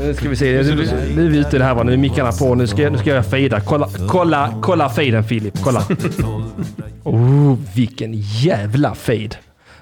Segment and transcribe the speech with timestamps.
[0.00, 0.62] Nu ska vi se.
[0.62, 0.74] Nu,
[1.16, 1.82] nu är vi ute i det här va.
[1.82, 2.54] Nu är mickarna på.
[2.54, 3.60] Nu ska, nu ska jag fejda.
[3.60, 5.54] Kolla, kolla, kolla fejden Filip.
[5.64, 5.82] Kolla.
[7.04, 9.36] Oh, vilken jävla fejd.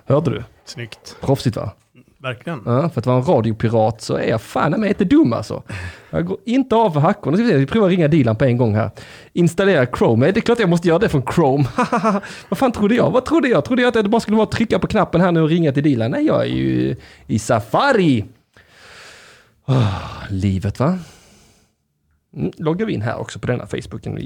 [0.07, 0.43] Hörde du?
[0.65, 1.17] Snyggt.
[1.21, 1.71] Proffsigt va?
[2.23, 2.63] Verkligen.
[2.67, 5.63] Ja, för att vara en radiopirat så är jag fan mig inte dum alltså.
[6.11, 7.37] Jag går inte av för hackorna.
[7.37, 8.91] Ska vi, se, vi provar ringa Dilan på en gång här.
[9.33, 10.33] Installera Chrome.
[10.33, 11.65] Det är klart jag måste göra det från Chrome.
[12.49, 13.11] Vad fan trodde jag?
[13.11, 13.65] Vad trodde jag?
[13.65, 15.73] Trodde jag att det bara skulle vara att trycka på knappen här nu och ringa
[15.73, 16.11] till Dilan?
[16.11, 16.97] Nej, jag är ju
[17.27, 18.25] i Safari.
[19.69, 20.99] Oh, livet va?
[22.37, 24.19] Mm, loggar vi in här också på denna Facebooken.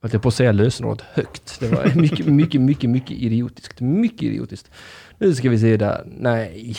[0.00, 1.60] Jag höll på att säga lösenordet högt.
[1.60, 3.80] Det var mycket, mycket, mycket, mycket idiotiskt.
[3.80, 4.70] Mycket idiotiskt.
[5.18, 6.02] Nu ska vi se där.
[6.06, 6.76] Nej.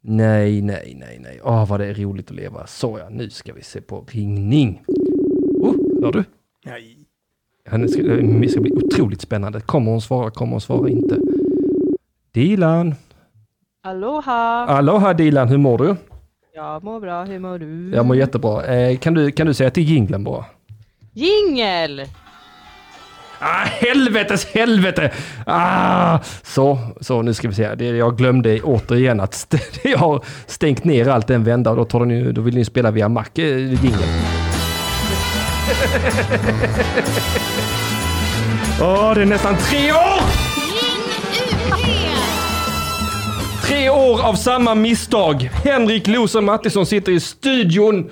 [0.00, 1.40] Nej, nej, nej, nej.
[1.42, 2.66] Åh, vad det är roligt att leva.
[2.66, 4.84] Så ja, nu ska vi se på ringning.
[5.60, 6.24] Oh, hör du?
[6.64, 6.98] Nej.
[7.70, 9.60] Det ska, det ska bli otroligt spännande.
[9.60, 10.30] Kommer hon svara?
[10.30, 11.33] Kommer hon svara inte?
[12.34, 12.94] Dilan.
[13.86, 14.66] Aloha!
[14.68, 15.96] Aloha Dilan, hur mår du?
[16.54, 17.90] Jag mår bra, hur mår du?
[17.94, 18.64] Jag mår jättebra.
[18.66, 20.44] Eh, kan, du, kan du säga till jinglen bara?
[21.12, 22.02] Jingel!
[23.38, 25.12] Ah, helvetes helvete!
[25.46, 27.74] Ah, så, så nu ska vi se.
[27.74, 29.58] Det, jag glömde återigen att st-
[29.90, 32.90] jag har stängt ner allt en vända och då, tar ju, då vill ni spela
[32.90, 34.02] via Mac, eh, jingeln.
[38.82, 40.43] Åh, det är nästan tre år!
[43.74, 45.42] Tre år av samma misstag.
[45.42, 48.10] Henrik Losen Mattisson sitter i studion.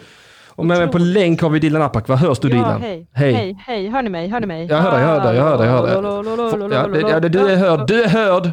[0.49, 2.09] Och med mig på länk har vi Dilan Apak.
[2.09, 2.81] Vad hörs du Ja, Dilan?
[2.81, 3.09] hej.
[3.13, 3.33] Hej.
[3.33, 3.59] hej.
[3.67, 4.29] Hej, hör ni mig?
[4.29, 4.67] Hör ni mig?
[4.67, 6.79] Jag hör dig, jag hör dig, jag hör dig, jag hör dig.
[6.79, 8.51] Ja, det, ja, det, du är hörd, du är hörd.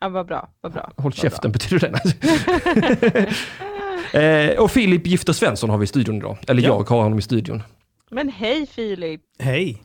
[0.00, 0.82] Ja, vad bra, vad bra.
[0.82, 2.00] Håll vad käften betyder
[4.12, 4.52] det.
[4.52, 6.36] eh, och Filip Gifter Svensson har vi i studion idag.
[6.48, 6.68] Eller Ja.
[6.68, 7.58] jag har honom i studion.
[7.58, 7.66] bra.
[8.10, 9.20] Men hej Filip!
[9.38, 9.82] Hej.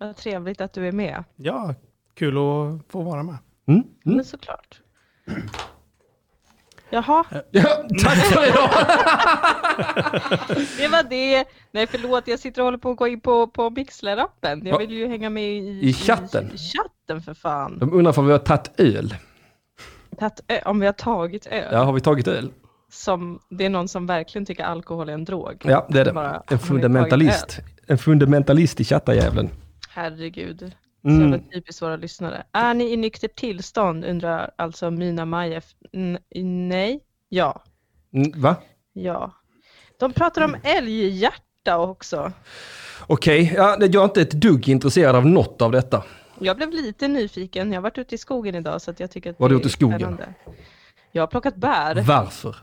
[0.00, 1.24] Vad trevligt att du är med.
[1.36, 1.74] Ja,
[2.18, 3.36] kul att få vara med.
[3.68, 3.80] Mm?
[3.80, 4.16] Mm.
[4.16, 4.80] Men såklart.
[6.92, 7.62] Jaha, Ja,
[8.04, 8.70] tack för idag!
[10.78, 11.44] det var det.
[11.70, 14.62] Nej förlåt, jag sitter och håller på att gå in på, på Mixler-appen.
[14.64, 14.70] Ja.
[14.70, 16.50] Jag vill ju hänga med i, I chatten.
[16.54, 17.78] I, chatten för fan.
[17.78, 19.14] De undrar om vi har tagit öl.
[20.48, 21.68] Ö, om vi har tagit öl.
[21.72, 22.50] Ja, har vi tagit öl?
[22.90, 25.62] Som, det är någon som verkligen tycker alkohol är en drog.
[25.64, 26.12] Ja, det är det.
[26.12, 27.56] Bara, En fundamentalist.
[27.56, 29.50] tagit En fundamentalist i chattarjävlen.
[29.90, 30.72] Herregud.
[31.02, 31.20] Så Mm.
[31.32, 32.42] jävla typiskt våra lyssnare.
[32.52, 35.64] Är ni i nyktert tillstånd undrar alltså Mina Majef.
[36.68, 37.00] Nej?
[37.28, 37.64] Ja.
[38.14, 38.56] Mm, Va?
[38.92, 39.32] Ja.
[39.98, 42.32] De pratar om älghjärta också.
[43.06, 46.04] Okej, ja, jag är inte ett dugg intresserad av något av detta.
[46.38, 47.72] Jag blev lite nyfiken.
[47.72, 49.58] Jag har varit ute i skogen idag så jag tycker att Vad har det du
[49.58, 49.98] gjort i skogen?
[50.00, 50.34] spännande.
[51.12, 52.56] Jag har plockat bär Varför?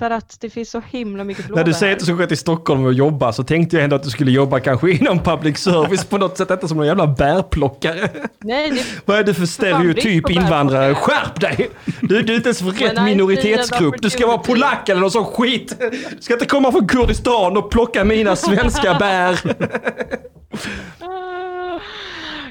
[0.00, 1.62] För att det finns så himla mycket blåbär.
[1.62, 3.96] När du säger att du ska gå till Stockholm och jobba så tänkte jag ändå
[3.96, 7.06] att du skulle jobba kanske inom public service på något sätt, inte som någon jävla
[7.06, 8.08] bärplockare.
[8.38, 10.94] Nej, det, Vad är det för stereotyp invandrare?
[10.94, 11.70] Skärp dig!
[12.00, 13.94] Du, du är inte ens för rätt minoritetsgrupp.
[14.02, 15.76] Du ska vara polack eller någon sån skit.
[16.16, 19.40] Du ska inte komma från Kurdistan och plocka mina svenska bär.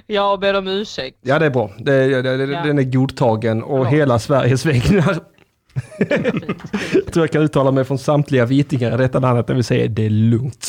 [0.07, 1.17] Jag ber om ursäkt.
[1.21, 1.71] Ja, det är bra.
[1.77, 2.63] Det, det, det, Ja.
[2.63, 3.93] Den är godtagen och Förlåt.
[3.93, 5.19] hela Sveriges vägnar.
[6.93, 9.87] Jag tror jag kan uttala mig från samtliga vitingar i detta landet när vi säger
[9.87, 10.67] det är lugnt.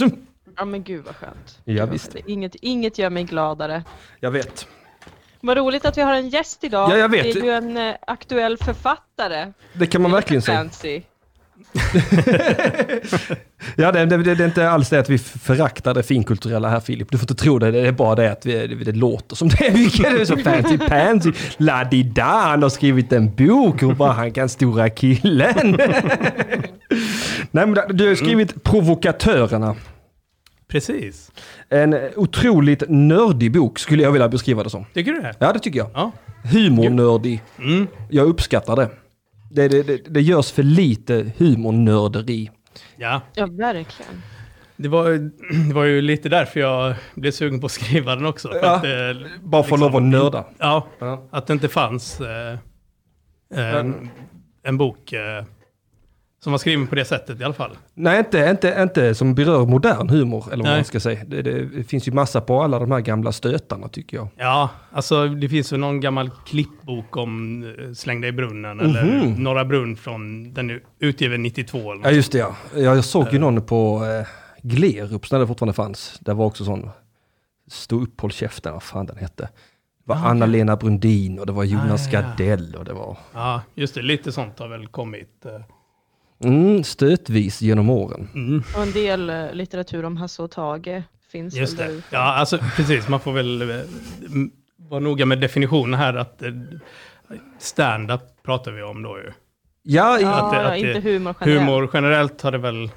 [0.57, 1.59] Ja men gud vad skönt.
[1.65, 2.17] Ja, visst.
[2.27, 3.85] Inget, inget gör mig gladare.
[4.21, 4.67] Jag vet.
[5.41, 6.91] Vad roligt att vi har en gäst idag.
[6.91, 7.23] Ja, jag vet.
[7.23, 9.53] Det är ju en eh, aktuell författare.
[9.73, 10.59] Det kan man verkligen säga.
[10.59, 11.03] Fancy.
[13.77, 17.11] Ja, det, det, det, är inte alls det att vi föraktar det finkulturella här Filip.
[17.11, 17.71] Du får inte tro det.
[17.71, 19.57] Det är bara det att vi, det, det låter som det.
[19.59, 21.33] Det är så fancy pansy.
[21.57, 25.79] La-di-da, han har skrivit en bok hur bara han kan stora killen.
[27.51, 29.77] Nej, men du har skrivit Provokatörerna.
[30.69, 31.31] Precis.
[31.69, 34.85] En otroligt nördig bok skulle jag vilja beskriva det som.
[34.95, 35.35] Tycker du det?
[35.39, 35.91] Ja, det tycker jag.
[35.95, 36.13] Ja.
[36.45, 37.43] Humornördig.
[37.59, 37.87] Mm.
[38.11, 38.89] Jag uppskattar det.
[39.51, 39.97] Det, det, det.
[40.15, 42.51] det görs för lite humornörderi.
[42.97, 44.23] Ja, Ja, verkligen.
[44.77, 45.11] det var,
[45.69, 48.49] det var ju lite därför jag blev sugen på att skriva den också.
[48.49, 50.45] För Ja, att, det, Bara för att lov att nörda.
[50.59, 51.29] ja, Ja.
[51.31, 52.59] att det inte fanns eh,
[53.55, 54.11] en,
[54.63, 55.45] en bok eh,
[56.43, 57.71] som var skriven på det sättet i alla fall.
[57.95, 60.79] Nej, inte, inte, inte som berör modern humor, eller vad Nej.
[60.79, 61.25] man ska säga.
[61.27, 64.29] Det, det finns ju massa på alla de här gamla stötarna, tycker jag.
[64.37, 69.05] Ja, alltså det finns ju någon gammal klippbok om eh, Släng dig i brunnen eller
[69.05, 69.35] Mhm.
[69.43, 72.05] Norra Brunn från, den är utgiven 92 eller något.
[72.05, 72.57] Ja, just det ja.
[72.77, 74.27] Jag, såg ju någon på eh,
[74.63, 76.19] Glerups, när det fortfarande fanns.
[76.21, 76.91] Det var också sån,
[77.71, 79.43] stå upp, håll käften, vad fan den hette.
[79.43, 79.51] Det
[80.05, 80.19] var Ah.
[80.31, 82.29] Anna-Lena Brundin och det var Jonas Ah, ja, ja.
[82.29, 84.03] Gardell och det var Ja, just det.
[84.03, 85.45] Lite sånt har väl kommit.
[85.47, 85.61] eh.
[86.45, 88.29] Mm, stötvis genom åren.
[88.35, 91.03] Mm, Och en del eh, litteratur om Hasse och Tage
[91.33, 91.95] finns just väl det.
[91.95, 92.03] där.
[92.11, 93.09] Ja, alltså precis.
[93.09, 93.77] Man får väl eh,
[94.77, 96.15] vara noga med definitionen här.
[96.15, 96.51] Att, eh,
[97.59, 99.33] stand-up pratar vi om då ju.
[99.83, 101.61] Ja, Ja, att det- att inte det- humor generellt.
[101.69, 102.91] Humor generellt har det väl,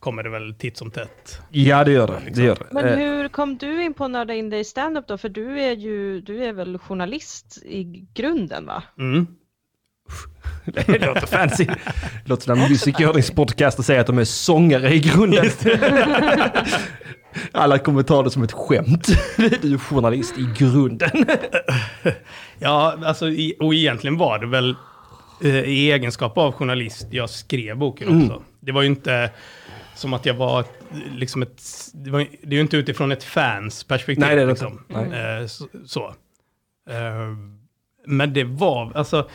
[0.00, 1.38] kommer det väl titt som tätt.
[1.50, 2.22] ja det gör det.
[2.34, 2.66] det, gör det.
[2.70, 5.18] Men hur kom du in på att nörda in dig i stand-up då?
[5.18, 8.82] För du är ju, du är väl journalist i grunden va?
[8.98, 9.26] Mm.
[10.64, 11.64] Det låter fancy.
[11.64, 11.74] Det
[12.24, 12.56] låter som när
[13.78, 15.46] och säger att de är sångare i grunden.
[17.52, 19.06] Alla kommer ta det som ett skämt.
[19.62, 21.26] Du är journalist i grunden.
[22.58, 23.26] Ja, alltså,
[23.60, 24.76] och egentligen var det väl
[25.42, 28.22] eh, i egenskap av journalist jag skrev boken Mm.
[28.24, 28.42] också.
[28.60, 29.30] Det var ju inte
[29.94, 30.64] som att jag var
[31.12, 31.62] liksom ett,
[31.94, 34.24] det, var, det är ju inte utifrån ett fans perspektiv.
[34.24, 34.84] Nej, det är det liksom.
[34.90, 35.18] inte.
[35.18, 35.66] Eh, så.
[35.86, 36.06] så.
[36.90, 37.36] Eh,
[38.06, 39.28] men det var, alltså,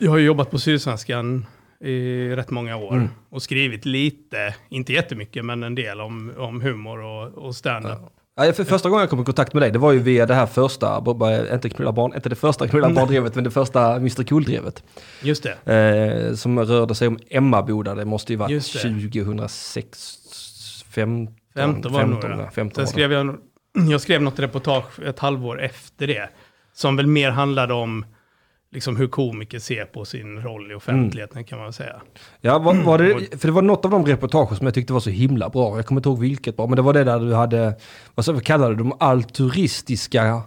[0.00, 1.46] jag har jobbat på Sydsvenskan
[1.84, 3.08] i rätt många år Mm.
[3.30, 7.98] och skrivit lite, inte jättemycket, men en del om, om humor och, och stand-up.
[8.36, 10.34] Ja, för första gången jag kom i kontakt med dig, det var ju via det
[10.34, 11.04] här första,
[11.52, 14.82] inte knulla barn, inte det första knulla barn-drevet, men det första Mr Cool-drevet.
[15.22, 15.72] Just det.
[16.28, 18.80] Eh, som rörde sig om Emmaboda, det måste ju varit det.
[18.82, 20.18] 2006,
[20.90, 22.50] 15, 15 var det nog, ja.
[22.50, 23.36] 15 Sen skrev jag,
[23.90, 26.28] jag skrev något reportage ett halvår efter det.
[26.72, 28.04] Som väl mer handlade om
[28.72, 32.00] liksom hur komiker ser på sin roll i offentligheten kan man väl säga.
[32.40, 35.00] Ja, var, var det, för det var något av de reportagen som jag tyckte var
[35.00, 35.76] så himla bra.
[35.76, 37.74] Jag kommer inte ihåg vilket bra, men det var det där du hade,
[38.14, 40.42] vad så kallade du de altruistiska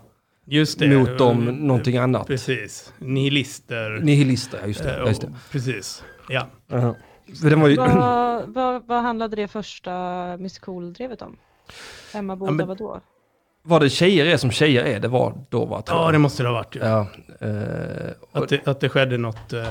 [0.46, 0.98] Just det.
[0.98, 2.28] mot dem, någonting annat.
[2.28, 2.94] Precis.
[3.00, 4.00] Nihilister.
[4.04, 5.02] Nihilister, ja, just det.
[5.02, 5.34] Eh, just det.
[5.52, 6.04] Precis.
[6.30, 6.48] Ja.
[7.42, 9.92] Den var ju, Vad, vad, vad handlade det första
[10.38, 11.38] Miss Cool-drevet om?
[12.14, 13.02] Emma Boda, Ja, men- vadå?
[13.63, 15.83] Var det tjejer är som tjejer är, det var då va?
[15.88, 16.75] ja, det måste det ha varit.
[16.75, 16.80] ju.
[16.80, 17.07] Ja,
[17.42, 19.62] eh, Att, det, att det skedde något, eh,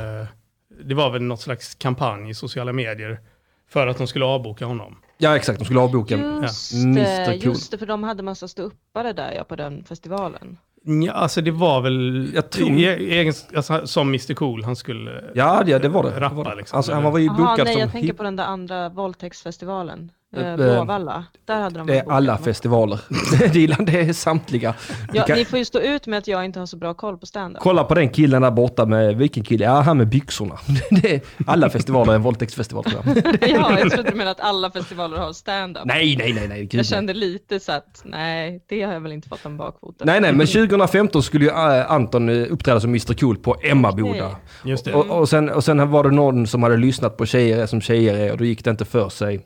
[0.84, 3.20] det var väl något slags kampanj i sociala medier
[3.68, 4.96] för att de skulle avboka honom.
[5.18, 6.16] ja, exakt, de skulle avboka.
[6.42, 7.24] Just Mr.
[7.24, 7.44] Cool.
[7.44, 10.58] just det, för de hade massa ståuppare där ja, på den festivalen.
[10.84, 12.84] Ja, alltså det var väl, Jag tror- i,
[13.18, 16.10] egen- alltså, som Mr Cool, han skulle Ja, ja, det var det.
[16.10, 16.54] det, rappa var det.
[16.56, 16.76] liksom.
[16.76, 20.10] Alltså, han var ju bokad nej, som jag tänker på den där andra våldtäktsfestivalen.
[20.36, 21.24] Eh, Eh, eh, Bråvalla.
[21.44, 23.00] Där hade de det är alla festivaler.
[23.52, 24.74] Dilan, det är samtliga.
[25.12, 27.18] Ja, kan- ni får ju stå ut med att jag inte har så bra koll
[27.18, 27.62] på stand-up.
[27.62, 29.64] Kolla på den killen där borta med, vilken kille?
[29.64, 30.58] Ja, han med byxorna.
[31.02, 33.16] Det är, alla festivaler är en våldtäktsfestival tror jag.
[33.50, 35.82] ja, jag trodde du menade att alla festivaler har stand-up.
[35.84, 36.60] Nej, nej, nej, nej.
[36.60, 40.06] Gud, Jag kände lite så att, nej, det har jag väl inte fått en bakfoten.
[40.06, 44.10] Nej, nej, men 2015 skulle ju Anton uppträda som Mr Cool på Emmaboda.
[44.10, 44.34] Okej.
[44.64, 44.92] Just det.
[44.94, 47.80] Och, och, sen, och sen var det någon som hade lyssnat på Tjejer är som
[47.80, 49.40] tjejer är och då gick det inte för sig.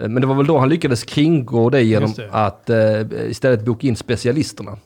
[0.00, 2.28] Eh, Men det var väl då han lyckades kringgå det genom det.
[2.32, 3.00] att eh,
[3.30, 4.78] istället boka in specialisterna.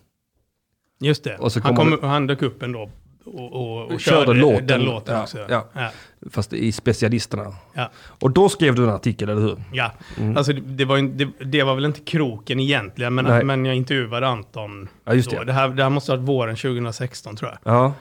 [1.00, 1.50] Just det.
[1.50, 2.90] Så han, kom, han dök upp ändå
[3.24, 4.66] och, och, och Körde körde låten.
[4.66, 5.38] den låten Ja, också.
[5.48, 5.66] ja.
[5.72, 5.90] Ja.
[6.30, 7.54] Fast i specialisterna.
[7.74, 7.90] Ja.
[8.20, 9.56] Och då skrev du en artikel, eller hur?
[9.72, 9.92] Ja.
[10.18, 10.36] Mm.
[10.36, 13.44] Alltså det, var, det, det var väl inte kroken egentligen, men, Nej.
[13.44, 14.88] men jag intervjuade Anton.
[15.04, 15.44] Ja, just det.
[15.44, 17.74] Det, här, det här måste ha varit våren 2016 tror jag.
[17.74, 17.92] Ja.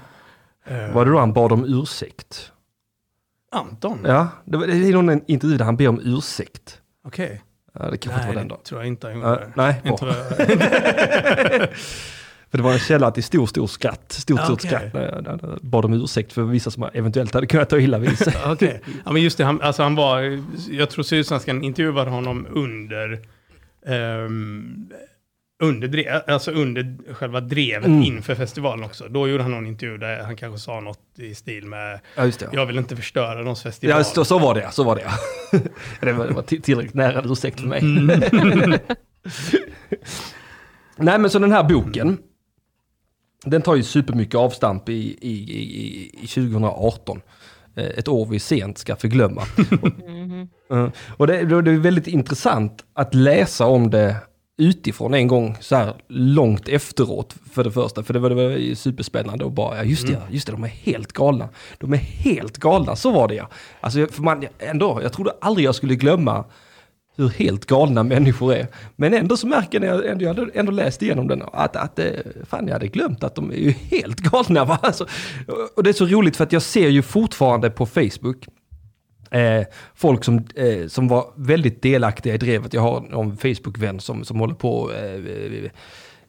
[0.67, 2.51] Eh, Var det då han bad om ursäkt?
[3.51, 3.99] Anton?
[4.05, 6.81] Ja, det, var, det är någon intervju där han ber om ursäkt.
[7.05, 7.41] Okej.
[7.79, 8.57] Ja, det kanske inte Nej, var den då.
[8.63, 9.47] tror jag inte han Ja, gjorde.
[9.55, 11.69] nej, inte jag-
[12.51, 14.11] För det var en källa till stor, stor skratt.
[14.11, 14.69] Stort, Ja, stort okej.
[14.69, 14.93] skratt.
[15.25, 18.33] jag- jag bad om ursäkt för vissa som eventuellt hade kunnat ta illa vid sig.
[18.45, 18.81] Okej.
[19.05, 23.19] Ja, men just det, han, alltså han var, jag tror Sydsvenskan intervjuade honom under,
[23.87, 24.89] ehm,
[25.59, 28.03] under, alltså under själva drevet Mm.
[28.03, 29.07] inför festivalen också.
[29.09, 32.39] Då gjorde han någon intervju där han kanske sa något i stil med, Ja, just
[32.39, 32.49] det.
[32.51, 33.97] jag vill inte förstöra någons festival.
[33.97, 35.11] Ja, så, så var det, så var det.
[36.05, 37.81] det var, det var till- tillräckligt nära en ursäkt för mig.
[40.97, 42.17] Nej, men så den här boken,
[43.45, 47.21] den tar ju supermycket avstamp i, i, i, i 2018.
[47.75, 49.41] Eh, Ett år vi sent ska förglömma.
[50.71, 54.15] Eh, Och det, det är väldigt intressant att läsa om det
[54.57, 58.03] utifrån en gång så här långt efteråt för det första.
[58.03, 60.63] För det var, det var superspännande och bara, ja just det, ja, just det, de
[60.63, 61.49] är helt galna.
[61.77, 63.49] De är helt galna, så var det ja.
[63.81, 66.45] Alltså för man, ändå, jag trodde aldrig jag skulle glömma
[67.17, 68.67] hur helt galna människor är.
[68.95, 72.05] Men ändå så märker jag, ändå, jag hade ändå läst igenom den, att, att eh,
[72.49, 74.65] fan jag hade glömt att de är ju helt galna.
[74.65, 74.79] Va?
[74.81, 75.07] Alltså,
[75.75, 78.47] och det är så roligt för att jag ser ju fortfarande på Facebook
[79.31, 79.65] Eh,
[79.95, 82.73] folk som, eh, som var väldigt delaktiga i drevet.
[82.73, 85.71] Jag har en Facebook-vän som, som håller på eh,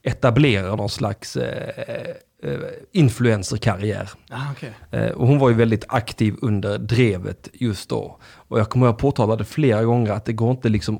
[0.03, 2.03] etablera någon slags eh,
[2.43, 2.59] eh,
[2.91, 4.09] influencerkarriär.
[4.29, 4.71] Ah, okej.
[4.91, 8.19] Eh, och hon var ju väldigt aktiv under drevet just då.
[8.35, 10.99] Och jag kommer att påtala det flera gånger att det går inte liksom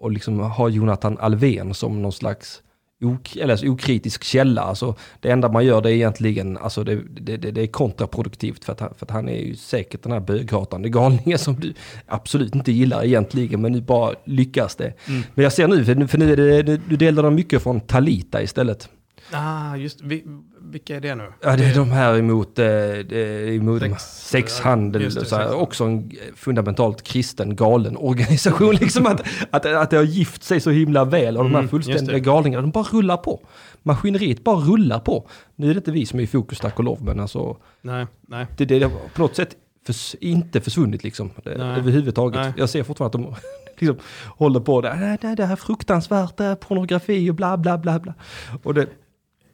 [0.00, 2.62] att liksom ha Jonathan Alvén som någon slags
[3.04, 4.62] ok, eller alltså okritisk källa.
[4.62, 8.72] Alltså, det enda man gör det är egentligen, alltså det, det, det, är kontraproduktivt för
[8.72, 11.74] att, han, för att han är ju säkert den här böghatande galningen som du
[12.06, 14.92] absolut inte gillar egentligen, men nu bara lyckas det.
[15.34, 17.80] Men jag ser nu, för nu, för nu är det, du delar de mycket från
[17.80, 18.88] Talita istället.
[19.30, 20.24] Ah, just vi,
[20.60, 21.32] Vilka är det nu?
[21.40, 25.02] Ja, det är de här emot, eh, det- emot Sex- sexhandel.
[25.02, 28.74] just det, så här, också en fundamentalt kristen galen organisation.
[28.80, 31.68] liksom att, att, att det har gift sig så himla väl och de här Mm,
[31.70, 32.20] fullständiga det.
[32.20, 33.40] galningarna, de bara rullar på.
[33.82, 35.28] Maskineriet bara rullar på.
[35.56, 38.06] Nu är det inte vi som är i fokus tack och lov, men alltså Nej,
[38.28, 38.46] nej.
[38.56, 41.30] det, det har på något sätt förs, inte försvunnit liksom.
[41.44, 41.78] Det, Nej.
[41.78, 42.40] överhuvudtaget.
[42.40, 42.52] Nej.
[42.56, 43.34] Jag ser fortfarande att de
[43.86, 43.96] liksom
[44.36, 44.80] håller på.
[44.80, 48.14] Nej, nej, det här är fruktansvärt, det är pornografi och bla bla bla bla.
[48.62, 48.86] Och det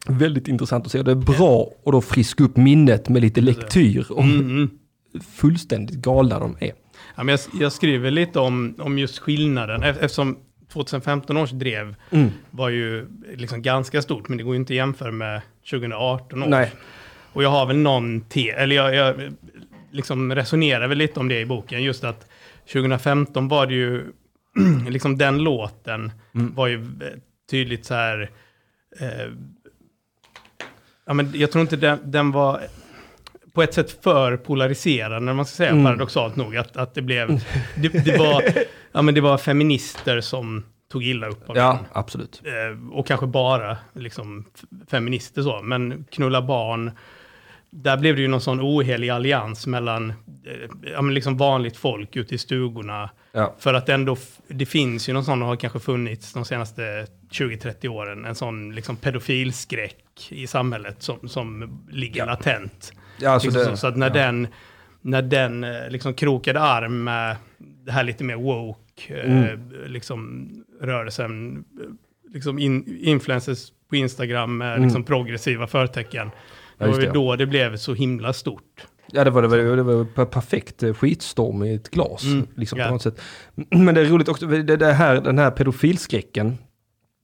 [0.07, 1.01] väldigt intressant att se.
[1.01, 4.69] Det är bra att då friska upp minnet med lite lektyr om Mm, mm.
[5.35, 6.71] fullständigt galna de är.
[7.15, 10.37] Ja, men jag, jag skriver lite om, om just skillnaden, ef- eftersom
[10.73, 12.29] 2015 års drev Mm.
[12.51, 16.49] var ju liksom ganska stort, men det går ju inte att jämföra med 2018 års.
[16.49, 16.71] Nej,
[17.33, 19.15] Och jag har väl någon te, eller jag, jag
[19.91, 22.29] liksom resonerar väl lite om det i boken, just att
[22.73, 24.03] 2015 var det ju,
[24.89, 26.55] liksom den låten Mm.
[26.55, 26.85] var ju
[27.51, 28.29] tydligt så här,
[28.99, 29.31] eh,
[31.09, 32.61] ja men jag tror inte den, den var
[33.53, 35.83] på ett sätt för polariserande, man ska säga Mm.
[35.85, 37.27] paradoxalt nog, att, att det blev,
[37.75, 38.43] det, det var,
[38.91, 41.63] ja men det var feminister som tog illa upp av den.
[41.63, 42.41] ja absolut.
[42.45, 44.45] Eh, och kanske bara liksom,
[44.87, 46.91] feminister så, men knulla barn,
[47.69, 52.15] där blev det ju någon sån ohelig allians mellan eh, ja, men liksom vanligt folk
[52.15, 53.09] ute i stugorna.
[53.31, 53.55] Ja.
[53.59, 57.87] För att ändå, det finns ju någon sån, och har kanske funnits de senaste 20-30
[57.87, 59.95] åren, en sån liksom pedofilskräck
[60.31, 62.25] i samhället som, som ligger Ja.
[62.25, 62.91] latent.
[63.19, 64.13] Ja, alltså liksom det, så, så att när ja.
[64.13, 64.47] den,
[65.01, 67.35] när den eh, liksom krokade arm med
[67.85, 69.71] det här lite mer woke, eh, Mm.
[69.87, 70.49] liksom
[70.81, 74.83] rörelsen, eh, liksom in, influencers på Instagram med Mm.
[74.83, 76.29] liksom progressiva förtecken.
[76.77, 77.11] Det var ju det.
[77.13, 78.87] då det blev så himla stort.
[79.11, 82.23] Ja, det var, det var, det var per- perfekt skitstorm i ett glas.
[82.23, 82.85] Mm, Liksom, ja.
[82.85, 83.21] på något sätt.
[83.69, 86.57] Men det är roligt också, det, det här, den här pedofilskräcken,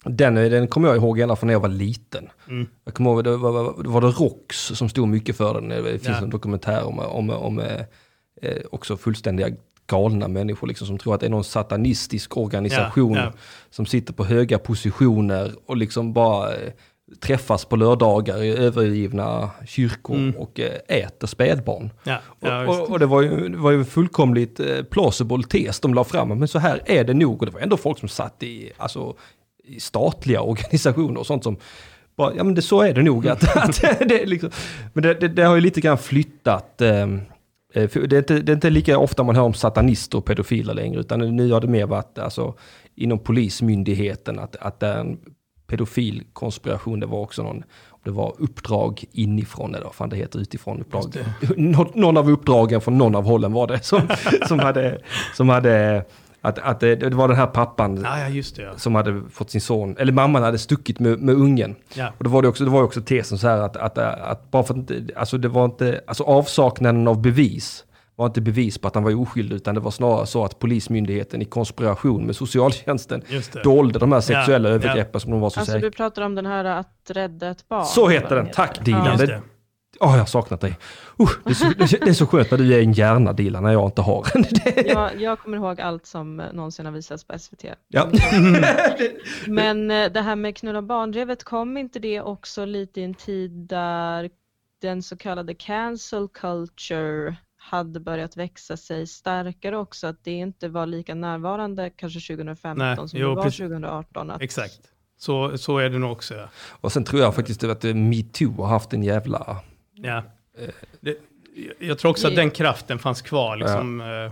[0.05, 2.29] den, den kommer jag ihåg ända från när jag var liten.
[2.49, 2.67] Mm.
[2.85, 5.69] Jag kommer ihåg, det var, var, var det Rox som stod mycket för den.
[5.69, 6.23] Det finns Ja.
[6.23, 7.81] en dokumentär om, om, om eh,
[8.41, 9.49] eh, också fullständiga
[9.87, 13.31] galna människor liksom, som tror att det är någon satanistisk organisation Ja, ja.
[13.69, 16.71] som sitter på höga positioner och liksom bara eh,
[17.21, 20.35] träffas på lördagar i övergivna kyrkor Mm.
[20.35, 21.89] och eh, äter spädbarn.
[22.03, 25.93] Ja, ja, och, och, det var ju, det var ju fullkomligt eh, plausible tes de
[25.93, 27.39] la fram, men så här är det nog.
[27.39, 29.15] Och det var ändå folk som satt i, alltså,
[29.67, 31.57] i statliga organisationer och sånt som
[32.15, 33.27] bara, ja men det, så är det nog.
[33.27, 34.49] Att, att det, liksom,
[34.93, 36.81] men det, det, det har ju lite grann flyttat.
[36.81, 37.21] ehm,
[37.73, 40.73] eh, det, är inte, det är inte lika ofta man hör om satanister och pedofiler
[40.73, 42.53] längre, utan nu har det mer varit alltså,
[42.95, 45.17] inom polismyndigheten att, att det är en
[45.67, 46.99] pedofilkonspiration.
[46.99, 47.63] Det var också någon,
[48.03, 51.15] det var uppdrag inifrån, eller vad fan det heter, utifrån uppdrag.
[51.57, 54.01] Nå, någon av uppdragen från någon av hållen var det som,
[54.47, 55.01] som hade,
[55.33, 56.05] som hade
[56.45, 58.61] att, att det, det var den här pappan Ja, ja, just det.
[58.61, 58.71] Ja.
[58.77, 61.75] som hade fått sin son, eller mamman hade stuckit med, med ungen.
[61.93, 62.13] Ja.
[62.17, 64.63] Och då var det också, det var också tesen så här att, att, att bara
[64.63, 67.85] för att inte, alltså det var inte, alltså avsaknaden av bevis
[68.17, 71.41] var inte bevis på att han var oskyldig, utan det var snarare så att polismyndigheten
[71.41, 73.21] i konspiration med socialtjänsten
[73.63, 75.89] dolde de här sexuella övergreppen som de var så Alltså säkra.
[75.89, 77.85] du pratar om den här att rädda ett barn.
[77.85, 78.85] Så heter den, tack.
[78.85, 79.17] Dilan.
[79.99, 80.77] Åh, jag har saknat dig.
[81.19, 83.33] Uh, det, är så, det, är, det är så skönt när du är en hjärna
[83.33, 84.41] Dilan, när jag inte har en.
[84.65, 87.65] Det- Jag, jag kommer ihåg allt som eh, någonsin har visats på SVT.
[87.87, 88.09] Ja.
[89.47, 93.51] Men eh, det här med knulla barndrevet, kom inte det också lite i en tid
[93.51, 94.29] där
[94.81, 100.85] den så kallade cancel culture hade börjat växa sig starkare också, att det inte var
[100.85, 103.57] lika närvarande kanske 2015 Nej, som jo, det var precis.
[103.57, 104.31] 2018.
[104.31, 104.79] Att, Exakt.
[105.17, 106.33] Så, så är det nog också.
[106.33, 106.47] Ja.
[106.81, 109.57] Och sen tror jag faktiskt att metoo har haft en jävla...
[109.95, 110.23] Ja.
[110.99, 111.17] Det,
[111.79, 114.31] jag tror också att den kraften fanns kvar liksom, eh,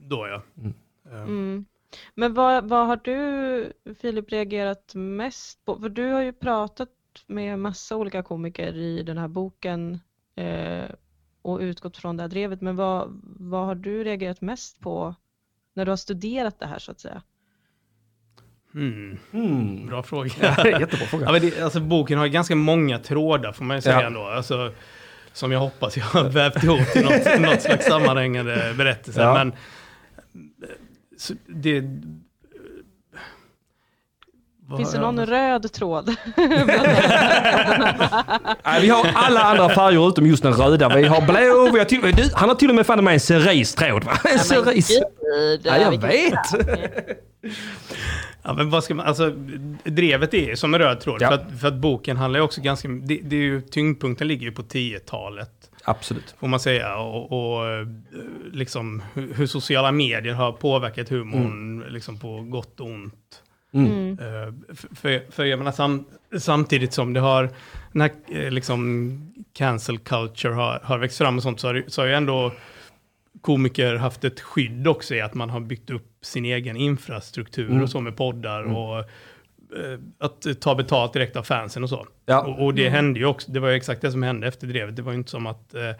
[0.00, 0.26] då.
[0.26, 0.42] Ja.
[0.62, 0.70] Eh,
[1.12, 1.64] Mm.
[2.14, 5.78] Men vad, vad har du, Filip, reagerat mest på?
[5.78, 6.88] För du har ju pratat
[7.26, 10.00] med massa olika komiker i den här boken
[10.34, 10.90] eh,
[11.42, 15.14] och utgått från det här drevet, men vad, vad har du reagerat mest på
[15.74, 17.22] när du har studerat det här så att säga?
[18.76, 19.18] Mm.
[19.32, 19.86] Hmm.
[19.86, 20.30] Bra fråga.
[20.64, 21.26] Jättebra fråga.
[21.26, 24.06] Ja, men det, alltså, boken har ju ganska många trådar får man ju säga Ja.
[24.06, 24.24] ändå.
[24.26, 24.72] Alltså,
[25.32, 29.20] som jag hoppas jag har vävt ihop till något, något slags sammanhängande berättelse.
[29.20, 29.34] Ja.
[29.34, 29.54] Men eh,
[31.18, 31.82] så det...
[34.68, 36.14] vad Finns det har jag- någon röd tråd?
[38.64, 40.96] Nej, vi har alla andra färger utom just den röda.
[40.96, 43.20] Vi har blå, vi har till, du, han har till och med fan med en
[43.20, 44.12] cerise-tråd va?
[44.32, 44.92] En cerise.
[45.62, 46.38] Ja, jag vet.
[48.42, 49.30] Ja, men vad ska man, alltså,
[49.84, 51.22] drevet är som en röd tråd.
[51.22, 51.28] Ja.
[51.28, 52.88] För, att, för att boken handlar ju också ganska...
[52.88, 55.50] Det, det är ju, tyngdpunkten ligger ju på 10-talet.
[55.84, 56.34] Absolut.
[56.40, 56.96] får man säga.
[56.96, 57.86] Och, och
[58.52, 63.14] liksom hur, hur sociala medier har påverkat humorn liksom på gott och ont.
[63.76, 64.18] Mm.
[64.20, 66.04] Eh, f- För, för jag menar, sam,
[66.38, 67.50] samtidigt som det har,
[67.92, 69.12] den här eh, liksom
[69.52, 72.52] cancel culture har, har växt fram och sånt, så har, så har ju ändå
[73.40, 77.82] komiker haft ett skydd också i att man har byggt upp sin egen infrastruktur Mm.
[77.82, 82.06] och så med poddar och eh, att ta betalt direkt av fansen och så.
[82.26, 82.40] Ja.
[82.46, 84.96] Och, och det hände ju också, det var ju exakt det som hände efter drevet.
[84.96, 85.90] Det var ju inte som att eh,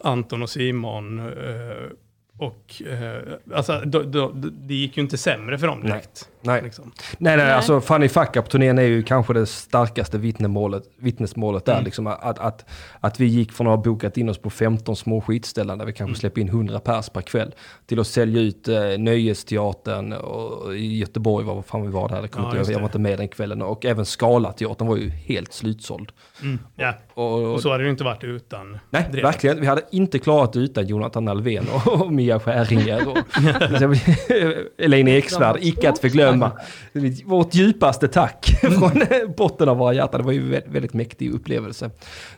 [0.00, 1.86] Anton och Simon eh,
[2.38, 6.28] och, eh, alltså då, då, det gick ju inte sämre för dem direkt.
[6.40, 6.62] Nej.
[6.62, 6.92] Liksom.
[7.18, 7.54] Nej, nej, Nej.
[7.54, 11.72] alltså Funny Fuck Up-turnén är ju kanske det starkaste vittnemålet, vittnesmålet där.
[11.72, 11.84] Mm.
[11.84, 12.64] Liksom, att, att,
[13.00, 15.92] att vi gick från att ha bokat in oss på 15 små skitställen där vi
[15.92, 17.54] kanske släpper in 100 pers per kväll
[17.86, 22.22] till att sälja ut eh, Nöjesteatern och i Göteborg, var vad fan vi var där,
[22.22, 23.62] det kommer Ja, inte jag, jag var inte med den kvällen.
[23.62, 26.12] Och även Scalateatern var ju helt slutsåld.
[26.42, 26.58] Mm.
[26.76, 26.94] Ja.
[27.16, 29.24] Och, Och så hade det inte varit utan Nej, drevet.
[29.24, 29.60] verkligen.
[29.60, 33.18] Vi hade inte klarat det utan Jonathan Alvén och, och Mia Skäringer och
[34.78, 36.52] Elaine Eksvärd, icke att förglömma.
[37.24, 39.02] Vårt djupaste tack från
[39.36, 40.20] botten av våra hjärtan.
[40.20, 41.90] Det var ju vä- väldigt mäktig upplevelse.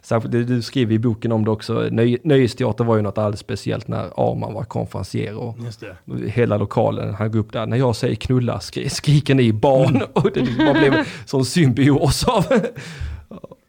[0.03, 1.73] Särskilt det du skriver i boken om det också.
[1.91, 6.29] Nöj, Nöjesteater var ju något alldeles speciellt när Arman var konferencier och Just det.
[6.31, 10.31] hela lokalen, han går upp där, när jag säger knulla skri, skriker ni barn och
[10.35, 12.45] det liksom bara blev en sån symbios av...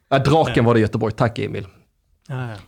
[0.09, 1.67] Ja, draken var det i Göteborg, tack Emil.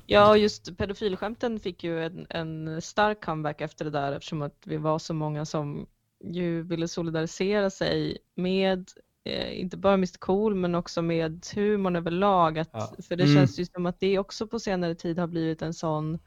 [0.06, 4.78] Ja, just pedofilskämten fick ju en, en stark comeback efter det där eftersom att vi
[4.78, 5.88] var så många som
[6.24, 8.90] ju ville solidarisera sig med,
[9.24, 12.60] eh, inte bara Mr Cool, men också med humorn överlag.
[12.60, 12.94] Att, Ja.
[13.08, 13.36] För det Mm.
[13.36, 16.20] känns ju som att det också på senare tid har blivit en sån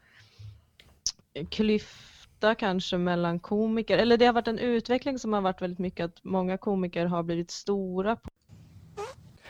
[1.49, 6.05] klyfta kanske mellan komiker, eller det har varit en utveckling som har varit väldigt mycket
[6.05, 8.17] att många komiker har blivit stora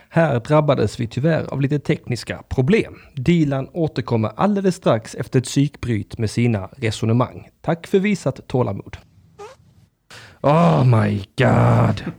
[0.09, 2.95] Här drabbades vi tyvärr av lite tekniska problem.
[3.15, 7.49] Dilan återkommer alldeles strax efter ett psykbryt med sina resonemang.
[7.61, 8.97] Tack för visat tålamod.
[10.41, 12.13] Oh my god.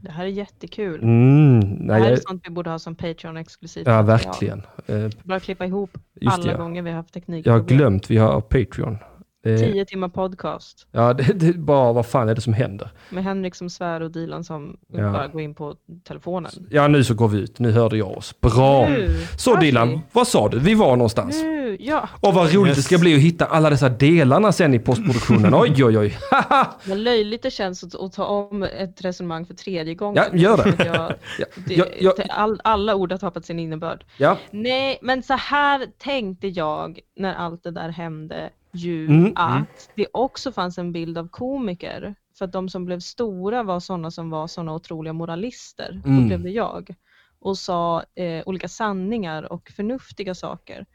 [0.00, 1.02] Det här är jättekul.
[1.02, 3.86] Mm, det nej, här är sånt vi borde ha som Patreon-exklusivt.
[3.86, 4.06] ja, material.
[4.06, 4.62] verkligen.
[4.86, 5.90] Eh, Bara klippa ihop
[6.20, 6.56] Just alla det, ja.
[6.58, 7.46] gånger vi har haft teknik.
[7.46, 8.98] Jag har glömt, vi har Patreon.
[9.44, 12.90] Eh, Tio timmar podcast ja, det, det är bara vad fan är det som händer?
[13.10, 15.12] med Henrik som svär och Dilan som Ja.
[15.12, 16.52] bara går in på telefonen.
[16.70, 17.58] Ja, nu så går vi ut.
[17.58, 18.40] Nu hörde jag oss.
[18.40, 18.88] Bra.
[18.88, 20.58] Nu, Så Dilan, vad sa du?
[20.58, 21.42] Vi var någonstans.
[21.42, 22.08] Nu, ja.
[22.20, 22.76] Och vad roligt Yes.
[22.76, 25.54] det ska bli att hitta alla dessa delarna sen i postproduktionen.
[25.62, 26.16] Oj, oj, oj.
[26.88, 30.24] Vad löjligt det känns att, att ta om ett resonemang för tredje gången.
[30.32, 30.84] Ja, gör det.
[30.84, 30.96] Jag,
[31.38, 34.04] Ja, det, jag- jag- det- all, alla ord har tappat sin innebörd.
[34.18, 34.36] ja.
[34.50, 39.66] Nej, men så här tänkte jag när allt det där hände ju Mm, att mm.
[39.96, 42.14] det också fanns en bild av komiker.
[42.38, 46.24] För att de som blev stora var sådana som var sådana otroliga moralister, Mm.
[46.24, 46.94] upplevde jag.
[47.38, 50.86] Och sa eh, olika sanningar och förnuftiga saker.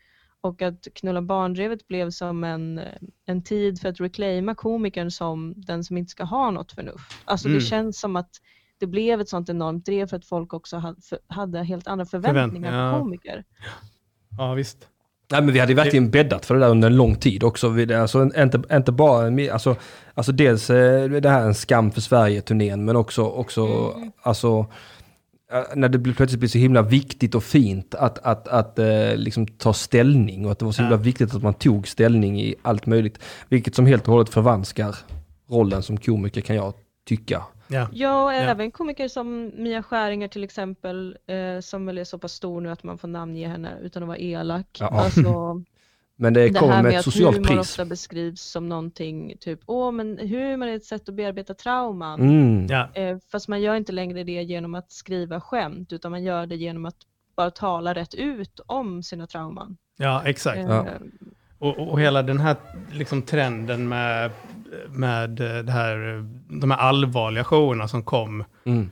[0.41, 2.81] Och att Knulla barndrevet blev som en,
[3.25, 7.13] en tid för att reclaima komikern som den som inte ska ha något förnuft.
[7.25, 7.59] Alltså Mm.
[7.59, 8.29] det känns som att
[8.77, 12.71] det blev ett sånt enormt drev för att folk också hade, hade helt andra förväntningar
[12.71, 12.99] Förvänt- på ja.
[12.99, 13.43] komiker.
[14.37, 14.87] ja, visst.
[15.31, 17.75] Nej, men vi hade verkligen bäddat för det där under en lång tid också.
[17.95, 19.75] Alltså, inte, inte bara, alltså,
[20.13, 24.65] alltså dels eh, det här en skam för Sverige-turnén, men också, också alltså,
[25.53, 29.47] eh, när det plötsligt blir så himla viktigt och fint att, att, att eh, liksom
[29.47, 31.01] ta ställning och att det var så himla Ja.
[31.01, 33.19] viktigt att man tog ställning i allt möjligt.
[33.49, 34.95] Vilket som helt och hållet förvanskar
[35.49, 36.73] rollen som komiker kan jag
[37.07, 37.43] tycka.
[37.69, 37.88] Ja.
[37.93, 42.34] Ja, och även komiker som Mia Skäringer till exempel, eh, som väl är så pass
[42.34, 44.77] stor nu att man får namnge henne utan att vara elak.
[44.79, 44.88] Ja.
[44.88, 45.63] Alltså,
[46.21, 47.60] Men det, det här med att humor pris.
[47.60, 52.21] ofta beskrivs som någonting typ, åh men humor är ett sätt att bearbeta trauman.
[52.21, 52.67] Mm.
[52.69, 52.89] Ja.
[52.93, 56.55] Eh, fast man gör inte längre det genom att skriva skämt, utan man gör det
[56.55, 56.95] genom att
[57.36, 59.77] bara tala rätt ut om sina trauman.
[59.97, 60.58] ja, exakt.
[60.58, 60.84] Eh,
[61.60, 62.55] och, och hela den här
[62.91, 64.32] liksom, trenden med,
[64.89, 66.25] med eh, det här,
[66.60, 68.91] de här allvarliga showerna som kom, Mm.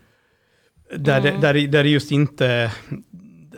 [0.98, 1.42] där, Mm.
[1.42, 2.72] det, där, där det just inte,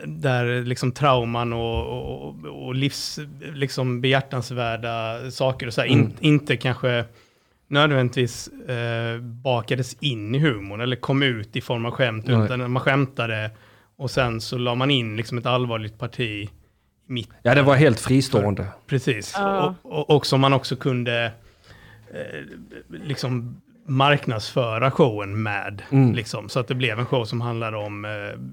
[0.06, 2.34] där liksom trauman och, och,
[2.66, 3.18] och livs,
[3.54, 6.12] liksom behjärtansvärda saker och så här, in, Mm.
[6.20, 7.04] inte kanske
[7.68, 12.44] nödvändigtvis eh, bakades in i humorn eller kom ut i form av skämt, Nej.
[12.44, 13.50] utan man skämtade
[13.96, 16.50] och sen så la man in liksom ett allvarligt parti
[17.06, 18.66] mitt Ja, det var helt fristående.
[18.86, 19.74] Precis, Ja.
[19.82, 21.30] och, och, och som man också kunde eh,
[23.04, 25.82] liksom marknadsföra showen med.
[25.90, 26.14] Mm.
[26.14, 28.10] Liksom, så att det blev en show som handlade om eh,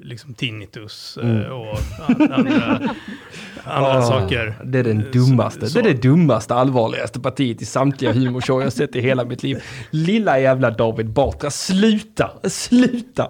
[0.07, 1.51] liksom tinnitus eh, Mm.
[1.51, 2.79] och an- andra,
[3.63, 4.55] andra Ah, saker.
[4.63, 5.81] Det är den Så- dummaste, så.
[5.81, 9.63] det är det dummaste, allvarligaste partiet i samtliga humorshow jag sett i hela mitt liv.
[9.91, 13.27] Lilla jävla David Batra, sluta, sluta!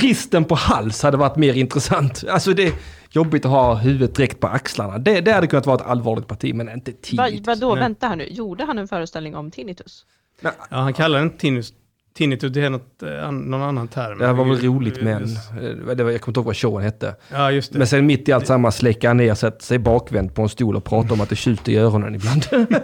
[0.00, 2.24] Bristen på hals hade varit mer intressant.
[2.30, 2.72] Alltså det
[3.16, 4.98] jobbigt att ha huvudet direkt på axlarna.
[4.98, 7.46] Det, det hade kunnat vara ett allvarligt parti, men inte Va, tidigt.
[7.46, 7.80] vadå, Nej.
[7.82, 10.06] vänta här nu, gjorde han en föreställning om tinnitus?
[10.40, 11.72] Ja, han kallar den tinnitus,
[12.14, 14.18] tinnitus det är något, eh, någon annan term.
[14.18, 17.14] Det var väl roligt men, eh, det var, jag kommer inte ihåg vad showen hette.
[17.32, 17.78] Ja, just det.
[17.78, 20.76] Men sen mitt i allt samma släcka han ner, sätter sig bakvänd på en stol
[20.76, 22.44] och pratar om att det tjuter i öronen ibland.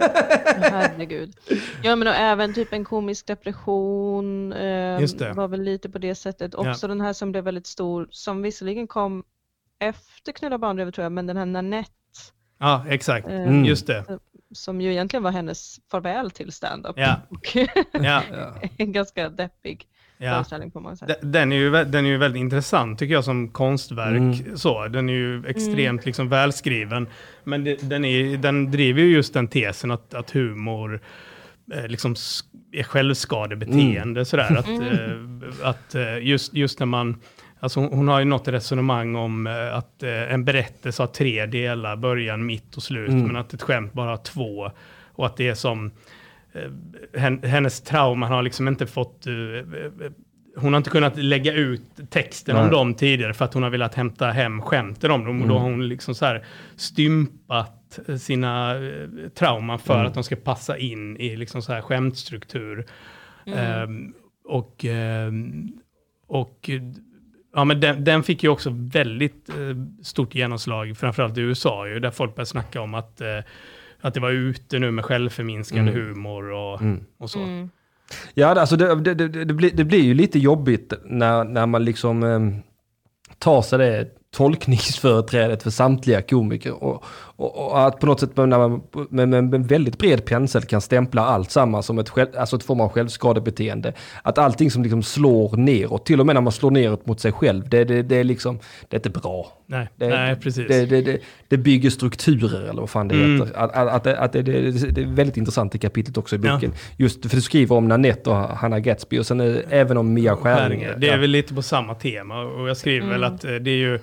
[0.61, 1.33] Herregud.
[1.83, 5.33] Ja men och även typ en komisk depression eh, Just det.
[5.33, 6.55] var väl lite på det sättet.
[6.55, 9.23] Också den här som blev väldigt stor, som visserligen kom
[9.89, 11.89] efter Knulla barnbrevet tror jag, men den här Nanette
[12.59, 13.27] Ja, exakt.
[13.27, 13.65] eh, Mm.
[13.65, 14.05] Just det.
[14.51, 16.95] som ju egentligen var hennes farväl till stand-up.
[16.97, 17.15] Ja.
[17.91, 18.21] Ja,
[18.77, 20.33] en ganska deppig ja.
[20.33, 21.19] föreställning på många sätt.
[21.21, 24.17] Den är, ju, den är ju väldigt intressant tycker jag som konstverk.
[24.17, 24.57] Mm.
[24.57, 27.07] Så, den är ju extremt liksom välskriven.
[27.43, 31.01] Men det, den, är, den driver ju just den tesen att, att humor
[31.73, 32.15] eh, liksom
[32.71, 34.25] är självskadebeteende.
[34.25, 34.55] Sådär.
[34.57, 37.21] Att, eh, att eh, just, just när man...
[37.63, 41.95] Alltså hon, har ju något resonemang om eh, att eh, en berättelse har tre delar,
[41.95, 43.27] början, mitt och slut, Mm.
[43.27, 44.71] men att ett skämt bara har två.
[45.11, 45.91] Och att det är som
[46.53, 49.25] eh, hen, hennes trauma, har liksom inte fått...
[50.57, 52.71] hon har inte kunnat lägga ut texten om Nej.
[52.71, 55.41] dem tidigare för att hon har velat hämta hem skämten om dem.
[55.41, 56.45] Och då har hon liksom så här
[56.75, 58.75] stympat sina
[59.35, 62.85] trauman för att de ska passa in i liksom så här skämtstruktur.
[63.45, 64.13] Ehm,
[64.45, 65.71] och ehm,
[66.27, 66.69] och
[67.53, 69.55] ja, men den, den fick ju också väldigt eh,
[70.03, 73.39] stort genomslag, framförallt i USA, ju, där folk började snacka om att, eh,
[74.01, 76.81] att det var ute nu med självförminskande humor och,
[77.17, 77.39] och så.
[77.39, 77.69] Mm.
[78.33, 81.85] Ja, alltså det, det, det, det, blir, det blir ju lite jobbigt när, när man
[81.85, 82.39] liksom eh,
[83.39, 86.83] tar sig det tolkningsföreträdet för samtliga komiker.
[86.83, 87.03] Och,
[87.35, 88.47] och, och att på något sätt med,
[89.09, 92.63] med, med en väldigt bred pensel kan stämpla allt samman som ett, själv, alltså ett
[92.63, 93.93] form av självskadebeteende.
[94.21, 97.31] Att allting som liksom slår neråt, till och med när man slår neråt mot sig
[97.31, 99.51] själv, det, det, det är liksom, det är inte bra.
[99.65, 100.67] Nej, Det, nej, precis.
[100.67, 103.41] Det, det, det, det bygger strukturer eller vad fan det Mm.
[103.41, 103.57] heter.
[103.57, 106.39] Att, att, att, det, att det, det, det är väldigt intressant i kapitlet också i
[106.43, 106.53] Ja.
[106.53, 106.73] boken.
[106.97, 110.95] Just för du skriver om Nanette och Hanna Gatsby och sen även om Mia Skäringer.
[110.97, 111.17] Det är Ja.
[111.21, 113.99] väl lite på samma tema och jag skriver väl att eh, det är ju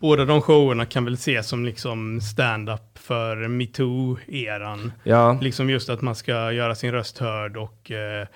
[0.00, 4.92] Båda de showerna kan väl ses som liksom stand-up för metoo-eran.
[5.04, 8.26] Ja, Liksom just att man ska göra sin röst hörd och eh,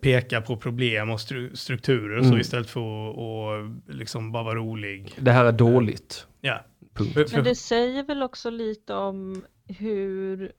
[0.00, 2.40] peka på problem och stru- strukturer och så Mm.
[2.40, 5.14] istället för att och liksom bara vara rolig.
[5.20, 6.26] det här är dåligt.
[6.40, 6.60] Ja.
[6.94, 7.32] Punkt.
[7.32, 10.52] Men det säger väl också lite om hur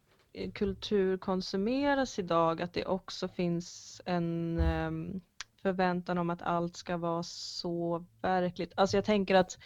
[0.53, 5.21] kultur konsumeras idag, att det också finns en ehm,
[5.61, 8.71] förväntan om att allt ska vara så verkligt.
[8.75, 9.57] Alltså jag tänker att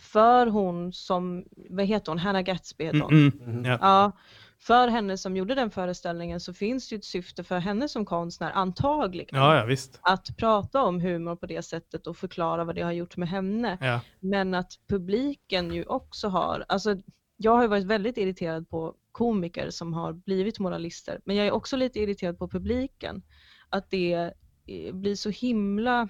[0.00, 3.12] för hon som, vad heter hon, Hannah Gatsby heter hon.
[3.12, 3.78] Mm, mm, ja.
[3.80, 4.12] Ja,
[4.60, 8.04] för henne som gjorde den föreställningen så finns det ju ett syfte för henne som
[8.04, 9.38] konstnär antagligen.
[9.38, 9.98] ja, ja, visst.
[10.02, 13.78] Att prata om humor på det sättet och förklara vad det har gjort med henne.
[13.80, 14.00] Ja.
[14.20, 16.96] Men att publiken ju också har, alltså
[17.36, 21.52] jag har ju varit väldigt irriterad på komiker som har blivit moralister, men jag är
[21.52, 23.22] också lite irriterad på publiken.
[23.68, 24.32] Att det
[24.66, 26.08] eh, blir så himla,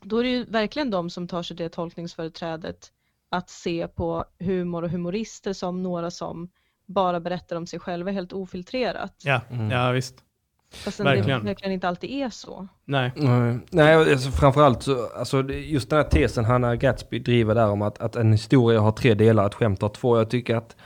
[0.00, 2.92] då är det ju verkligen de som tar sig det tolkningsföreträdet
[3.30, 6.48] att se på humor och humorister som några som
[6.86, 9.14] bara berättar om sig själva helt ofiltrerat.
[9.24, 9.70] Ja, Mm.
[9.70, 10.14] ja, visst.
[10.72, 11.44] Fast det verkligen.
[11.44, 12.68] verkligen inte alltid är så.
[12.84, 13.12] Nej.
[13.16, 17.82] Nej, Nej alltså, framförallt så, alltså, just den här tesen Hanna Gatsby driver där om
[17.82, 20.18] att, att en historia har tre delar, ett skämt har två.
[20.18, 20.76] Jag tycker att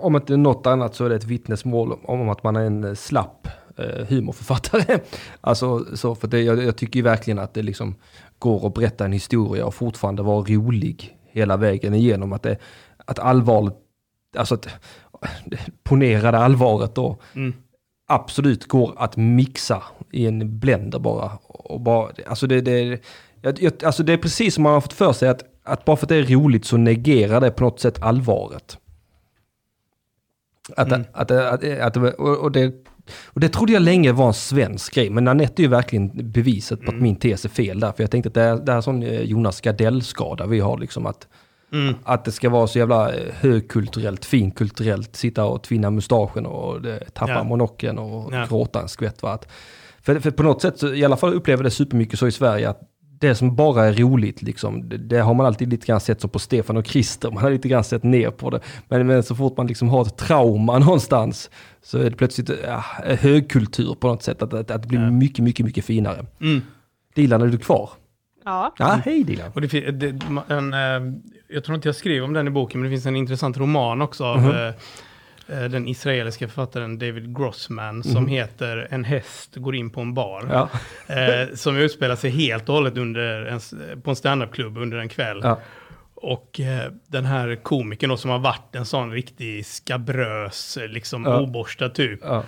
[0.00, 3.48] om inte något annat så är det ett vittnesmål om att man är en slapp
[3.76, 4.98] eh, humorförfattare.
[5.40, 7.94] alltså så, för det, jag, jag tycker ju verkligen att det liksom
[8.38, 12.32] går att berätta en historia och fortfarande vara rolig hela vägen igenom.
[12.32, 12.56] Att, det,
[13.04, 13.74] att allvaret,
[14.36, 14.68] alltså att
[15.44, 17.52] det ponerade allvaret då Mm.
[18.08, 21.30] absolut går att mixa i en blender bara.
[21.46, 23.00] Och bara alltså, det, det,
[23.40, 26.04] jag, alltså det är precis som man har fått för sig att, att bara för
[26.04, 28.78] att det är roligt så negerar det på något sätt allvaret.
[30.76, 31.04] Att, Mm.
[31.12, 32.72] att, att, att, och, det,
[33.26, 36.78] och det trodde jag länge var en svensk grej, men Nanette är ju verkligen beviset
[36.80, 37.02] på att Mm.
[37.02, 37.92] min tes är fel där.
[37.92, 41.06] För jag tänkte att det är, det är sån eh, Jonas Gardell-skada vi har liksom
[41.06, 41.28] att
[41.72, 41.94] Mm.
[42.04, 46.78] att det ska vara så jävla eh, högkulturellt, finkulturellt, sitta och tvinna mustaschen och
[47.14, 47.42] tappa Ja.
[47.44, 48.46] monokeln och Ja.
[48.48, 49.22] gråta en skvätt.
[49.22, 49.32] Va?
[49.32, 49.48] Att,
[50.02, 52.68] för, för på något sätt, så, i alla fall upplever det supermycket så i Sverige,
[52.70, 52.80] att
[53.20, 56.28] det som bara är roligt, liksom, det, det har man alltid lite grann sett så
[56.28, 58.60] på Stefan och Christer, man har lite grann sett ner på det.
[58.88, 61.50] Men, men så fort man liksom har ett trauma någonstans,
[61.82, 65.10] så är det plötsligt ja, högkultur på något sätt, att, att, att det blir Ja.
[65.10, 66.26] mycket, mycket, mycket finare.
[66.40, 66.60] Mm.
[67.14, 67.90] Dilan, är du kvar?
[68.44, 68.74] Ja.
[68.78, 69.50] Ja, hej Dilan.
[69.54, 71.14] Och det, det, en, eh,
[71.48, 74.02] jag tror inte jag skriver om den i boken, men det finns en intressant roman
[74.02, 74.74] också av eh, eh,
[75.50, 80.46] den israeliska författaren David Grossman som heter En häst går in på en bar.
[80.50, 80.68] Ja.
[81.14, 83.60] Eh, som utspelar sig helt och hållet under en,
[84.02, 85.40] på en standupklubb under en kväll.
[85.42, 85.60] Ja.
[86.14, 91.24] Och eh, den här komikern då, som har varit en sån riktig skabrös, eh, liksom
[91.24, 91.40] Ja.
[91.40, 92.44] oborstad typ, Ja.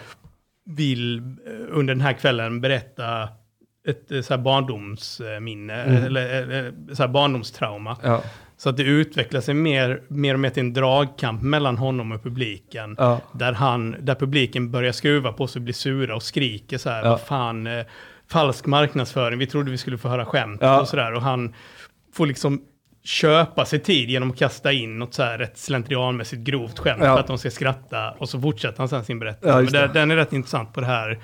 [0.64, 1.24] vill eh,
[1.70, 3.28] under den här kvällen berätta
[3.88, 6.04] ett eh, så här barndomsminne, Mm.
[6.04, 7.96] eller eh, så här barndomstrauma.
[8.62, 12.22] Så att det utvecklar sig mer, mer och mer till en dragkamp mellan honom och
[12.22, 12.94] publiken.
[12.98, 16.90] ja, Där, han, där publiken börjar skruva på sig och blir sura och skriker så
[16.90, 17.10] här, Ja.
[17.10, 17.86] vad fan, eh,
[18.30, 20.80] falsk marknadsföring, vi trodde vi skulle få höra skämt Ja.
[20.80, 21.12] och sådär.
[21.14, 21.54] Och han
[22.14, 22.62] får liksom
[23.04, 27.14] köpa sig tid genom att kasta in något så här rätt slentrianmässigt grovt skämt Ja.
[27.14, 29.56] för att de ska skratta och så fortsätter han sen sin berättelse.
[29.62, 31.18] Men det, den är rätt intressant på det här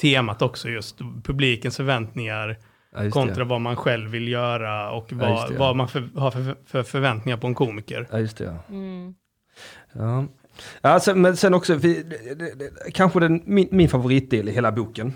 [0.00, 2.56] temat också, just publikens förväntningar
[2.94, 3.44] ja kontra det.
[3.44, 5.60] vad man själv vill göra och Ja, vad, just det, ja.
[5.60, 8.08] vad man för, har för, för förväntningar på en komiker.
[8.10, 8.44] Ja, just det.
[8.44, 8.74] Ja.
[8.74, 9.14] Mm.
[9.92, 10.24] Ja.
[10.80, 14.52] Ja, sen, men sen också, vi, det, det, det, kanske den, min, min favoritdel i
[14.52, 15.12] hela boken.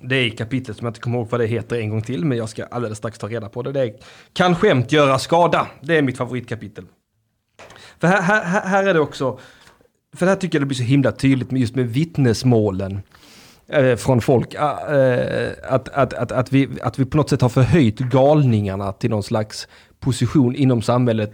[0.00, 2.38] Det är kapitlet som jag inte kommer ihåg vad det heter en gång till, men
[2.38, 3.72] jag ska alldeles strax ta reda på det.
[3.72, 3.92] Det är
[4.32, 5.66] Kan skämt göra skada?
[5.80, 6.84] Det är mitt favoritkapitel.
[8.00, 9.38] För här, här, här- är det också,
[10.16, 13.02] för här tycker jag det blir så himla tydligt med just med vittnesmålen
[13.96, 14.54] från folk.
[14.54, 19.10] eh, att, att, att, att, vi, att vi på något sätt har förhöjt galningarna till
[19.10, 19.68] någon slags
[20.00, 21.32] position inom samhället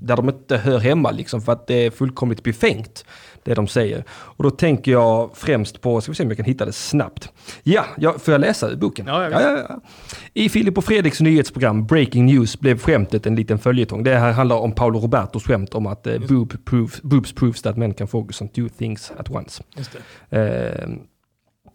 [0.00, 3.04] där de inte hör hemma liksom för att det är fullkomligt befängt
[3.46, 4.04] det de säger.
[4.10, 7.32] Och då tänker jag främst på, ska vi se om jag kan hitta det snabbt.
[7.62, 9.06] Ja, ja får jag läsa ur boken?
[9.06, 9.80] Ja, jag ja, ja.
[10.34, 14.04] I Filip och Fredriks nyhetsprogram Breaking News blev skämtet en liten följetong.
[14.04, 17.76] Det här handlar om Paolo Robertos skämt om att eh, boob proof, boobs proves that
[17.76, 19.62] men can focus on two things at once.
[19.76, 19.96] Just
[20.30, 20.38] det.
[20.38, 20.88] Eh, eh,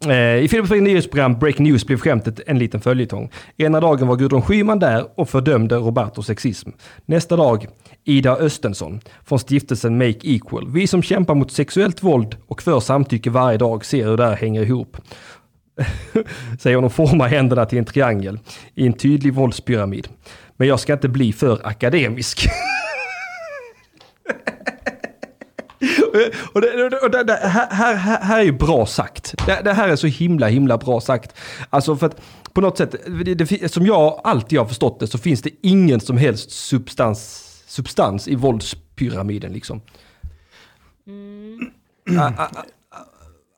[0.08, 3.30] Eh, I Filip och Fredriks nyhetsprogram Breaking News blev skämtet en liten följetong.
[3.56, 6.70] Ena dagen var Gudrun Schyman där och fördömde Robertos sexism.
[7.06, 7.66] Nästa dag
[8.04, 10.68] Ida Östensson från stiftelsen Make Equal.
[10.68, 14.36] Vi som kämpar mot sexuellt våld och för samtycke varje dag ser hur det här
[14.36, 14.96] hänger ihop.
[16.60, 18.38] Säger hon och formar händerna till en triangel
[18.74, 20.08] i en tydlig våldspyramid.
[20.56, 22.48] Men jag ska inte bli för akademisk.
[26.52, 29.34] Och det, och det, det, här, här, här är ju bra sagt.
[29.46, 31.36] Det, här är så himla, himla bra sagt.
[31.70, 32.20] Alltså för att
[32.52, 32.94] på något sätt,
[33.66, 38.34] som jag alltid har förstått det, så finns det ingen som helst substans, substans i
[38.34, 39.80] våldspyramiden liksom.
[41.06, 41.72] Mm.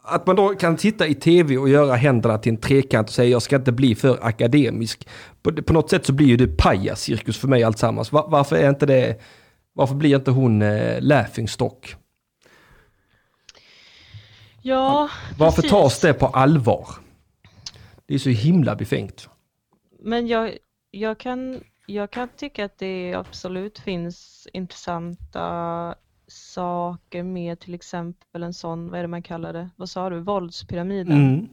[0.07, 3.31] Att man då kan sitta i tv och göra händerna till en trekant och säga
[3.31, 5.09] jag ska inte bli för akademisk.
[5.43, 8.13] På, på något sätt så blir ju det pajascirkus för mig alltsammans.
[8.13, 9.21] Va- varför är inte det,
[9.73, 11.97] varför blir inte hon eh, laughingstock?
[14.67, 15.71] Ja, Varför precis.
[15.71, 16.89] tas det på allvar?
[18.07, 19.29] Det är så himla befängt.
[20.01, 20.59] Men jag,
[20.91, 25.95] jag, kan, jag kan tycka att det absolut finns intressanta
[26.27, 30.21] saker med till exempel en sån, vad är det man kallar det, vad sa du,
[30.21, 31.17] våldspyramiden.
[31.17, 31.49] Mm.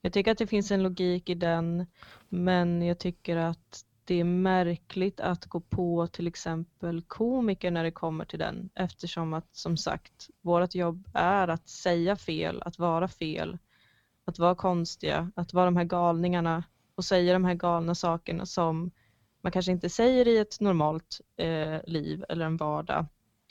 [0.00, 1.86] Jag tycker att det finns en logik i den,
[2.28, 7.90] men jag tycker att det är märkligt att gå på till exempel komiker när det
[7.90, 13.08] kommer till den, eftersom att som sagt, vårt jobb är att säga fel, att vara
[13.08, 13.58] fel,
[14.24, 18.90] att vara konstiga, att vara de här galningarna och säga de här galna sakerna som
[19.40, 23.06] man kanske inte säger i ett normalt eh, liv eller en vardag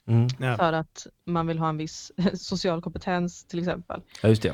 [0.08, 0.28] Mm.
[0.40, 0.58] Ja.
[0.58, 4.02] för att man vill ha en viss social kompetens till exempel.
[4.22, 4.54] Ja, just det.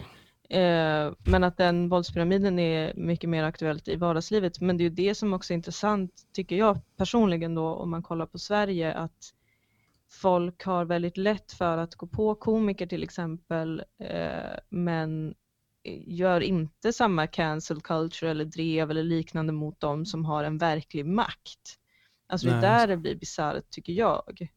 [0.54, 4.62] Eh, men att den våldspyramiden är mycket mer aktuellt i vardagslivet.
[4.62, 8.04] Men det är ju det som också är intressant, tycker jag personligen då, om man
[8.04, 9.34] kollar på Sverige, att
[10.10, 15.36] folk har väldigt lätt för att gå på komiker till exempel, eh, men
[16.08, 21.06] gör inte samma cancel culture eller drev eller liknande mot dem som har en verklig
[21.06, 21.80] makt.
[22.28, 24.48] Alltså det är Nej, där det blir bisarrt tycker jag.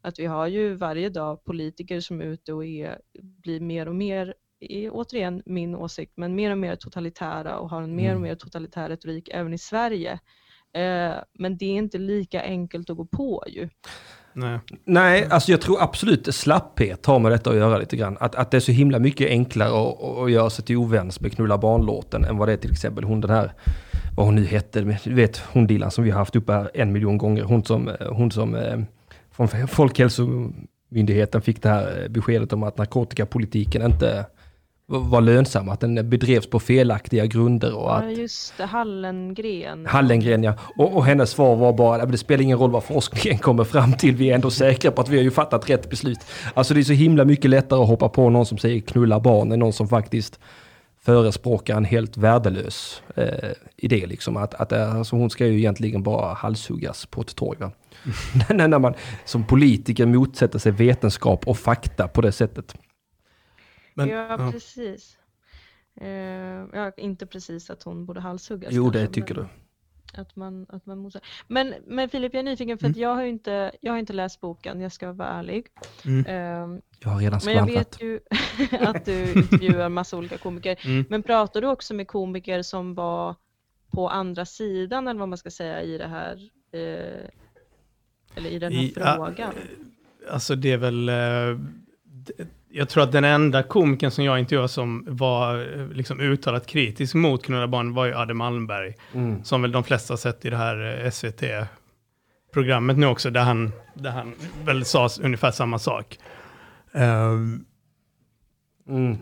[0.00, 3.94] Att vi har ju varje dag politiker som är ute och är, blir mer och
[3.94, 8.10] mer, är återigen min åsikt, men mer och mer totalitära och har en mer och
[8.10, 8.22] Mm.
[8.22, 10.12] mer totalitär retorik även i Sverige.
[10.74, 13.68] Eh, men det är inte lika enkelt att gå på ju.
[14.32, 14.58] Nej.
[14.84, 18.16] Nej, alltså jag tror absolut slapphet har med detta att göra lite grann.
[18.20, 21.32] Att, att det är så himla mycket enklare att, att- göra sig till oväns med
[21.32, 23.52] knulla barnlåten än vad det är till exempel hon den här,
[24.16, 26.92] vad hon nu hette, du vet hon Dilan som vi har haft uppe här en
[26.92, 27.42] miljon gånger.
[27.42, 28.78] Hon som, hon som eh,
[29.30, 34.26] från Folkhälsomyndigheten fick det här eh, beskedet om att narkotikapolitiken inte
[34.90, 39.86] var lönsam, att den bedrevs på felaktiga grunder och att Ja, just det, Hallengren.
[39.86, 40.54] Hallengren ja.
[40.76, 43.92] Och, och hennes svar var bara, "Men det spelar ingen roll vad forskningen kommer fram
[43.92, 46.18] till, vi är ändå säkra på att vi har ju fattat rätt beslut.
[46.54, 49.52] Alltså det är så himla mycket lättare att hoppa på någon som säger knulla barn
[49.52, 50.40] än någon som faktiskt
[51.00, 54.06] förespråkar en helt värdelös eh, idé.
[54.06, 54.36] Liksom.
[54.36, 57.58] Att, att, eh, alltså hon ska ju egentligen bara halshuggas på ett torg.
[58.50, 62.74] När, när man som politiker motsätter sig vetenskap och fakta på det sättet.
[64.06, 65.18] Men, ja, precis.
[66.00, 66.08] Eh,
[66.72, 68.72] ja, inte precis att hon borde halshuggas.
[68.72, 69.48] Jo, det kanske, tycker men- du.
[70.20, 71.22] Att man, att man mosar.
[71.48, 74.40] Men, men Filip, jag är nyfiken för att jag har inte, jag har inte läst
[74.40, 75.66] boken, jag ska vara ärlig.
[76.04, 76.24] Mm.
[76.28, 77.86] Ehm, Jag har redan men jag skvallrat.
[77.94, 78.20] vet ju
[78.86, 80.78] att du intervjuar massa olika komiker.
[80.84, 81.04] Mm.
[81.08, 83.36] Men pratar du också med komiker som var
[83.90, 86.36] på andra sidan eller vad man ska säga i det här,
[86.72, 87.28] eh,
[88.34, 89.52] eller i den här I- frågan?
[90.30, 91.08] Alltså det är väl...
[91.08, 91.60] eh,
[92.02, 96.66] d- Jag tror att den enda komikern som jag intervjuade som var eh, liksom uttalat
[96.66, 98.94] kritisk mot Knulla barn var ju Adde Malmberg.
[99.14, 99.44] Mm.
[99.44, 104.10] Som väl de flesta sett i det här eh, SVT-programmet nu också, där han, där
[104.10, 106.18] han väl sa ungefär samma sak.
[106.92, 107.64] Ehm,
[108.88, 109.16] Mm.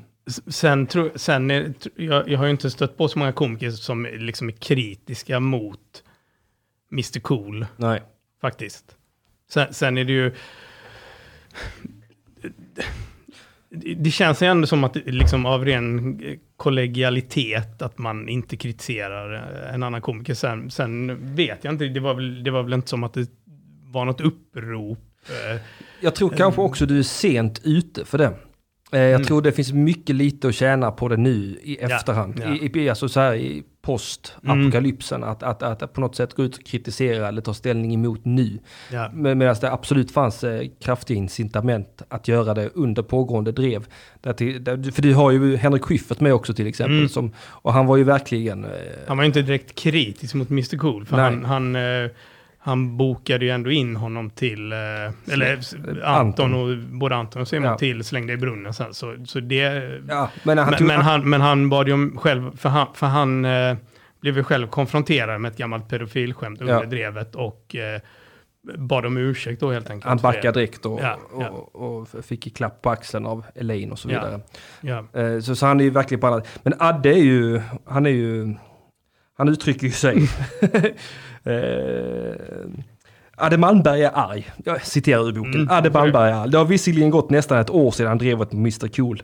[0.46, 4.06] sen tror sen är, jag, jag har ju inte stött på så många komiker som
[4.06, 6.04] är liksom är kritiska mot
[6.92, 8.02] Mr Cool Nej.
[8.40, 8.96] faktiskt.
[9.50, 10.34] Sen, sen är det ju...
[13.70, 19.34] Det- känns ju ändå som att liksom av ren eh, kollegialitet att man inte kritiserar
[19.68, 20.34] eh, en annan komiker.
[20.34, 23.26] Sen, sen vet jag inte, det var, väl, det var väl inte som att det
[23.84, 24.98] var något upprop.
[25.28, 25.60] eh,
[26.00, 28.32] Jag tror kanske också du är sent ute för det.
[28.90, 29.24] Jag Mm.
[29.24, 32.40] tror det finns mycket lite att tjäna på det nu i Ja, efterhand.
[32.44, 32.54] ja.
[32.54, 35.24] I, i, alltså så här i post-apokalypsen.
[35.24, 38.58] Att, att, att på något sätt gå ut och kritisera eller ta ställning emot nu.
[38.92, 43.86] Ja, Men Medan det absolut fanns eh, kraftiga incitament att göra det under pågående drev.
[44.20, 46.96] Där till, där, för du har ju Henrik Schyffert med också till exempel.
[46.96, 47.08] Mm.
[47.08, 48.64] Som, och han var ju verkligen...
[48.64, 48.70] Eh,
[49.06, 51.24] han var ju inte direkt kritisk mot Mr Cool, för Nej.
[51.24, 52.10] han, han, eh,
[52.66, 54.78] han bokade ju ändå in honom till, eh,
[55.32, 55.74] eller s-
[56.04, 56.54] Anton.
[56.54, 57.78] Och både Anton och Simon Ja.
[57.78, 58.94] till Slängde i brunnen sen.
[58.94, 59.58] Så, så det,
[60.08, 63.06] ja, men han men, men, han, men han bad ju om själv, för han, för
[63.06, 63.76] han eh,
[64.20, 66.84] blev ju själv konfronterad med ett gammalt pedofilskämt under Ja.
[66.84, 68.00] drevet och eh,
[68.78, 70.08] bad om ursäkt då helt enkelt.
[70.08, 71.48] han backade direkt och, Ja, ja.
[71.48, 74.40] Och, och fick klapp på axeln av Elaine och så vidare.
[75.12, 76.48] Eh, Så, så han är ju verkligen på annat.
[76.62, 78.54] Men Adde är ju, han är ju,
[79.38, 80.28] han uttrycker ju sig.
[81.46, 82.36] eh,
[83.36, 84.50] Adde Malmberg är arg.
[84.64, 85.54] Jag citerar ur boken.
[85.54, 86.50] Mm, Adde Malmberg är arg.
[86.50, 89.22] Det har visserligen gått nästan ett år sedan drevet med Mr Cool.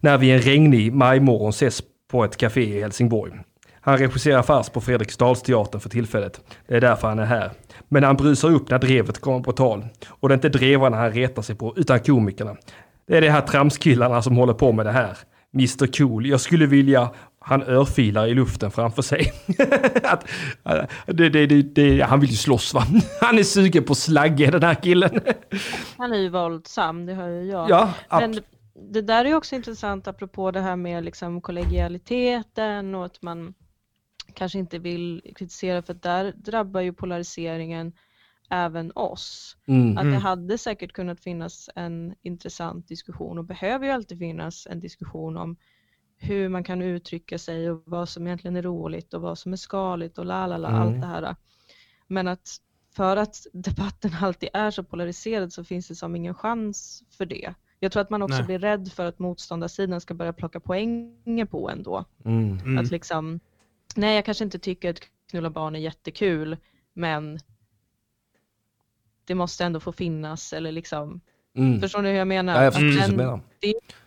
[0.00, 3.32] När vi en regnig majmorgon ses på ett café i Helsingborg.
[3.80, 6.40] Han regisserar fars på Fredriksdalsteatern för tillfället.
[6.68, 7.50] Det är därför han är här.
[7.88, 9.86] Men han brusar upp när drevet kommer på tal.
[10.08, 12.56] Och det är inte drevarna han retar sig på, utan komikerna.
[13.08, 15.16] Det är de här tramskillarna som håller på med det här.
[15.54, 17.10] Mr Cool, jag skulle vilja...
[17.46, 19.32] Han örfilar i luften framför sig.
[20.02, 20.30] att,
[20.64, 22.82] äh, det, det, det, det, han vill ju slåss va?
[23.20, 25.20] Han är sugen på slagge den här killen.
[25.98, 27.70] Han är ju våldsam, det hör ju jag.
[27.70, 28.40] ja, Men
[28.92, 33.54] det där är ju också intressant apropå det här med liksom kollegialiteten och att man
[34.34, 37.92] kanske inte vill kritisera för att där drabbar ju polariseringen
[38.50, 39.56] även oss.
[39.68, 40.14] mm, Att Mm.
[40.14, 45.36] det hade säkert kunnat finnas en intressant diskussion och behöver ju alltid finnas en diskussion
[45.36, 45.56] om
[46.16, 49.56] hur man kan uttrycka sig och vad som egentligen är roligt och vad som är
[49.56, 50.80] skaligt och la la la, Mm.
[50.82, 51.36] allt det här.
[52.06, 52.56] Men att
[52.96, 57.54] för att debatten alltid är så polariserad så finns det som ingen chans för det.
[57.80, 58.46] Jag tror att man också Nej.
[58.46, 62.04] blir rädd för att motståndarsidan ska börja plocka poänger på ändå.
[62.24, 62.78] mm, Mm.
[62.78, 63.40] Att liksom,
[63.96, 65.00] nej jag kanske inte tycker att
[65.30, 66.56] knulla barn är jättekul,
[66.92, 67.38] men
[69.24, 71.20] det måste ändå få finnas eller liksom,
[71.56, 71.80] mm.
[71.80, 72.54] förstår ni hur jag menar?
[72.54, 73.40] Ja, jag förstår Att den- menar.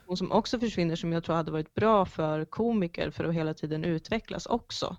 [0.07, 3.53] Diskussion som också försvinner som jag tror hade varit bra för komiker för att hela
[3.53, 4.97] tiden utvecklas också.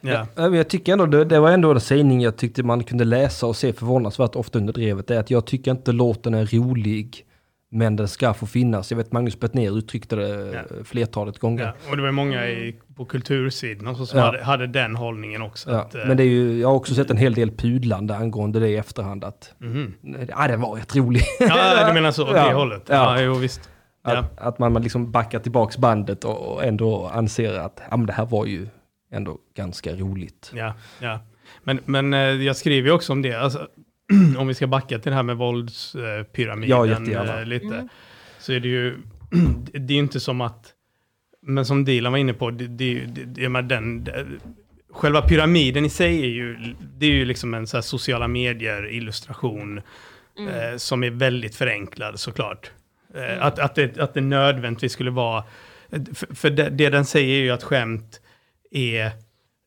[0.00, 0.26] Ja.
[0.34, 3.04] Ja, men Jag tycker ändå, det, det var ändå en sägning jag tyckte man kunde
[3.04, 5.06] läsa och se förvånansvärt ofta under drevet.
[5.06, 7.26] Det är att jag tycker inte låten är rolig,
[7.70, 8.90] men den ska få finnas.
[8.90, 10.84] Jag vet Magnus Bettner uttryckte det Ja.
[10.84, 11.64] flertalet gånger.
[11.64, 11.90] Ja.
[11.90, 14.24] Och det var många i, på kultursidan också som Ja.
[14.24, 15.70] hade, hade den hållningen också.
[15.70, 18.16] Ja, att, eh, men det är ju, jag har också sett en hel del pudlande
[18.16, 19.24] angående det i efterhand.
[19.24, 19.94] Att, mhm.
[20.28, 21.22] ja, den var rätt rolig.
[21.40, 22.82] Ja, du menar så, åt det hållet?
[22.88, 22.94] Ja.
[22.94, 23.68] Ja, jo visst.
[24.04, 24.16] Ja.
[24.18, 28.06] Att, att man man liksom backar tillbaks bandet och, och ändå anser att ja, men
[28.06, 28.68] det här var ju
[29.10, 30.52] ändå ganska roligt.
[30.54, 31.20] Ja, ja.
[31.62, 33.68] Men, men eh, jag skriver ju också om det, alltså,
[34.38, 37.88] om vi ska backa till det här med våldspyramiden Ja, eh, lite, Mm.
[38.38, 38.96] så är det ju,
[39.72, 40.72] det är inte som att,
[41.42, 44.26] men som Dilan var inne på, det, det, det, det, den, det,
[44.90, 49.78] själva pyramiden i sig är ju, det är ju liksom en så här sociala medier-illustration
[50.38, 52.70] eh, som är väldigt förenklad såklart.
[53.14, 55.44] Eh, att, att, det, att det nödvändigtvis skulle vara,
[56.14, 58.20] för, för det, det den säger är ju att skämt
[58.70, 59.10] är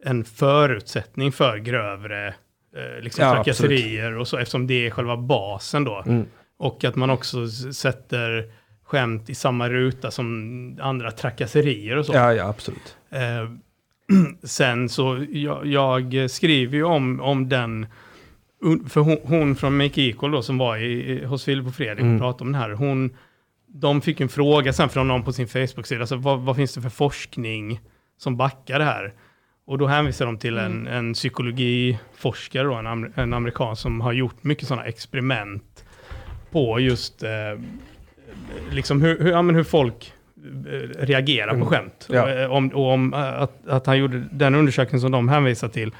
[0.03, 5.83] en förutsättning för grövre eh, liksom Ja, trakasserier och så, eftersom det är själva basen
[5.83, 6.03] då.
[6.05, 6.25] Mm.
[6.57, 8.51] Och att man också sätter
[8.83, 12.13] skämt i samma ruta som andra trakasserier och så.
[12.13, 12.97] Ja, ja, absolut.
[13.09, 13.49] Eh,
[14.43, 17.85] sen så, jag, jag skriver ju om, om den,
[18.89, 22.15] för hon, hon från Make Equal då som var i, hos Filip och Fredrik Mm.
[22.15, 23.17] och pratade om den här, hon,
[23.79, 26.81] de fick en fråga sen från någon på sin Facebook-sida, alltså, vad, vad finns det
[26.81, 27.79] för forskning
[28.17, 29.13] som backar det här?
[29.67, 34.13] Och då hänvisar de till en, en psykologiforskare, då, en, amer, en amerikan, som har
[34.13, 35.85] gjort mycket sådana experiment
[36.51, 37.29] på just eh,
[38.71, 40.13] liksom hur, hur, ja, hur folk
[40.67, 41.67] eh, reagerar på Mm.
[41.67, 42.07] skämt.
[42.09, 42.23] Ja.
[42.23, 45.67] Och, eh, om, och om eh, att, att han gjorde den undersökningen som de hänvisar
[45.67, 45.91] till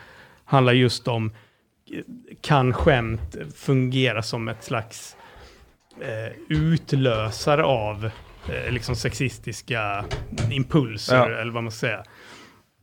[0.45, 1.32] handlar just om
[2.41, 5.14] kan skämt fungera som ett slags
[6.50, 8.10] utlösare av
[8.50, 10.06] eh, liksom sexistiska
[10.52, 11.41] impulser, Ja.
[11.41, 12.04] eller vad man ska säga.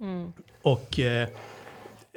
[0.00, 0.32] Mm.
[0.62, 1.28] Och eh,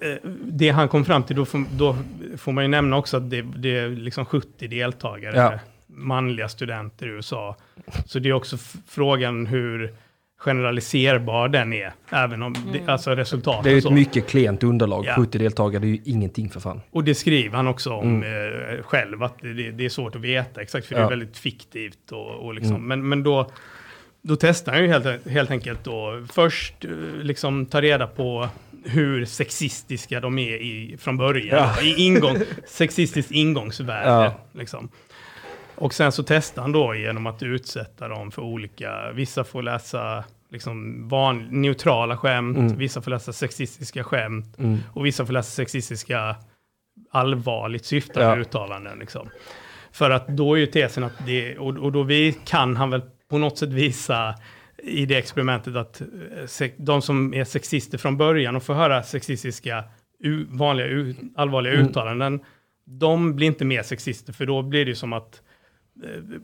[0.01, 1.97] eh, det han kom fram till, då får, då
[2.37, 5.59] får man ju nämna också att det, det är liksom 70 deltagare, Ja.
[5.87, 7.55] manliga studenter i USA.
[8.05, 9.93] Så det är också frågan hur
[10.37, 13.63] generaliserbar den är, även om det, alltså resultaten.
[13.63, 15.05] Det är ett mycket klent underlag.
[15.05, 15.15] Ja.
[15.15, 16.81] 70 deltagare, det är ju ingenting för fan.
[16.91, 18.73] Och det skriver han också om Mm.
[18.77, 21.05] eh, själv, att det, det är svårt att veta exakt, för det Ja.
[21.05, 22.11] är väldigt fiktivt.
[22.11, 22.75] Och, och liksom.
[22.75, 22.87] Mm.
[22.87, 23.51] Men, men då,
[24.21, 28.49] då testar han ju helt, helt enkelt då, först eh, liksom ta reda på
[28.85, 31.57] hur sexistiska de är i, från början.
[31.77, 31.81] Ja.
[31.81, 34.09] I ingång, sexistiskt ingångsvärde.
[34.09, 34.33] Ja.
[34.59, 34.89] Liksom.
[35.75, 40.23] Och sen så testar han då genom att utsätta dem för olika, vissa får läsa
[40.49, 42.77] liksom van, neutrala skämt, Mm.
[42.77, 44.77] vissa får läsa sexistiska skämt Mm.
[44.93, 46.35] och vissa får läsa sexistiska
[47.11, 48.35] allvarligt syftande Ja.
[48.41, 48.99] uttalanden.
[48.99, 49.29] Liksom.
[49.91, 53.01] För att då är ju tesen att det, och, och då vi, kan han väl
[53.29, 54.35] på något sätt visa
[54.83, 59.83] i det experimentet att eh, de som är sexister från början och får höra sexistiska,
[60.47, 61.87] vanliga, allvarliga Mm.
[61.87, 62.39] uttalanden,
[62.85, 65.41] de blir inte mer sexister, för då blir det ju som att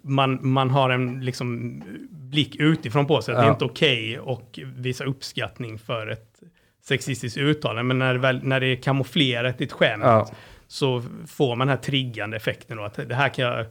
[0.02, 3.54] man, man har en liksom, blick utifrån på sig, att det är Ja.
[3.54, 6.40] inte okej och visa uppskattning för ett
[6.84, 10.30] sexistiskt uttalande, men när det, väl, när det är kamouflerat i ett skämt Ja.
[10.68, 13.66] så får man den här triggande effekten då, att det här kan jag,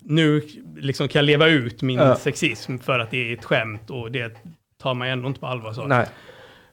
[0.00, 0.42] nu
[0.76, 2.16] liksom kan jag leva ut min Ja.
[2.16, 4.36] sexism för att det är ett skämt och det
[4.78, 5.72] tar man ändå inte på allvar.
[5.72, 5.86] Så.
[5.86, 6.06] Nej.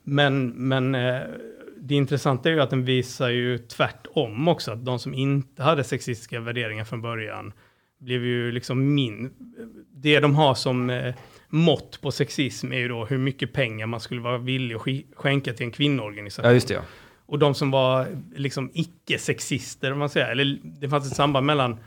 [0.04, 1.20] Men, men eh,
[1.78, 5.84] det intressanta är ju att den visar ju tvärtom också, att de som inte hade
[5.84, 7.54] sexistiska värderingar från början
[8.00, 9.34] blev ju liksom min...
[9.94, 11.16] Det de har som eh,
[11.50, 15.16] mått på sexism är ju då hur mycket pengar man skulle vara villig att sk-
[15.16, 16.50] skänka till en kvinnoorganisation.
[16.50, 16.82] Ja, just det ja.
[17.26, 21.78] Och de som var liksom icke-sexister, om man säger, eller det fanns ett samband mellan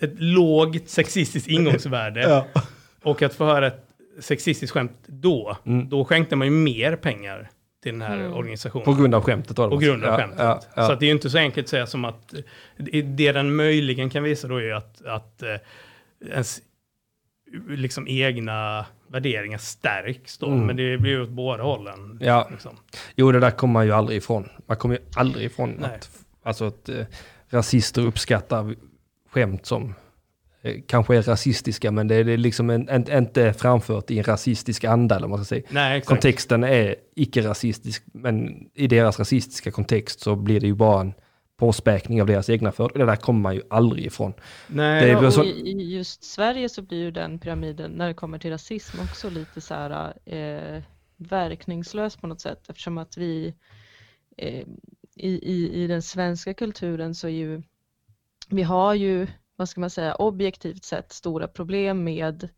[0.00, 2.44] ett lågt sexistiskt ingångsvärde
[3.02, 3.88] och att få höra ett
[4.20, 5.56] sexistiskt skämt då.
[5.66, 5.88] Mm.
[5.88, 7.50] Då skänkte man ju mer pengar
[7.82, 8.32] till den här Mm.
[8.32, 8.84] organisationen.
[8.84, 9.70] På grund av skämtet då?
[9.70, 10.40] På grund av ja, skämtet.
[10.40, 10.86] Ja, ja.
[10.86, 12.34] Så att det är ju inte så enkelt att säga som att
[13.04, 15.56] det den möjligen kan visa då är ju att, att eh,
[16.30, 16.60] ens
[17.68, 20.46] liksom egna värderingar stärks då.
[20.46, 20.66] Mm.
[20.66, 22.18] Men det blir ju åt båda hållen.
[22.20, 22.48] Ja.
[22.50, 22.76] Liksom.
[23.16, 24.48] Jo, det där kommer man ju aldrig ifrån.
[24.66, 25.90] Man kommer ju aldrig ifrån Nej.
[25.94, 26.10] att,
[26.42, 27.04] alltså att eh,
[27.50, 28.74] rasister uppskattar
[29.30, 29.94] skämt som
[30.86, 34.24] kanske är rasistiska, men det är det är liksom en, en, inte framfört i en
[34.24, 35.62] rasistisk anda, eller man ska säga.
[35.70, 36.00] Nej.
[36.00, 41.14] Kontexten är icke-rasistisk, men i deras rasistiska kontext så blir det ju bara en
[41.56, 42.90] påspäkning av deras egna för.
[42.94, 44.32] Det där kommer man ju aldrig ifrån.
[44.66, 48.38] Nej, ja, så- i, I just Sverige så blir ju den pyramiden, när det kommer
[48.38, 50.82] till rasism, också lite så här eh,
[51.16, 53.54] verkningslös på något sätt eftersom att vi
[54.36, 54.62] eh,
[55.16, 57.62] i, i, i den svenska kulturen så är ju,
[58.48, 59.26] vi har ju,
[59.62, 62.48] vad ska man säga, objektivt sett stora problem med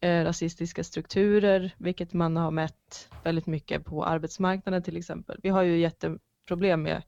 [0.00, 5.38] eh, rasistiska strukturer, vilket man har mätt väldigt mycket på arbetsmarknaden till exempel.
[5.42, 7.02] Vi har ju jätteproblem med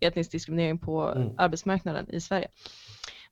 [0.00, 1.34] etnisk diskriminering på Mm.
[1.38, 2.48] arbetsmarknaden i Sverige.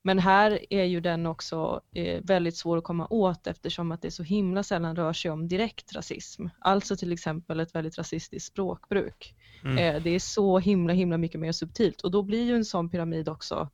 [0.01, 4.11] Men här är ju den också eh, väldigt svår att komma åt eftersom att det
[4.11, 6.47] så himla sällan rör sig om direkt rasism.
[6.59, 9.35] Alltså till exempel ett väldigt rasistiskt språkbruk.
[9.63, 9.77] Mm.
[9.77, 12.89] Eh, det är så himla himla mycket mer subtilt och då blir ju en sån
[12.89, 13.69] pyramid också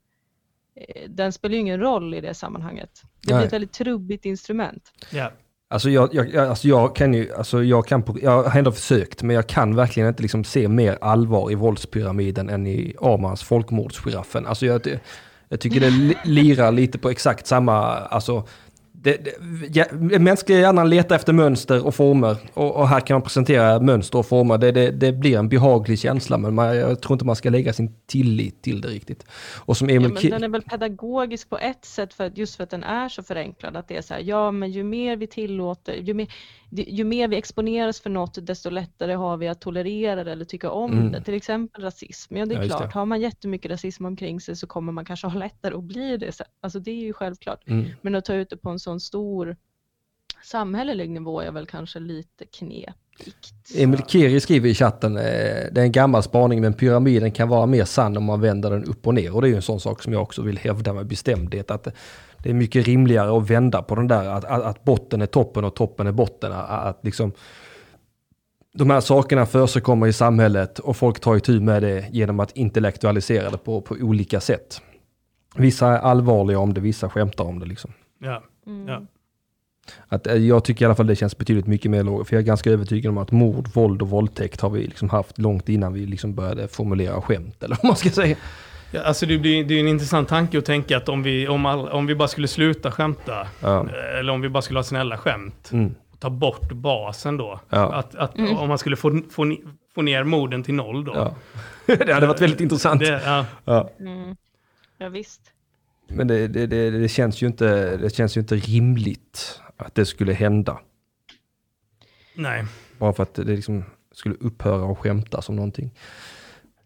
[1.10, 2.90] den spelar ju ingen roll i det sammanhanget.
[3.22, 3.40] Det Nej.
[3.40, 4.84] blir ett väldigt trubbigt instrument.
[5.12, 5.32] ja.
[5.70, 8.72] Alltså jag, jag, jag- alltså jag kan ju, alltså jag kan, på- jag har ändå
[8.72, 13.44] försökt, men jag kan verkligen inte liksom se mer allvar i våldspyramiden än i Armans
[13.44, 14.46] folkmordsgiraffen.
[14.48, 15.00] Alltså jag,
[15.50, 18.48] jag tycker det li- lirar lite på exakt samma, alltså
[19.04, 19.36] det, det,
[19.74, 19.86] ja,
[20.20, 24.26] mänskliga hjärnan letar efter mönster och former och, och här kan man presentera mönster och
[24.26, 24.58] former.
[24.58, 27.74] Det, det, det blir en behaglig känsla men man, jag tror inte man ska lägga
[27.74, 29.26] sin tillit till det riktigt.
[29.66, 32.38] Och som Ja, Emil men Ki- den är väl pedagogisk på ett sätt för att,
[32.38, 33.78] just för att den är så förenklad.
[33.78, 36.28] Att det är så här, ja men ju mer vi tillåter, ju mer,
[36.82, 40.72] ju mer vi exponeras för något desto lättare har vi att tolerera det eller tycka
[40.72, 41.12] om Mm.
[41.12, 41.22] det.
[41.22, 42.38] Till exempel rasism.
[42.38, 43.00] Ja det är Ja, klart, det.
[43.00, 46.32] har man jättemycket rasism omkring sig så kommer man kanske ha lättare att bli det.
[46.32, 47.68] Så- Alltså det är ju självklart.
[47.68, 47.86] Mm.
[48.02, 49.56] Men att ta ut det på en sån stor
[50.44, 53.76] samhällelig nivå är väl kanske lite knepigt.
[53.78, 57.66] Emil Kiri skriver i chatten, eh, det är en gammal spaning men pyramiden kan vara
[57.66, 59.36] mer sann om man vänder den upp och ner.
[59.36, 61.72] Och det är ju en sån sak som jag också vill hävda med bestämdhet.
[61.72, 61.88] Att
[62.44, 65.64] det är mycket rimligare att vända på den där, att, att, att botten är toppen
[65.64, 66.52] och toppen är botten.
[66.52, 67.32] Att, att liksom,
[68.74, 73.50] de här sakerna förekommer i samhället och folk tar itu med det genom att intellektualisera
[73.50, 74.82] det på, på olika sätt.
[75.56, 77.66] Vissa är allvarliga om det, vissa skämtar om det.
[77.66, 77.94] Liksom.
[78.20, 78.44] Ja.
[78.68, 78.88] Mm.
[78.88, 79.02] Ja.
[80.08, 82.42] Att, eh, jag tycker i alla fall det känns betydligt mycket mer logiskt, för jag
[82.42, 85.94] är ganska övertygad om att mord, våld och våldtäkt har vi liksom haft långt innan
[85.94, 88.36] vi liksom började formulera skämt, eller vad man ska säga.
[88.94, 91.66] Ja, alltså det blir det är en intressant tanke att tänka att om vi, om,
[91.66, 93.88] all, om vi bara skulle sluta skämta, Ja.
[93.90, 95.96] eh, eller om vi bara skulle ha snälla skämt, Mm.
[96.12, 97.60] och ta bort basen då.
[97.70, 97.94] Ja.
[97.94, 98.58] Att, att Mm.
[98.58, 99.56] om man skulle få, få,
[99.96, 101.14] få ner morden till noll då.
[101.16, 101.36] Ja.
[101.96, 103.00] det hade varit väldigt intressant.
[103.00, 103.46] Det, ja.
[103.66, 103.90] Ja.
[104.00, 104.36] Mm.
[104.98, 105.42] Ja, visst.
[106.08, 110.06] Men det, det, det, det, känns ju inte, det känns ju inte rimligt att det
[110.06, 110.80] skulle hända.
[112.36, 112.66] Nej.
[112.98, 115.92] Bara för att det liksom skulle upphöra att skämta som någonting.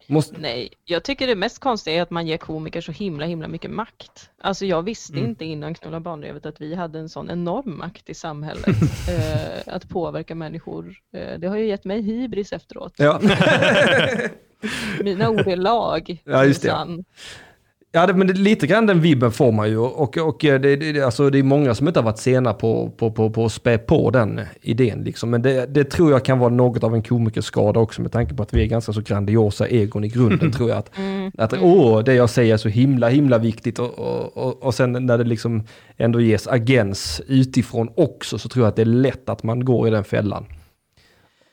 [0.10, 3.48] Måste, Nej, jag tycker det mest konstiga är att man ger komiker så himla himla
[3.48, 4.30] mycket makt.
[4.42, 5.26] Alltså jag visste Mm.
[5.30, 8.68] inte innan Knulla barnrevet att vi hade en sån enorm makt i samhället.
[9.10, 10.96] eh, att påverka människor.
[11.14, 12.94] Eh, det har ju gett mig hybris efteråt.
[12.98, 13.20] ja.
[15.04, 16.22] Mina ord är lag.
[16.24, 17.04] Ja, just det.
[17.98, 19.78] Ja, det, men det, lite grann den vibben får man ju.
[19.78, 22.90] Och, och det, det, det- alltså, det är många som inte har varit sena på,
[22.98, 25.04] på, på, på att spä på den idén.
[25.04, 25.30] Liksom.
[25.30, 28.44] Men det, det tror jag kan vara något av en komikerskada också med tanke på
[28.44, 30.78] att vi är ganska så grandiosa egon i grunden tror jag.
[30.78, 31.32] Att, Mm.
[31.38, 33.80] att åh, det jag säger är så himla, himla viktigt.
[33.80, 35.64] Och, och, och, och sen när det liksom
[35.98, 39.88] ändå ges agens utifrån också så tror jag att det är lätt att man går
[39.88, 40.46] i den fällan.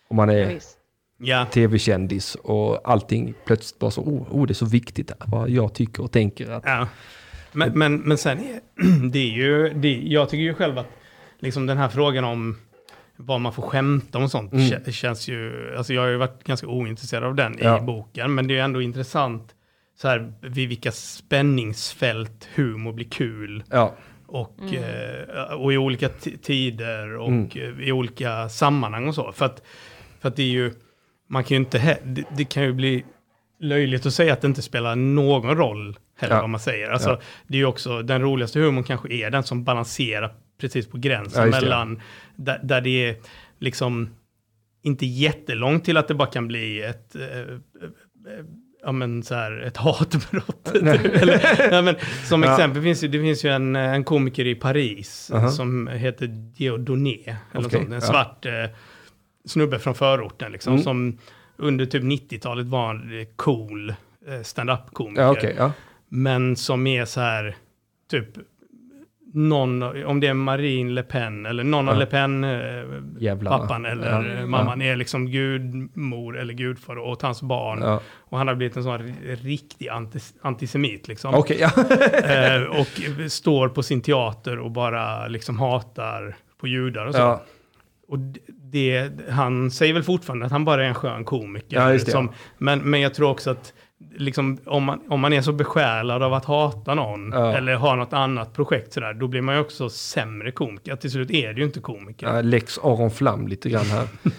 [0.08, 0.73] Om man Ja, är visst.
[1.24, 1.46] Ja.
[1.52, 6.02] tv-kändis och allting plötsligt bara så, oh, oh, det är så viktigt vad jag tycker
[6.02, 6.50] och tänker.
[6.50, 6.88] Att, Ja.
[7.52, 8.60] Men, men, men sen är
[9.10, 10.88] det är ju, det, jag tycker ju själv att
[11.38, 12.56] liksom den här frågan om
[13.16, 14.64] vad man får skämta om och sånt Mm.
[14.66, 17.78] kä- känns ju, alltså jag har ju varit ganska ointresserad av den Ja.
[17.78, 19.54] i boken, men det är ändå intressant
[20.00, 23.94] så här vid vilka spänningsfält humor blir kul ja.
[24.26, 27.80] och, eh, och i olika ti- tider och Mm.
[27.80, 29.32] i olika sammanhang och så.
[29.32, 29.62] För att,
[30.20, 30.72] för att det är ju,
[31.28, 33.04] man kan ju inte, det, det kan ju bli
[33.60, 36.40] löjligt att säga att det inte spelar någon roll heller Ja.
[36.40, 36.90] vad man säger.
[36.90, 37.20] Alltså, Ja.
[37.46, 41.44] Det är ju också, den roligaste humorn kanske är den som balanserar precis på gränsen
[41.44, 42.00] Ja, mellan,
[42.36, 43.16] där, där det är
[43.60, 44.10] liksom
[44.82, 47.46] inte jättelångt till att det bara kan bli ett, eh, eh,
[48.84, 50.72] ja men så här, ett hatbrott.
[50.82, 51.94] Eller, ja, men,
[52.24, 52.52] som Ja.
[52.52, 55.48] exempel finns ju, det finns ju en, en komiker i Paris Aha.
[55.50, 58.00] som heter Dieudonné, sånt, en ja.
[58.00, 58.52] svart eh,
[59.46, 60.82] snubbe från förorten liksom, Mm.
[60.84, 61.18] som
[61.56, 63.90] under typ 90-talet var en eh, cool
[64.28, 65.22] eh, stand-up-komiker.
[65.22, 65.54] Ja, okej.
[65.58, 65.72] ja.
[66.08, 67.56] Men som är så här,
[68.10, 68.26] typ,
[69.36, 71.98] någon, om det är Marine Le Pen eller någon av Ja.
[71.98, 74.40] Le Pen, eh, pappan eller Ja.
[74.40, 77.78] eh, mamman är liksom gudmor eller gudfar åt hans barn.
[77.82, 78.00] Ja.
[78.16, 81.44] Och han har blivit en sån här riktig antis, antisemit liksom.
[81.58, 81.70] Ja.
[82.24, 87.40] Eh, och står på sin teater och bara liksom hatar på judar och så.
[88.08, 91.90] Och det, han säger väl fortfarande att han bara är en skön komiker.
[91.90, 93.72] Ja, som, men, men jag tror också att
[94.16, 97.56] liksom, om, man, om man är så besjälad av att hata någon Ja.
[97.56, 100.96] eller har något annat projekt sådär, då blir man ju också sämre komiker.
[100.96, 102.26] Till slut är det ju inte komiker.
[102.26, 104.08] Ja, Lex Aron Flam lite grann här.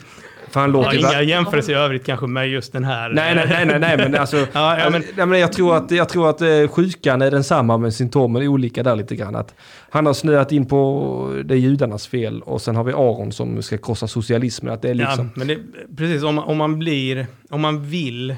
[0.49, 0.99] För han Jag låter ju...
[0.99, 3.09] inga jämförelser i övrigt kanske med just den här.
[3.09, 4.37] Nej, nej, nej, nej, nej, men alltså...
[4.53, 7.77] Ja, ja, men- nej, men jag tror att, jag tror att eh, sjukan är densamma
[7.77, 9.35] men symptomen är olika där lite grann.
[9.35, 9.53] Att
[9.89, 13.61] han har snöat in på det är judarnas fel och sen har vi Aron som
[13.61, 14.73] ska krossa socialismen.
[14.73, 15.25] Att det är liksom...
[15.25, 15.57] Ja, men det,
[15.97, 18.35] precis, om om man blir, om man vill,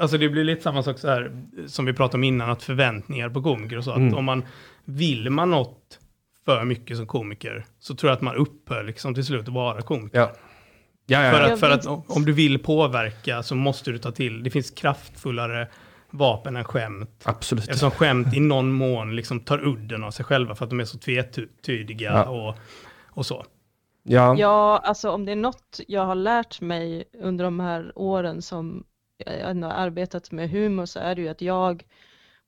[0.00, 1.30] alltså det blir lite samma sak så här,
[1.66, 4.08] som vi pratade om innan, att förväntningar på komiker och så, Mm.
[4.08, 4.44] att om man,
[4.84, 5.98] vill man något
[6.44, 9.82] för mycket som komiker, så tror jag att man upphör liksom till slut att vara
[9.82, 10.18] komiker.
[10.18, 10.32] Ja.
[11.10, 14.42] Ja, ja, För, att, för att om- du vill påverka så måste du ta till,
[14.42, 15.68] det finns kraftfullare
[16.10, 17.22] vapen än skämt.
[17.24, 17.64] Absolut.
[17.68, 20.84] Eftersom skämt i någon mån liksom tar udden av sig själva för att de är
[20.84, 22.28] så tvetydiga Ja.
[22.28, 22.56] och,
[23.06, 23.44] och så.
[24.02, 24.36] Ja.
[24.38, 28.84] Ja, alltså om det är något jag har lärt mig under de här åren som
[29.26, 31.82] jag har arbetat med humor så är det ju att jag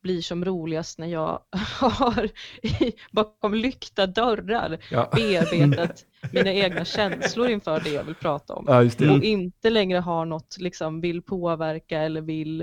[0.03, 1.41] blir som roligast när jag
[1.81, 2.29] har
[2.63, 5.11] i, bakom lyckta dörrar Ja.
[5.17, 8.65] bearbetat mina egna känslor inför det jag vill prata om.
[8.69, 9.13] ja.
[9.13, 12.61] Och inte längre har något, liksom vill påverka eller vill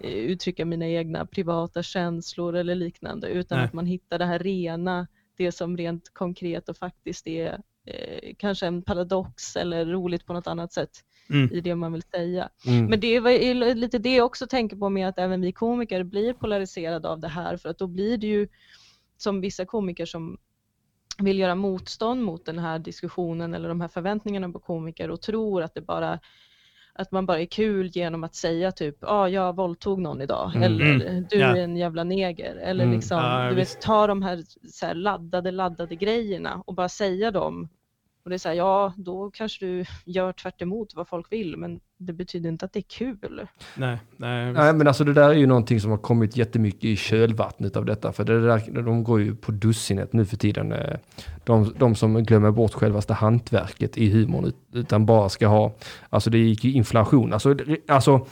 [0.00, 3.66] eh, uttrycka mina egna privata känslor eller liknande, utan Nej.
[3.66, 5.06] att man hittar det här rena,
[5.36, 10.46] det som rent konkret och faktiskt är eh, kanske en paradox eller roligt på något
[10.46, 10.90] annat sätt
[11.30, 11.52] Mm.
[11.52, 12.48] i det man vill säga.
[12.66, 12.86] Mm.
[12.86, 16.32] Men det är lite det jag också tänker på med att även vi komiker blir
[16.32, 18.48] polariserade av det här för att då blir det ju
[19.16, 20.38] som vissa komiker som
[21.24, 25.62] vill göra motstånd mot den här diskussionen eller de här förväntningarna på komiker och tror
[25.62, 26.18] att det bara
[26.94, 30.52] att man bara är kul genom att säga typ ja ah, jag våldtog någon idag
[30.56, 30.62] Mm.
[30.62, 31.56] eller du Ja.
[31.56, 32.96] är en jävla neger eller Mm.
[32.96, 37.30] liksom Ja, du vet ta de här, så här laddade laddade grejerna och bara säga
[37.30, 37.68] dem
[38.24, 41.56] Och det är så här, ja, då kanske du gör tvärt emot vad folk vill,
[41.56, 43.46] men det betyder inte att det är kul.
[43.76, 44.52] Nej, nej.
[44.52, 47.84] Nej, men alltså det där är ju någonting som har kommit jättemycket i kölvattnet av
[47.84, 48.12] detta.
[48.12, 50.72] För det där, de går ju på dussinet nu för tiden.
[50.72, 50.96] eh,
[51.44, 55.72] De, de som glömmer bort självaste hantverket i humorn, ut- utan bara ska ha,
[56.10, 57.32] alltså det gick ju inflation.
[57.32, 57.56] Alltså,
[57.88, 58.26] alltså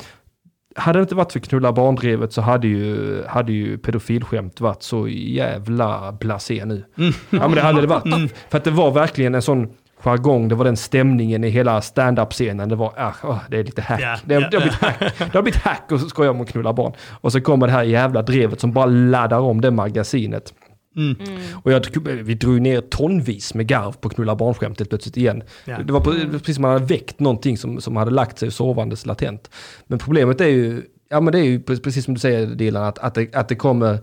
[0.76, 5.08] hade det inte varit för knulla barndrevet så hade ju, hade ju pedofilskämt varit så
[5.08, 6.84] jävla blasé nu.
[6.94, 8.32] Ja men det hade det varit.
[8.48, 9.68] För att det var verkligen en sån
[10.04, 12.68] jargong, det var den stämningen i hela stand-up-scenen.
[12.68, 14.00] Det var, ah, det är lite hack.
[14.00, 14.98] Ja, det, det, har blivit hack.
[15.18, 16.92] det har blivit hack och så skojar om att knulla barn.
[17.10, 20.54] Och så kommer det här jävla drevet som bara laddar om det magasinet.
[20.96, 21.16] Mm.
[21.62, 21.84] Och jag,
[22.22, 25.42] vi drog ner tonvis med garv på knulla barnskämtet plötsligt igen.
[25.64, 25.78] Ja.
[25.86, 29.06] Det var på- precis som man hade väckt någonting som, som hade lagt sig sovandes
[29.06, 29.50] latent.
[29.86, 32.84] Men problemet är ju, ja men det är ju pre- precis som du säger Dilan,
[32.84, 33.98] att, att, det, att det kommer,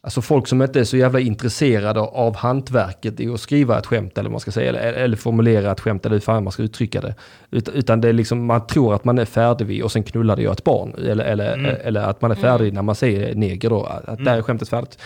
[0.00, 4.18] alltså folk som inte är så jävla intresserade av hantverket i att skriva ett skämt
[4.18, 7.00] eller man ska säga, eller, eller formulera ett skämt eller hur fan man ska uttrycka
[7.00, 7.14] det.
[7.50, 10.42] Ut, utan det är liksom, man tror att man är färdig vid och sen knullade
[10.42, 10.94] jag ett barn.
[10.98, 11.76] Eller, eller, Mm.
[11.84, 14.68] eller att man är färdig när man säger neger då, att, att där är skämtet
[14.68, 14.98] färdigt.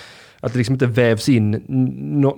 [0.46, 1.64] Att det liksom inte vävs in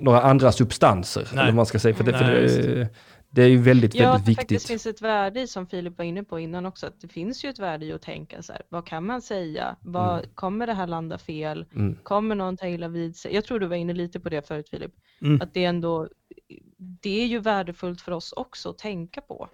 [0.01, 1.27] några andra substanser.
[1.33, 1.43] Nej.
[1.43, 1.95] Eller man ska säga.
[1.95, 2.89] För det, för Nej, det,
[3.29, 4.41] det är ju väldigt, Ja, väldigt det viktigt.
[4.47, 7.45] faktiskt finns ett värde i, som Filip var inne på innan också, att det finns
[7.45, 9.75] ju ett värde i att tänka så här, vad kan man säga?
[9.81, 11.65] Vad, Kommer det här landa fel?
[11.75, 11.97] Mm.
[12.03, 13.33] Kommer någon ta illa vid sig?
[13.35, 14.91] Jag tror du var inne lite på det förut Filip,
[15.21, 15.41] Mm.
[15.41, 16.07] att det ändå,
[16.77, 19.47] det är ju värdefullt för oss också att tänka på.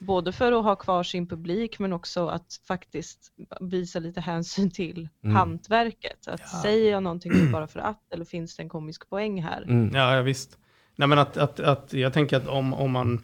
[0.00, 5.08] Både för att ha kvar sin publik men också att faktiskt visa lite hänsyn till
[5.24, 5.36] Mm.
[5.36, 6.28] hantverket.
[6.28, 6.60] Att Ja.
[6.62, 9.62] säger jag någonting bara för att eller finns det en komisk poäng här?
[9.62, 9.90] Mm.
[9.94, 10.58] Ja, ja visst.
[10.96, 13.22] Nej, men att, att, att jag tänker att om, om, man,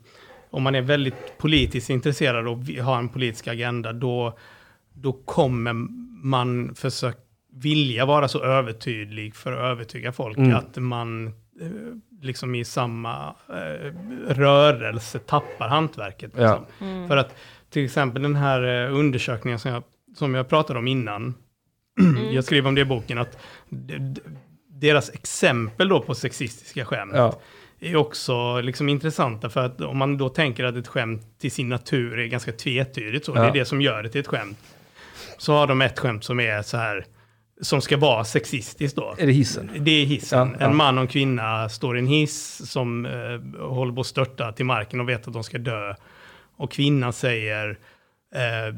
[0.51, 4.39] om man är väldigt politiskt intresserad och har en politisk agenda, då,
[4.93, 5.73] då kommer
[6.27, 7.19] man försöka
[7.53, 10.57] vilja vara så övertydlig för att övertyga folk Mm.
[10.57, 11.33] att man eh,
[12.23, 13.93] liksom i samma eh,
[14.29, 16.31] rörelse tappar hantverket.
[16.37, 16.67] Ja.
[16.79, 17.09] Liksom.
[17.09, 17.35] För att
[17.71, 19.83] till exempel den här eh, undersökningen som jag,
[20.17, 21.35] som jag pratade om innan,
[22.33, 23.39] jag skriver om det i boken, att
[24.71, 27.41] deras exempel då på sexistiska skämt Ja.
[27.81, 31.69] är också liksom intressanta för att om man då tänker att ett skämt till sin
[31.69, 33.47] natur är ganska tvetydigt så, det Ja.
[33.47, 34.59] är det som gör det till ett skämt.
[35.39, 37.05] Så har de ett skämt som är så här,
[37.61, 39.15] som ska vara sexistiskt då.
[39.19, 39.71] Är det hissen?
[39.79, 40.39] Det är hissen.
[40.39, 40.67] Ja, ja.
[40.67, 44.53] En man och en kvinna står i en hiss som eh, håller på att störta
[44.53, 45.95] till marken och vet att de ska dö.
[46.57, 47.79] Och kvinnan säger
[48.35, 48.75] eh,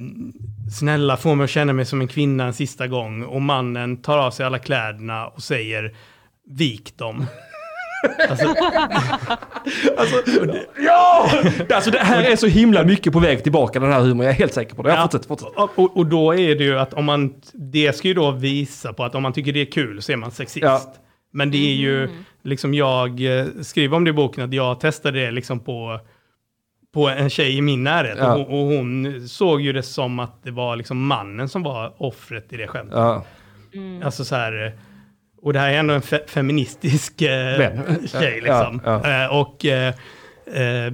[0.78, 3.22] snälla få mig att känna mig som en kvinna en sista gång.
[3.22, 5.94] Och mannen tar av sig alla kläderna och säger
[6.50, 7.26] vik dem.
[9.96, 10.22] alltså,
[10.78, 11.30] Ja!
[11.74, 14.38] Alltså det här är så himla mycket på väg tillbaka den här humorn, jag är
[14.38, 14.88] helt säker på det.
[14.88, 15.02] Jag Ja.
[15.02, 15.48] fortsätt, fortsätt.
[15.56, 19.04] och, och, då är det ju att om man, det ska ju då visa på
[19.04, 20.62] att om man tycker det är kul så är man sexist.
[20.64, 20.94] Ja.
[21.32, 22.08] Men det är ju,
[22.42, 26.00] liksom jag eh, skriver om det i boken, att jag testade det liksom på,
[26.94, 28.16] på en tjej i min närhet.
[28.18, 28.34] Ja.
[28.34, 31.92] Och, hon, och hon såg ju det som att det var liksom mannen som var
[32.02, 32.98] offret i det skämtet.
[32.98, 33.24] Ja.
[34.04, 34.72] Alltså så här, eh,
[35.42, 38.08] och det här är ändå en fe feministisk eh, Vän.
[38.08, 38.80] tjej Ja, liksom.
[38.84, 39.24] ja.
[39.24, 39.94] Eh, och eh,
[40.46, 40.92] eh,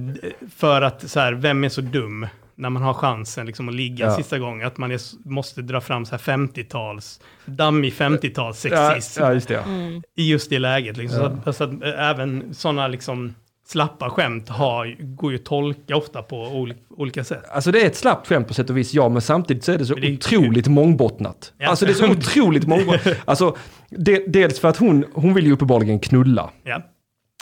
[0.55, 2.27] för att så här, vem är så dum
[2.57, 4.15] när man har chansen liksom, att ligga Ja.
[4.15, 9.21] sista gången, att man är, måste dra fram så här 50-tals, dammig 50-tals Ja, sexism
[9.23, 9.53] ja, just det.
[9.53, 9.61] Ja.
[9.63, 10.01] Mm.
[10.17, 10.97] i just det läget.
[10.97, 11.19] Liksom.
[11.43, 13.35] Så, att, så att eh, även sådana liksom
[13.67, 17.43] slappa skämt har, går ju att tolka ofta på olika, sätt.
[17.51, 19.77] Alltså det är ett slappt skämt på sätt och vis, ja, men samtidigt så är
[19.77, 21.53] det så det är otroligt mångbottnat.
[21.57, 21.69] Ja.
[21.69, 23.17] Alltså det är så otroligt mångbottnat.
[23.25, 23.55] Alltså,
[23.89, 26.49] de, dels för att hon, hon vill ju uppenbarligen knulla.
[26.63, 26.81] Ja.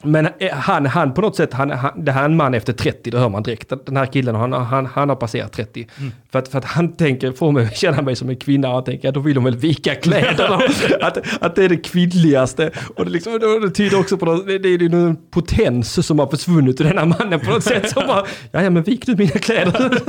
[0.04, 2.74] Men eh, han, han på något sätt, han, han, det här är en man efter
[2.74, 3.74] 30, det hör man direkt.
[3.86, 5.88] Den här killen, han, han, han har passerat 30.
[6.32, 8.84] För, att, för att han tänker, får mig att känna mig som en kvinna, han
[8.84, 10.62] tänker att då vill hon väl vika kläderna.
[11.02, 12.72] att, att det är det kvinnligaste.
[12.96, 16.28] Och det, liksom, det, tyder också på något, det, det är någon potens som har
[16.28, 17.90] försvunnit ur den här mannen på något sätt.
[17.90, 20.00] Som bara, ja, men vik nu mina kläder.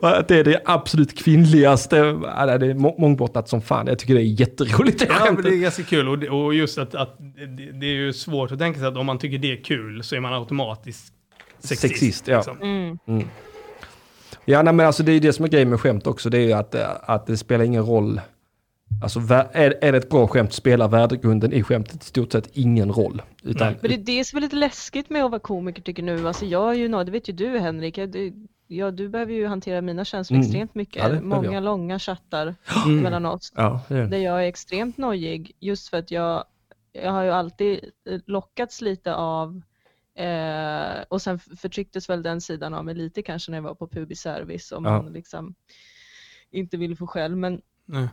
[0.00, 1.96] och att det är det absolut kvinnligaste.
[2.36, 3.86] Ja, det är må- mångbottnat som fan.
[3.86, 5.04] Jag tycker det är jätteroligt.
[5.08, 6.08] Ja, men det är ganska kul.
[6.08, 7.18] Och, och just att, att
[7.56, 10.02] det, det är ju svårt att tänka sig att om man tycker det är kul
[10.02, 11.12] så är man automatiskt
[11.58, 11.80] sexist.
[11.80, 12.36] Sexist, ja.
[12.36, 12.62] liksom.
[13.06, 13.28] Mm.
[14.44, 16.30] Ja, nej, men alltså det är det som är grejen med skämt också.
[16.30, 18.20] Det är ju att, eh, att det spelar ingen roll.
[19.02, 19.20] Alltså
[19.52, 23.22] är, är det ett bra skämt spelar värdegrunden i skämtet i stort sett ingen roll.
[23.42, 23.76] Utan, Nej.
[23.80, 26.28] Men det är det som är lite läskigt med att vara komiker tycker nu.
[26.28, 28.32] Alltså jag är ju nå- det vet ju du Henrik, jag, det,
[28.68, 30.46] ja, du behöver ju hantera mina känslor Mm.
[30.46, 31.02] extremt mycket.
[31.12, 32.54] Ja, Många långa chattar
[32.86, 33.00] Mm.
[33.00, 33.52] mellan oss.
[33.56, 34.06] ja, det är det.
[34.06, 36.44] Där jag är extremt nojig just för att jag,
[36.94, 39.62] jag har ju alltid eh, lockats lite av
[40.14, 43.88] eh, och sen förtrycktes väl den sidan av mig lite kanske när jag var på
[43.88, 45.54] public-service och man liksom
[46.50, 47.36] inte ville få skäll.
[47.36, 48.08] Men Nej.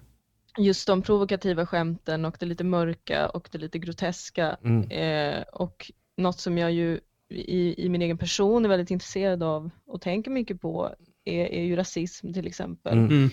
[0.57, 4.91] just de provokativa skämten och det lite mörka och det lite groteska Mm.
[4.91, 9.69] eh, och något som jag ju i, i min egen person är väldigt intresserad av
[9.85, 12.97] och tänker mycket på är, är ju rasism till exempel.
[12.97, 13.29] Mm.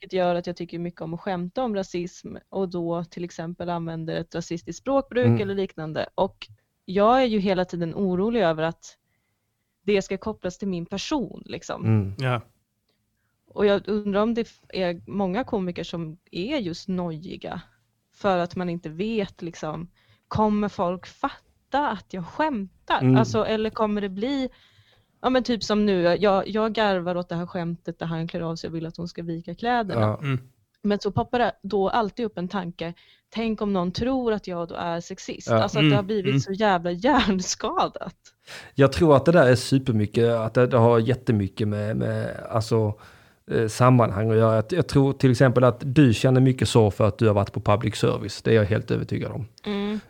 [0.00, 3.68] Vilket gör att jag tycker mycket om att skämta om rasism och då till exempel
[3.70, 5.40] använder ett rasistiskt språkbruk Mm.
[5.40, 6.08] eller liknande.
[6.14, 6.48] Och
[6.84, 8.96] jag är ju hela tiden orolig över att
[9.82, 11.42] det ska kopplas till min person.
[11.46, 11.84] Liksom.
[11.84, 12.14] Mm.
[12.18, 12.40] Ja.
[13.46, 17.60] Och jag undrar om det är många komiker som är just nojiga
[18.14, 19.90] för att man inte vet liksom,
[20.28, 23.00] kommer folk fatta att jag skämtar?
[23.00, 23.16] Mm.
[23.16, 24.48] Alltså, eller kommer det bli,
[25.20, 28.40] ja men typ som nu, jag, jag garvar åt det här skämtet där han klär
[28.40, 30.00] av sig och vill att hon ska vika kläderna.
[30.00, 30.18] Ja.
[30.22, 30.38] Mm.
[30.82, 32.94] Men så poppar det då alltid upp en tanke,
[33.28, 35.48] tänk om någon tror att jag då är sexist.
[35.50, 35.62] Ja.
[35.62, 36.40] Alltså att Mm, det har blivit mm.
[36.40, 38.16] så jävla hjärnskadat.
[38.74, 43.00] Jag tror att det där är supermycket, att det, det har jättemycket med, med alltså,
[43.68, 44.54] sammanhang att göra.
[44.54, 47.52] Jag, jag tror till exempel att du känner mycket så för att du har varit
[47.52, 48.42] på public service.
[48.42, 49.46] Det är jag helt övertygad om.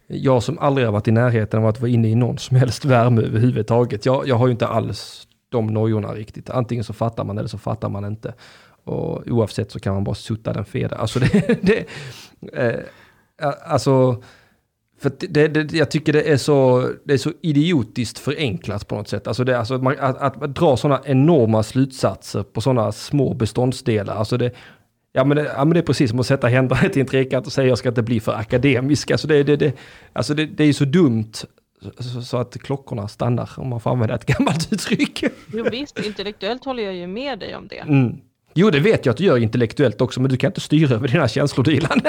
[0.07, 2.84] Jag som aldrig har varit i närheten av att vara inne i någon som helst
[2.84, 4.07] värme överhuvudtaget.
[4.07, 6.51] Jag, jag har ju inte alls de nojorna riktigt.
[6.51, 8.34] Antingen så fattar man eller så fattar man inte.
[8.84, 10.97] Och oavsett så kan man bara sutta den feda.
[10.97, 11.86] Alltså det, det
[12.53, 12.80] eh,
[13.66, 14.22] alltså,
[14.99, 18.94] för att det, det, jag tycker det är, så, det är så idiotiskt förenklat på
[18.94, 19.26] något sätt.
[19.26, 24.14] Alltså det, alltså man, att, att dra sådana enorma slutsatser på sådana små beståndsdelar.
[24.14, 24.53] Alltså det,
[25.12, 27.46] ja, men det, ja men det är precis som att sätta händerna till en trekant
[27.46, 29.11] och säga jag ska inte bli för akademisk.
[29.11, 29.72] Alltså det, det, det,
[30.12, 31.32] alltså det, det är så dumt
[31.99, 35.24] så, så att klockorna stannar om man får använda ett gammalt uttryck.
[35.53, 37.78] Jo visst, intellektuellt håller jag ju med dig om det.
[37.78, 38.16] Mm.
[38.61, 41.09] Jo, det vet jag att du gör intellektuellt också, men du kan inte styra över
[41.09, 42.00] dina känslor, Dilan.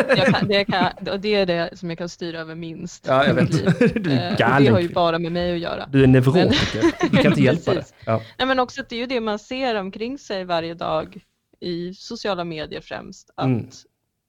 [0.48, 0.86] Det, kan,
[1.22, 3.06] det är det som jag kan styra över minst.
[3.08, 3.52] Ja, jag vet.
[4.04, 4.64] Du är Eh, galen.
[4.64, 5.86] Det har ju bara med mig att göra.
[5.92, 7.10] Du är neurotiker.
[7.12, 7.84] Du kan inte hjälpa det.
[8.06, 8.22] Ja.
[8.38, 11.18] Nej, men också att det är ju det man ser omkring sig varje dag
[11.62, 13.30] i sociala medier främst.
[13.36, 13.68] Att Mm.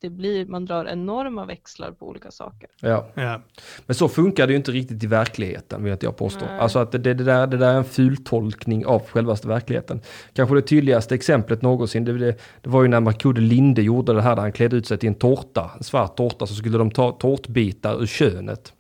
[0.01, 2.68] Det blir, man drar enorma växlar på olika saker.
[2.80, 3.07] Ja.
[3.14, 3.42] Ja.
[3.86, 6.44] Men så funkar det ju inte riktigt i verkligheten, vill inte jag påstå.
[6.44, 6.59] Nej.
[6.59, 10.01] Alltså att det, det, där, det där är en fultolkning av självaste verkligheten.
[10.32, 14.22] Kanske det tydligaste exemplet någonsin, det, det, det var ju när Markude Linde gjorde det
[14.22, 16.90] här där han klädde ut sig till en tårta, en svart tårta, så skulle de
[16.90, 18.72] ta tårtbitar ur könet.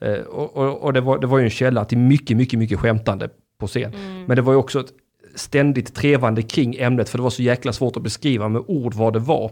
[0.00, 2.78] Eh, och och, och det, var, det var ju en källa till mycket, mycket, mycket
[2.78, 3.28] skämtande
[3.60, 3.92] på scen.
[4.26, 4.92] Men det var ju också ett
[5.34, 9.12] ständigt trevande kring ämnet, för det var så jäkla svårt att beskriva med ord vad
[9.12, 9.50] det var.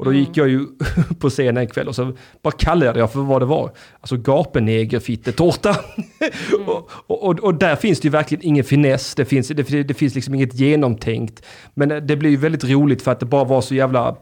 [0.00, 0.66] Och då gick jag ju
[1.18, 3.72] på scenen en kväll och så bara kallade jag för vad det var.
[4.00, 5.70] Alltså gapenegerfittetårta.
[6.66, 9.94] och, och, och, och där finns det ju verkligen ingen finess, det finns, det, det
[9.94, 11.42] finns liksom inget genomtänkt.
[11.74, 14.16] Men det blir ju väldigt roligt för att det bara var så jävla...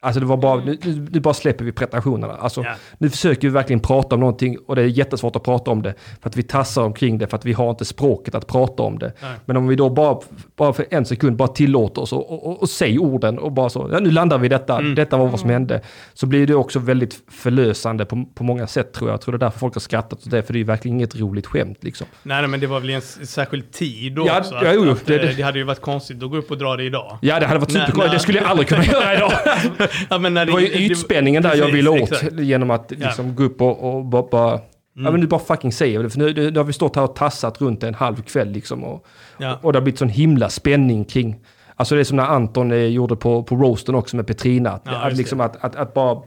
[0.00, 2.32] Alltså det var bara, nu, nu nu bara släpper vi pretensionerna.
[2.34, 2.74] Alltså, Ja.
[2.98, 5.94] nu försöker vi verkligen prata om någonting och det är jättesvårt att prata om det.
[6.22, 8.98] För att vi tassar omkring det, för att vi har inte språket att prata om
[8.98, 9.12] det.
[9.22, 9.30] Nej.
[9.44, 10.18] Men om vi då bara,
[10.56, 13.68] bara för en sekund bara tillåter oss och, och, och, och säg orden och bara
[13.68, 14.94] så, ja, nu landar vi i detta, Mm.
[14.94, 15.80] detta var vad som hände.
[16.14, 19.14] Så blir det också väldigt förlösande på, på många sätt tror jag.
[19.14, 20.96] Jag tror det är därför folk har skrattat åt det, för det är ju verkligen
[20.96, 22.06] inget roligt skämt liksom.
[22.22, 24.54] Nej, nej, men det var väl en särskild tid då Ja, också.
[24.54, 26.50] ja, att, jo, att, det- eh, det- det hade ju varit konstigt att gå upp
[26.50, 27.18] och dra det idag.
[27.22, 29.32] Ja, det hade varit superkonstigt, det skulle jag aldrig kunna göra idag.
[30.10, 32.32] Ja, men när Det var ju ytspänningen där jag ville åt exakt.
[32.40, 34.60] genom att liksom gå upp och, och bara, bara
[34.94, 36.10] ja men nu bara fucking säger det.
[36.10, 38.84] För nu, nu har vi stått här och tassat runt en halv kväll liksom.
[38.84, 39.06] Och,
[39.38, 39.58] Ja.
[39.62, 41.36] och det har blivit sån himla spänning kring,
[41.76, 44.70] alltså det är som när Anton eh, gjorde på, på roasten också med Petrina.
[44.70, 45.14] Att, Ja, det.
[45.14, 46.22] liksom att, att, att bara,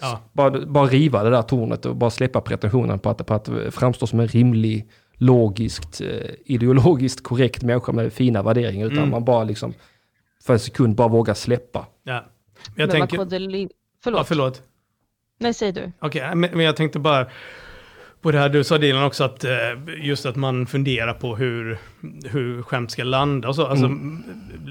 [0.00, 0.20] Ja.
[0.32, 4.06] bara, bara riva det där tornet och bara släppa pretensionen på att, på att framstå
[4.06, 4.86] som en rimlig,
[5.16, 6.06] logiskt, eh,
[6.44, 8.86] ideologiskt korrekt människa med fina värderingar.
[8.86, 9.10] Utan Mm.
[9.10, 9.74] man bara liksom
[10.46, 11.86] för en sekund bara vågar släppa.
[12.04, 12.24] Ja.
[12.74, 13.16] Men jag Men tänker...
[13.18, 13.68] vad Kodeli...
[14.04, 14.18] Förlåt.
[14.20, 14.62] Ja, förlåt.
[15.40, 15.92] Nej, säg du.
[15.98, 17.26] Okej, men, men jag tänkte bara
[18.20, 19.50] på det här du sa Dilan också, att eh,
[19.96, 21.78] just att man funderar på hur,
[22.24, 23.66] hur skämt ska landa och så.
[23.66, 24.24] Alltså, Mm.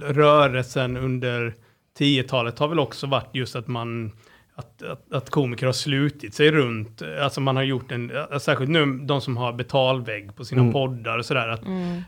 [0.03, 1.53] Rörelsen under
[1.99, 4.11] 10-talet har väl också varit just att man
[4.55, 8.85] att, att, att komiker har slutit sig runt, alltså man har gjort en, särskilt nu
[8.85, 10.73] de som har betalvägg på sina Mm.
[10.73, 11.61] poddar och sådär, att,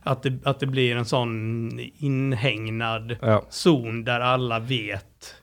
[0.03, 3.45] att, det, att det blir en sån inhägnad Ja.
[3.49, 5.34] zon där alla vet eh,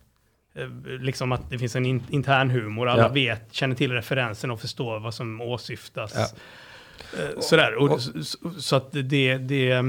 [0.85, 3.09] liksom att det finns en in, intern humor, alla Ja.
[3.09, 6.13] vet, känner till referensen och förstår vad som åsyftas.
[6.15, 7.23] Ja.
[7.23, 9.83] Eh, Sådär, och, och- så, så att det, det,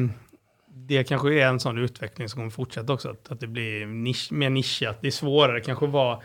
[0.68, 4.32] det kanske är en sån utveckling som kommer fortsätta också, att, att det blir nisch,
[4.32, 4.98] mer nischat.
[5.02, 6.20] Det är svårare kanske att vara,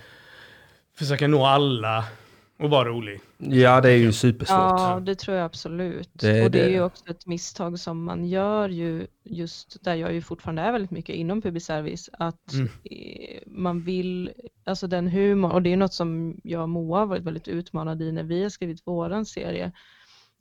[0.99, 2.05] försöka nå alla
[2.59, 3.21] och vara rolig.
[3.39, 4.59] Ja, det är ju supersvårt.
[4.59, 6.11] Ja, det tror jag absolut.
[6.13, 9.95] Det- och det, det- är ju också ett misstag som man gör ju just där
[9.95, 12.69] jag ju fortfarande är väldigt mycket inom public-service, att Mm.
[13.47, 14.31] man vill,
[14.65, 18.05] alltså den humor, och det är något som jag och Moa har varit väldigt utmanade
[18.05, 19.73] i när vi har skrivit våran serie,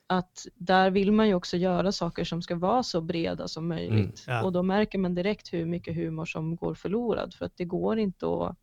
[0.10, 4.24] att där vill man ju också göra saker som ska vara så breda som möjligt.
[4.28, 4.44] ja.
[4.44, 8.00] Och då märker man direkt hur mycket humor som går förlorad, för att det går
[8.00, 8.56] inte att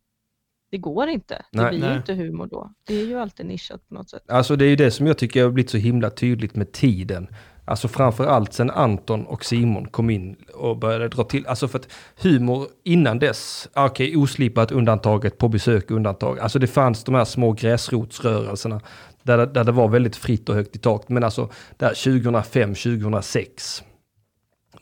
[0.71, 1.45] det går inte.
[1.51, 1.69] Det Nej.
[1.69, 1.97] blir Nej.
[1.97, 2.71] inte humor då.
[2.87, 4.23] Det är ju alltid nischat på något sätt.
[4.27, 7.27] Alltså det är ju det som jag tycker har blivit så himla tydligt med tiden.
[7.65, 11.47] Alltså framför allt sen Anton och Simon kom in och började dra till.
[11.47, 11.89] Alltså för att
[12.21, 16.39] humor innan dess, ah, okej oslipat undantaget, på besök undantag.
[16.39, 18.81] Alltså det fanns de här små gräsrotsrörelserna
[19.23, 21.09] där, där det var väldigt fritt och högt i tak.
[21.09, 23.83] Men alltså där 2005, 2006.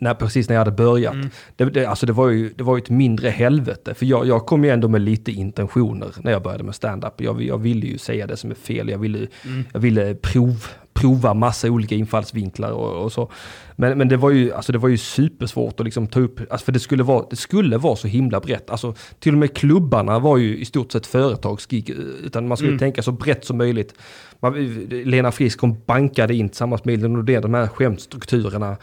[0.03, 1.13] När, precis när jag hade börjat.
[1.13, 1.29] Mm.
[1.55, 3.93] Det, det, alltså det var ju det var ju ett mindre helvete.
[3.93, 7.21] För jag, jag kom ju ändå med lite intentioner när jag började med stand-up.
[7.21, 8.89] Jag, jag ville ju säga det som är fel.
[8.89, 9.63] Jag ville, Mm.
[9.73, 13.31] jag ville prov, prova massa olika infallsvinklar och, och så.
[13.75, 16.65] Men, men det var ju, alltså det var ju supersvårt att liksom ta upp, alltså
[16.65, 18.69] för det skulle, vara, det skulle vara så himla brett.
[18.69, 21.89] Alltså till och med klubbarna var ju i stort sett företagsgig,
[22.23, 22.79] utan man skulle Mm.
[22.79, 23.93] tänka så brett som möjligt.
[24.39, 24.53] Man,
[24.89, 28.77] Lena Frisk hon bankade in tillsammans med Elin Nordén de här skämtstrukturerna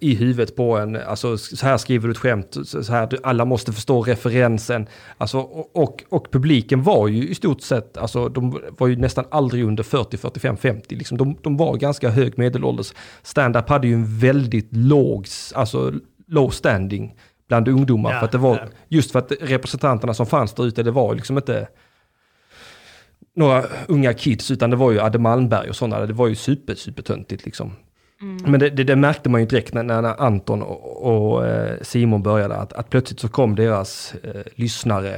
[0.00, 3.72] i huvudet på en, alltså så här skriver du ett skämt, så här, alla måste
[3.72, 4.86] förstå referensen.
[5.18, 5.38] Alltså,
[5.72, 9.82] och, och, publiken var ju i stort sett, alltså de var ju nästan aldrig under
[9.82, 10.94] 40, 45, 50.
[10.96, 12.92] Liksom, de, de var ganska hög medelålders.
[13.22, 15.92] Stand-up hade ju en väldigt låg, alltså
[16.26, 17.14] low standing
[17.48, 18.12] bland ungdomar.
[18.12, 18.66] Ja, för att det var, ja.
[18.88, 21.68] just för att representanterna som fanns där ute, det var liksom inte
[23.36, 26.06] några unga kids, utan det var ju Adde Malmberg och sådana.
[26.06, 27.72] Det var ju super, supertöntigt liksom.
[28.22, 28.50] Mm.
[28.50, 32.22] Men det, det, det märkte man ju direkt när, när Anton och, och eh, Simon
[32.22, 35.16] började, att, att plötsligt så kom deras eh, lyssnare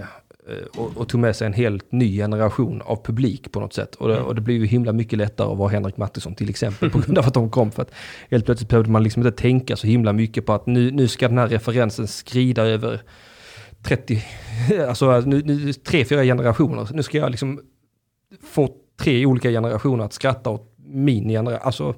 [0.48, 3.94] eh, och, och tog med sig en helt ny generation av publik på något sätt.
[3.94, 6.90] Och det, och det blev ju himla mycket lättare att vara Henrik Mattisson till exempel,
[6.92, 7.70] på grund av att de kom.
[7.70, 7.92] För att
[8.30, 11.28] helt plötsligt behövde man liksom inte tänka så himla mycket på att nu, nu ska
[11.28, 13.02] den här referensen skrida över
[13.82, 14.24] 30,
[14.88, 16.88] alltså nu, nu, tre, fyra generationer.
[16.92, 17.60] Nu ska jag liksom
[18.42, 21.66] få tre olika generationer att skratta åt min generation.
[21.66, 21.94] Alltså,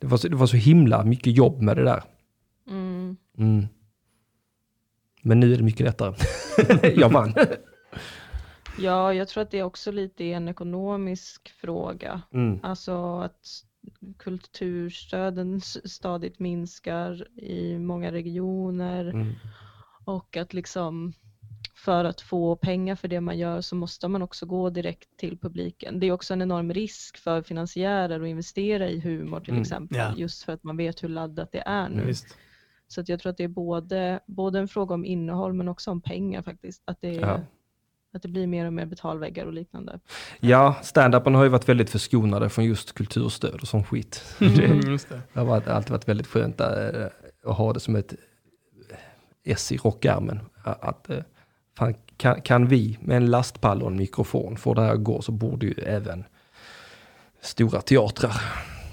[0.00, 2.02] det var, så, det var så himla mycket jobb med det där.
[2.68, 3.16] Mm.
[3.38, 3.66] Mm.
[5.22, 6.14] Men nu är det mycket lättare.
[6.96, 7.34] jag vann.
[8.78, 12.22] Ja, jag tror att det också lite är en ekonomisk fråga.
[12.32, 12.60] Mm.
[12.62, 13.46] Alltså att
[14.18, 19.32] kulturstöden stadigt minskar i många regioner Mm.
[20.04, 21.12] och att liksom
[21.84, 25.38] för att få pengar för det man gör så måste man också gå direkt till
[25.38, 26.00] publiken.
[26.00, 29.98] Det är också en enorm risk för finansiärer att investera i humor till Mm, exempel,
[29.98, 30.12] ja.
[30.16, 32.04] just för att man vet hur laddat det är nu.
[32.04, 32.26] Visst.
[32.88, 35.90] Så att jag tror att det är både, både en fråga om innehåll men också
[35.90, 36.82] om pengar faktiskt.
[36.84, 37.40] Att det, Ja.
[38.14, 40.00] att det blir mer och mer betalväggar och liknande.
[40.40, 44.36] Ja, stand-upen har ju varit väldigt förskonade från just kulturstöd och sån skit.
[44.40, 44.54] Mm.
[44.80, 45.20] Det, Just det.
[45.32, 46.66] det har varit, alltid varit väldigt skönt äh,
[47.44, 48.14] att ha det som ett
[49.44, 50.40] S i rockärmen.
[50.64, 51.18] Att, äh,
[51.78, 55.22] fan, kan, kan vi med en lastpall och en mikrofon få det här att gå
[55.22, 56.24] så borde ju även
[57.40, 58.42] stora teatrar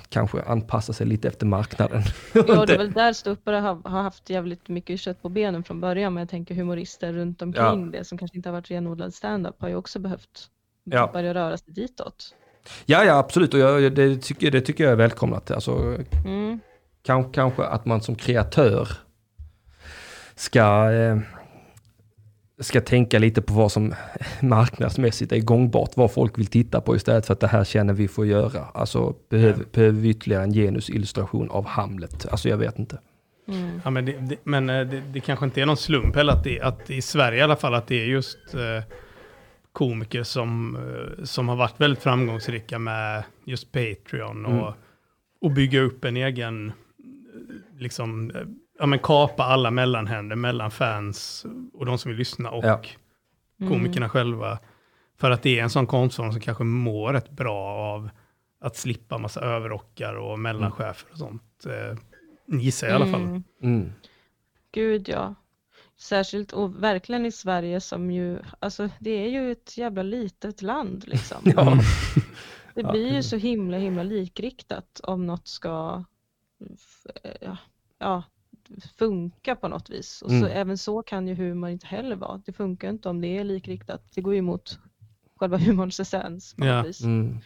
[0.09, 2.03] kanske anpassa sig lite efter marknaden.
[2.33, 5.81] Ja, det är väl där ståuppare har, har haft jävligt mycket kött på benen från
[5.81, 9.55] början, men jag tänker humorister runt omkring det som kanske inte har varit renodlad stand-up
[9.61, 10.49] har ju också behövt
[10.83, 11.09] Ja.
[11.13, 12.35] börja röra sig ditåt.
[12.85, 13.53] Ja, ja, absolut.
[13.53, 15.51] Och jag, det, tycker, det tycker jag är välkomnat.
[15.51, 16.59] Alltså, Mm.
[17.03, 18.87] kan, kanske att man som kreatör
[20.35, 21.17] ska, eh,
[22.59, 23.93] ska tänka lite på vad som
[24.41, 28.07] marknadsmässigt är gångbart, vad folk vill titta på istället för att det här känner vi
[28.07, 28.65] får göra.
[28.73, 32.25] Alltså behöver, behöver vi ytterligare en genusillustration av Hamlet?
[32.31, 32.99] Alltså jag vet inte.
[33.47, 33.81] Mm.
[33.83, 36.43] Ja, men det, det, men eh, det, det kanske inte är någon slump heller att,
[36.43, 38.83] det, att i Sverige i alla fall att det är just eh,
[39.73, 44.73] komiker som, eh, som har varit väldigt framgångsrika med just Patreon och, Mm.
[45.41, 46.73] och bygga upp en egen, eh,
[47.79, 48.31] liksom,
[48.79, 52.81] ja men kapa alla mellanhänder mellan fans och de som vill lyssna och Ja.
[53.61, 53.73] Mm.
[53.73, 54.59] komikerna själva.
[55.19, 58.09] För att det är en sån konstform som kanske mår rätt bra av
[58.61, 61.65] att slippa massa överrockar och mellanchefer och sånt.
[61.65, 61.97] Eh,
[62.59, 63.21] gissar jag i alla fall.
[63.21, 63.43] Mm.
[63.61, 63.91] Mm.
[64.71, 65.35] Gud ja.
[65.99, 71.03] Särskilt och verkligen i Sverige som ju, alltså det är ju ett jävla litet land
[71.07, 71.37] liksom.
[71.55, 71.77] Ja.
[72.73, 72.91] Det Ja.
[72.91, 76.03] blir ju så himla himla likriktat om något ska
[76.73, 77.11] f-
[77.41, 77.57] ja,
[77.99, 78.23] ja,
[78.99, 80.21] funka på något vis.
[80.21, 80.51] Och så, Mm.
[80.51, 82.41] även så kan ju humor inte heller vara.
[82.45, 84.03] Det funkar inte om det är likriktat.
[84.15, 84.79] Det går ju emot
[85.39, 86.77] själva humorns essens på Ja.
[86.77, 87.01] något vis.
[87.03, 87.37] Mm.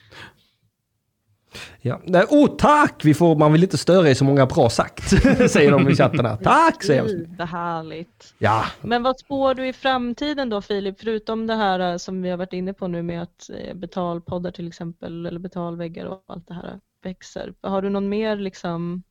[1.82, 2.02] Ja.
[2.06, 3.06] Nej, oh, tack!
[3.06, 5.10] Vi får, man vill inte störa i så många bra sagt,
[5.52, 6.38] säger de i chatten här.
[6.38, 8.34] Tack, säger vad härligt.
[8.38, 12.30] Ja, Men vad spår du i framtiden då Filip, förutom det här eh, som vi
[12.30, 16.48] har varit inne på nu med att eh, betalpoddar till exempel, eller betalväggar och allt
[16.48, 17.54] det här växer.
[17.62, 19.04] Har du någon mer liksom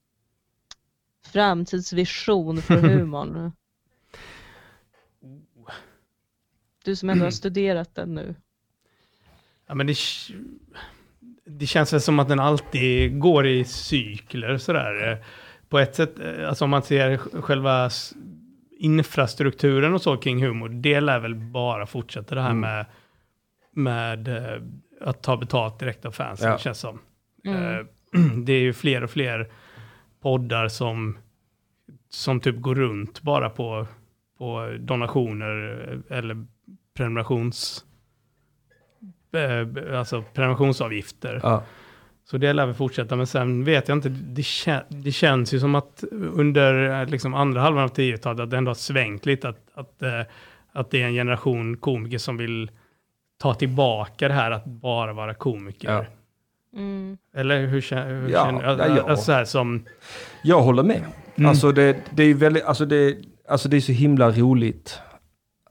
[1.26, 3.52] framtidsvision för humorn?
[6.84, 8.34] Du som ändå har studerat den nu.
[9.66, 9.96] Ja, men det,
[11.46, 15.24] det känns väl som att den alltid går i cykler sådär.
[15.68, 17.90] På ett sätt, eh, alltså om man ser själva
[18.78, 22.60] infrastrukturen och så kring humor, det lär väl bara fortsätta det här Mm.
[22.60, 22.86] med
[23.72, 24.62] med eh,
[25.00, 26.58] att ta betalt direkt av fansen, Ja.
[26.58, 26.98] känns som.
[27.44, 27.74] Mm.
[27.74, 27.86] Eh,
[28.44, 29.50] det är ju fler och fler
[30.20, 31.18] poddar som,
[32.08, 33.86] som typ går runt bara på,
[34.38, 35.54] på donationer
[36.10, 36.46] eller
[36.96, 37.84] prenumerations...
[39.32, 41.40] eh, Alltså prenumerationsavgifter.
[41.42, 41.62] Ja.
[42.24, 45.60] Så det lär vi fortsätta, men sen vet jag inte, det, kä- det känns ju
[45.60, 49.48] som att under eh, liksom andra halvan av 10-talet att det ändå har svängt lite,
[49.48, 50.20] att, att, eh,
[50.72, 52.70] att det är en generation komiker som vill
[53.38, 55.92] ta tillbaka det här att bara vara komiker.
[55.92, 56.04] Ja.
[56.76, 57.18] Mm.
[57.36, 59.02] Eller hur, kä- hur Ja, känner ja.
[59.08, 59.84] Alltså så här som...
[60.42, 61.02] Jag håller med.
[61.36, 61.50] Mm.
[61.50, 63.16] Alltså, det, det är väldigt, alltså, det,
[63.48, 64.98] alltså det är så himla roligt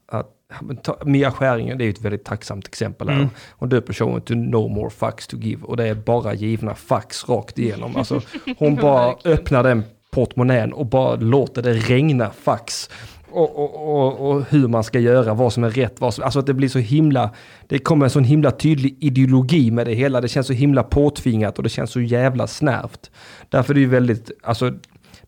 [0.08, 0.36] att
[0.84, 3.16] ta, Mia Skäringen, det är ett väldigt tacksamt exempel här.
[3.16, 3.30] Mm.
[3.52, 7.30] Hon döper showen till No More Fucks To Give och det är bara givna fax
[7.30, 7.96] rakt igenom.
[7.96, 8.22] Alltså,
[8.58, 12.90] hon bara öppnar den portmonnän och bara låter det regna fax.
[13.32, 16.40] Och, och, och, och hur man ska göra, vad som är rätt, vad som, alltså
[16.40, 17.30] att det blir så himla,
[17.68, 21.58] det kommer en sån himla tydlig ideologi med det hela, det känns så himla påtvingat
[21.58, 23.12] och det känns så jävla snärvt.
[23.50, 24.72] Därför är det ju väldigt, alltså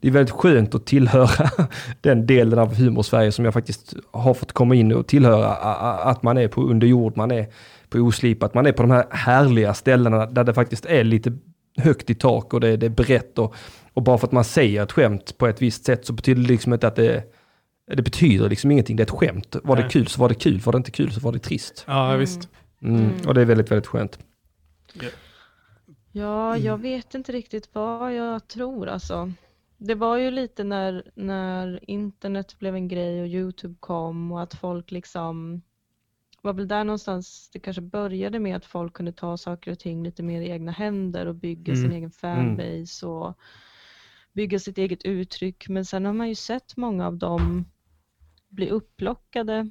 [0.02, 1.50] det är väldigt skönt att tillhöra
[2.02, 5.48] den delen av humor-Sverige som jag faktiskt har fått komma in och tillhöra.
[5.96, 7.48] Att man är på underjord, man är
[7.90, 11.38] på oslipat, man är på de här härliga ställena där det faktiskt är lite
[11.78, 13.40] högt i tak och det, det är brett.
[13.40, 13.56] Och,
[13.94, 16.48] och bara för att man säger ett skämt på ett visst sätt så betyder det
[16.48, 17.24] liksom inte att det
[17.96, 19.56] det betyder liksom ingenting, det är ett skämt.
[19.64, 19.92] Var det Nej.
[19.92, 21.84] kul så var det kul, var det inte kul så var det trist.
[21.88, 22.20] Ja, Mm.
[22.20, 22.50] visst.
[22.82, 22.96] Mm.
[23.06, 23.28] Mm.
[23.28, 24.20] Och det är väldigt, väldigt skönt.
[26.12, 29.32] Ja, jag vet inte riktigt vad jag tror alltså.
[29.78, 34.54] Det var ju lite när, när internet blev en grej och Youtube kom och att
[34.54, 35.62] folk liksom
[36.42, 40.04] var väl där någonstans det kanske började med att folk kunde ta saker och ting
[40.04, 41.98] lite mer i egna händer och bygga sin Mm.
[41.98, 43.38] egen fanbase och
[44.34, 45.70] bygga sitt eget uttryck.
[45.70, 47.66] Men sen har man ju sett många av dem
[48.52, 49.70] bli upplockade.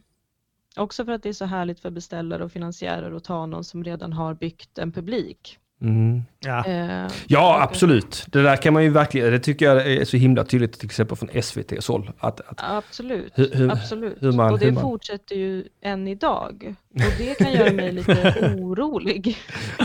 [0.76, 3.85] Också för att det är så härligt för beställare och finansiärer att ta någon som
[3.85, 5.59] redan har byggt en publik.
[5.83, 6.22] Mm.
[6.41, 6.66] Ja.
[6.66, 8.24] Eh, Ja, absolut.
[8.28, 11.16] Det där kan man ju verkligen, det tycker jag är så himla tydligt till exempel
[11.16, 12.11] från SVTs håll.
[12.18, 14.22] Att, att, Absolut, Hur- hur- absolut.
[14.22, 16.74] hur man- och det man- fortsätter ju än idag.
[16.95, 19.37] Och det kan göra mig lite orolig.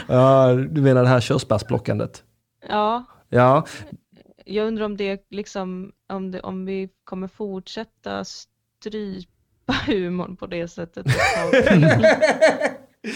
[0.08, 2.24] ja, du menar det här körsbärsplockandet?
[2.70, 3.66] Ja, Ja,
[4.46, 8.24] jag undrar om det liksom, om, det, om vi kommer fortsätta
[8.80, 11.06] strypa humorn på det sättet.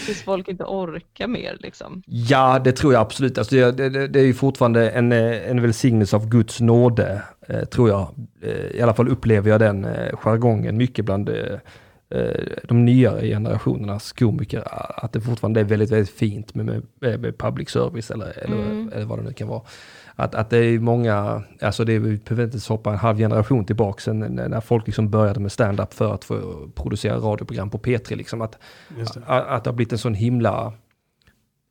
[0.06, 2.02] Tills folk inte orkar mer liksom.
[2.06, 3.38] ja det tror jag absolut.
[3.38, 7.64] Alltså det, det, det är ju fortfarande en, eh, en välsignelse av Guds nåde, eh,
[7.64, 8.14] tror jag.
[8.42, 11.58] Eh, I alla fall upplever jag den eh, jargongen mycket bland eh,
[12.10, 14.62] eh, de nyare generationernas komiker.
[15.04, 18.90] Att det fortfarande är väldigt, väldigt fint med, med, med public service eller, eller, Mm.
[18.92, 19.62] eller vad det nu kan vara.
[20.20, 23.64] Att, att det är många, alltså det är, vi behöver inte hoppa en halv generation
[23.64, 27.78] tillbaka sen när när folk liksom började med stand-up för att få producera radioprogram på
[27.78, 28.16] P3.
[28.16, 28.40] Liksom.
[28.40, 28.58] Att,
[28.88, 29.02] det.
[29.26, 30.72] att, att det har blivit en sån himla,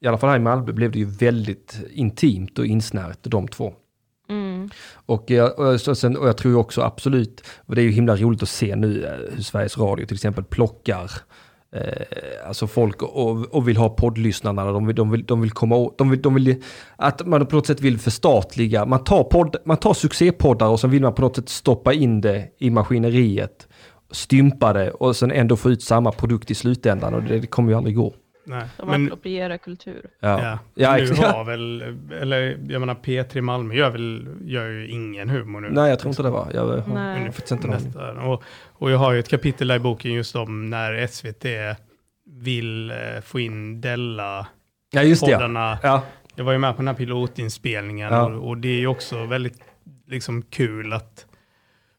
[0.01, 3.73] i alla fall här i Malmö blev det ju väldigt intimt och insnärt de två.
[4.29, 4.69] Mm.
[4.93, 8.15] Och jag, och, så sen, och jag tror också absolut, och det är ju himla
[8.15, 11.11] roligt att se nu eh, hur Sveriges Radio till exempel plockar
[11.75, 15.75] eh, alltså folk och, och vill ha poddlyssnarna, de vill, de vill, de vill komma
[15.75, 16.63] åt, de vill, de vill,
[16.95, 20.87] att man på något sätt vill förstatliga, man tar, podd, man tar succépoddar och så
[20.87, 23.67] vill man på något sätt stoppa in det i maskineriet,
[24.11, 27.71] stympa det och sen ändå få ut samma produkt i slutändan och det, det kommer
[27.71, 28.13] ju aldrig gå.
[28.49, 28.67] Nej.
[28.77, 30.05] De Men, approprierar kultur.
[30.19, 30.59] Ja, ja.
[30.73, 31.21] Ja, nu exakt.
[31.21, 31.81] har väl,
[32.21, 35.69] eller jag menar P3 Malmö gör väl, gör ju ingen humor nu.
[35.71, 36.51] Nej, jag tror inte det var.
[36.53, 37.31] Jag har Nej.
[37.51, 37.67] inte.
[37.67, 38.17] Nästan.
[38.17, 41.45] Och, och jag har ju ett kapitel där i boken just om när SVT
[42.25, 44.47] vill eh, få in Della
[44.91, 45.31] Ja, just det.
[45.31, 45.37] ja.
[45.37, 45.77] poddarna.
[45.83, 46.03] Ja,
[46.35, 48.25] Jag var ju med på den här pilotinspelningen Ja.
[48.25, 49.59] och, och det är ju också väldigt
[50.07, 51.25] liksom, kul att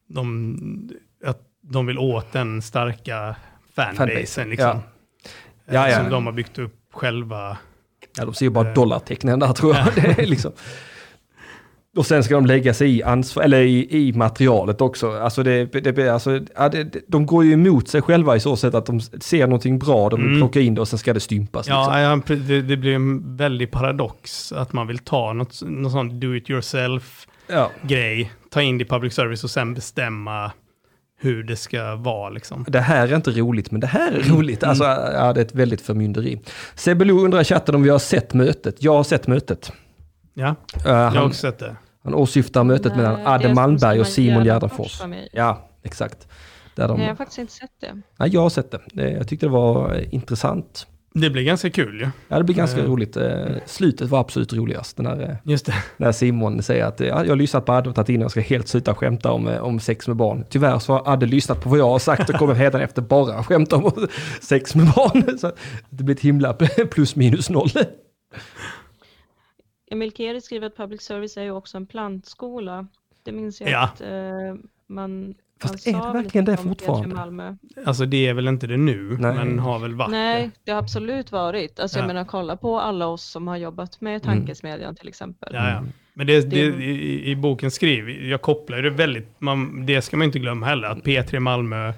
[0.07, 0.91] de,
[1.25, 3.37] att de vill åt den starka
[3.75, 3.97] fanbasen.
[4.09, 4.83] Fanbasen, Liksom, ja.
[5.73, 5.97] Ja, ja.
[5.97, 7.57] Som de har byggt upp själva.
[8.19, 8.75] Ja, de ser ju bara Eh.
[8.75, 9.87] dollartecknen där tror jag.
[9.95, 10.53] Det är liksom.
[11.97, 15.11] Och sen ska de lägga sig i, ansvar, eller i, i materialet också.
[15.13, 18.75] Alltså det, det, alltså, ja, det, de går ju emot sig själva i så sätt
[18.75, 20.39] att de ser någonting bra, de vill Mm.
[20.41, 21.67] plocka in det och sen ska det stympas.
[21.67, 21.83] liksom.
[22.01, 26.13] Ja, pre- det, det blir en väldig paradox att man vill ta något, något sånt
[26.21, 27.71] do it yourself Ja.
[28.51, 30.53] ta in det i public service och sen bestämma
[31.21, 32.65] hur det ska vara liksom.
[32.69, 34.63] Det här är inte roligt, men det här är roligt.
[34.65, 36.41] Alltså, ja, det är ett väldigt förmynderi.
[36.75, 38.83] Sebelo undrar i chatten om vi har sett mötet.
[38.83, 39.73] Jag har sett mötet.
[40.35, 41.77] Ja, Uh, jag har han, också sett det.
[42.05, 45.03] han åsyftar mötet Nej, mellan Adde Malmberg och Simon Gärdenfors.
[45.33, 46.29] Ja, exakt.
[46.75, 48.01] Där de, Nej, jag har faktiskt inte sett det.
[48.17, 48.81] Nej, jag har sett det.
[48.93, 49.11] det.
[49.11, 50.87] Jag tyckte det var eh, intressant.
[51.15, 52.09] Det blir ganska kul ju.
[52.29, 52.87] Ja, det blir ganska Eh.
[52.87, 53.17] roligt.
[53.17, 54.99] Eh, Slutet var absolut roligast.
[54.99, 55.75] När, eh, Just det.
[55.97, 58.31] när Simon säger att ja, jag har lyssnat på Adde och tagit in och jag
[58.31, 60.45] ska helt sluta skämta om, om sex med barn.
[60.51, 63.45] Tyvärr så har Adde lyssnat på vad jag har sagt och kommer hädan efter bara
[63.45, 64.07] skämta om
[64.41, 65.39] sex med barn.
[65.39, 65.53] Så
[65.91, 66.53] det blir ett himla
[66.91, 67.69] plus minus noll.
[69.91, 72.87] Emil Keri skriver att public service är ju också en plantskola.
[73.23, 73.83] Det minns jag Ja.
[73.85, 74.55] att eh,
[74.87, 77.57] man, Fast är det verkligen det lite om P3 fortfarande?
[77.87, 79.35] Alltså det är väl inte det nu, Nej.
[79.35, 81.81] men har väl varit Nej, det har absolut varit.
[81.81, 82.03] Alltså Ja.
[82.03, 85.51] jag menar kolla på alla oss som har jobbat med tankesmedjan till exempel.
[85.55, 85.83] Ja, ja.
[86.15, 90.03] Men det, det, Det- i, i boken skriver, jag kopplar ju det väldigt, man, det
[90.03, 91.93] ska man inte glömma heller, att P3 Malmö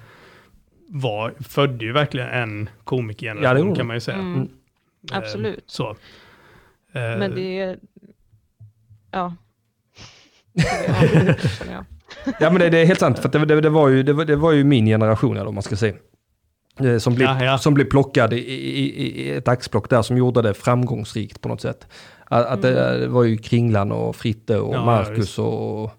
[0.88, 4.18] var, födde ju verkligen en Ja, det komikergeneration gjorde kan man ju säga.
[4.18, 4.48] Mm,
[5.12, 5.64] Eh, absolut.
[5.66, 5.90] Så.
[5.90, 5.96] Eh,
[6.92, 7.78] Men det är...
[9.10, 9.34] Ja.
[12.40, 14.24] Ja men det, det är helt sant, för det, det, det, var ju, det, var,
[14.24, 15.94] det var ju min generation eller vad man ska säga.
[16.80, 17.58] Eh, Som blev, Ja, ja.
[17.58, 21.60] som blev plockad i, i, i ett axplock där som gjorde det framgångsrikt på något
[21.60, 21.86] sätt.
[22.24, 25.90] Att, att det, det var ju Kringlan och Fritte och Ja, Marcus och,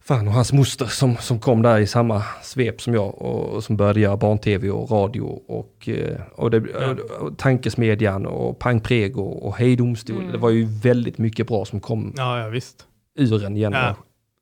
[0.00, 3.64] fan och hans moster som, som kom där i samma svep som jag och, och
[3.64, 6.94] som började göra barn-tv och radio och, eh, och, det, Ja.
[7.20, 10.16] och, Tankesmedjan och Pang Prego och Hej Domstol.
[10.16, 10.32] Mm.
[10.32, 12.84] Det var ju väldigt mycket bra som kom Ja, ja visst.
[13.18, 13.96] ur en, genera Ja.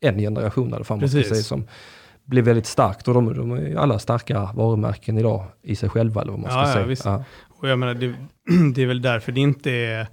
[0.07, 1.29] En generation man ska Precis.
[1.29, 1.67] säga, som
[2.25, 6.23] blev väldigt starkt och de, de är ju alla starka varumärken idag i sig själva
[6.23, 6.87] eller vad man ska Ja, ja, säga.
[6.87, 7.05] visst.
[7.05, 7.25] Ja.
[7.49, 8.15] Och jag menar, det,
[8.75, 10.07] det är väl därför det inte är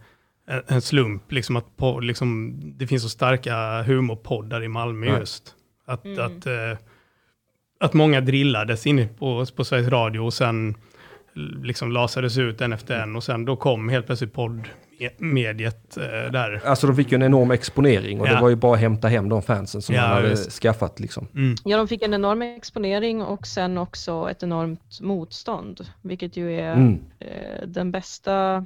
[0.68, 5.20] en, slump, liksom att på, liksom, det finns så starka humorpoddar i Malmö Nej.
[5.20, 5.56] just.
[5.86, 6.26] Att, Mm.
[6.26, 6.78] att, eh,
[7.80, 10.76] att många drillades inne på, på Sveriges Radio och sen
[11.64, 14.34] liksom lasades ut en efter en och sen då kom helt plötsligt
[15.00, 16.62] poddmediet eh, där.
[16.66, 18.36] Alltså de fick ju en enorm exponering och Ja.
[18.36, 20.52] det var ju bara att hämta hem de fansen som Ja, man hade visst.
[20.62, 21.28] skaffat liksom.
[21.36, 21.56] Mm.
[21.66, 26.74] Ja, de fick en enorm exponering och sen också ett enormt motstånd, vilket ju är
[26.74, 27.00] Mm.
[27.20, 28.66] eh, den bästa,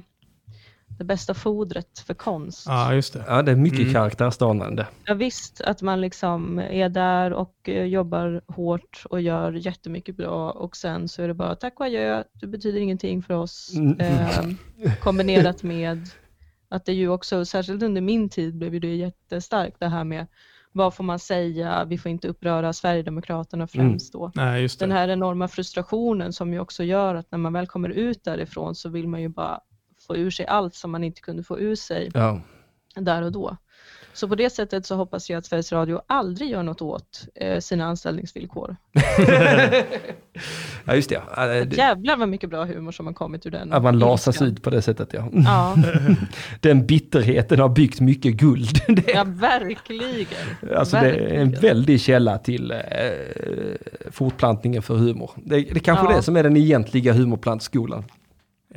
[0.98, 2.64] det bästa fodret för konst.
[2.66, 3.24] Ja, just det.
[3.28, 3.92] Ja, det är mycket Mm.
[3.92, 4.86] karaktärsdanande.
[5.04, 10.50] Ja, visst att man liksom är där och eh, jobbar hårt och gör jättemycket bra
[10.50, 13.72] och sen så är det bara tack och adjö, du betyder ingenting för oss.
[13.76, 14.00] Mm.
[14.00, 16.08] Eh, kombinerat med
[16.68, 20.26] att det ju också, särskilt under min tid blev ju det jättestarkt det här med
[20.72, 24.32] vad får man säga, vi får inte uppröra Sverigedemokraterna främst då.
[24.34, 24.86] Nej, just det.
[24.86, 28.74] Den här enorma frustrationen som ju också gör att när man väl kommer ut därifrån
[28.74, 29.60] så vill man ju bara
[30.08, 32.40] få ur sig allt som man inte kunde få ur sig Ja.
[32.94, 33.56] där och då.
[34.12, 37.60] Så på det sättet så hoppas jag att Sveriges Radio aldrig gör något åt eh,
[37.60, 38.76] sina anställningsvillkor.
[40.84, 41.22] ja, just det.
[41.36, 43.72] Ja, Jävlar vad mycket bra humor som har kommit ur den.
[43.72, 45.28] Att man lasas ut på det sättet ja.
[45.32, 45.76] Ja,
[46.60, 48.78] Den bitterheten har byggt mycket guld.
[49.14, 50.26] Ja verkligen.
[50.76, 51.62] alltså det är en Verkligen.
[51.62, 52.78] väldig källa till eh,
[54.10, 55.30] fortplantningen för humor.
[55.36, 56.16] Det, det är kanske Ja.
[56.16, 58.04] det som är den egentliga humorplantskolan.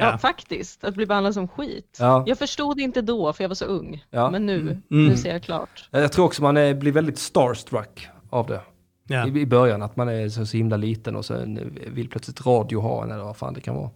[0.01, 0.17] Ja, Ja.
[0.17, 0.83] faktiskt.
[0.83, 1.97] Att bli behandlad som skit.
[1.99, 2.23] Ja.
[2.27, 4.05] Jag förstod inte då för jag var så ung.
[4.09, 4.31] Ja.
[4.31, 4.81] Men nu, Mm.
[4.89, 5.89] nu ser jag klart.
[5.91, 8.61] Jag tror också man är, blir väldigt starstruck av det.
[9.07, 9.27] Ja.
[9.27, 12.79] I, I början att man är så, så himla liten och sen vill plötsligt radio
[12.81, 13.89] ha en eller vad fan det kan vara.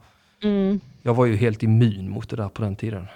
[0.43, 3.07] Mm, Jag var ju helt immun mot det där på den tiden.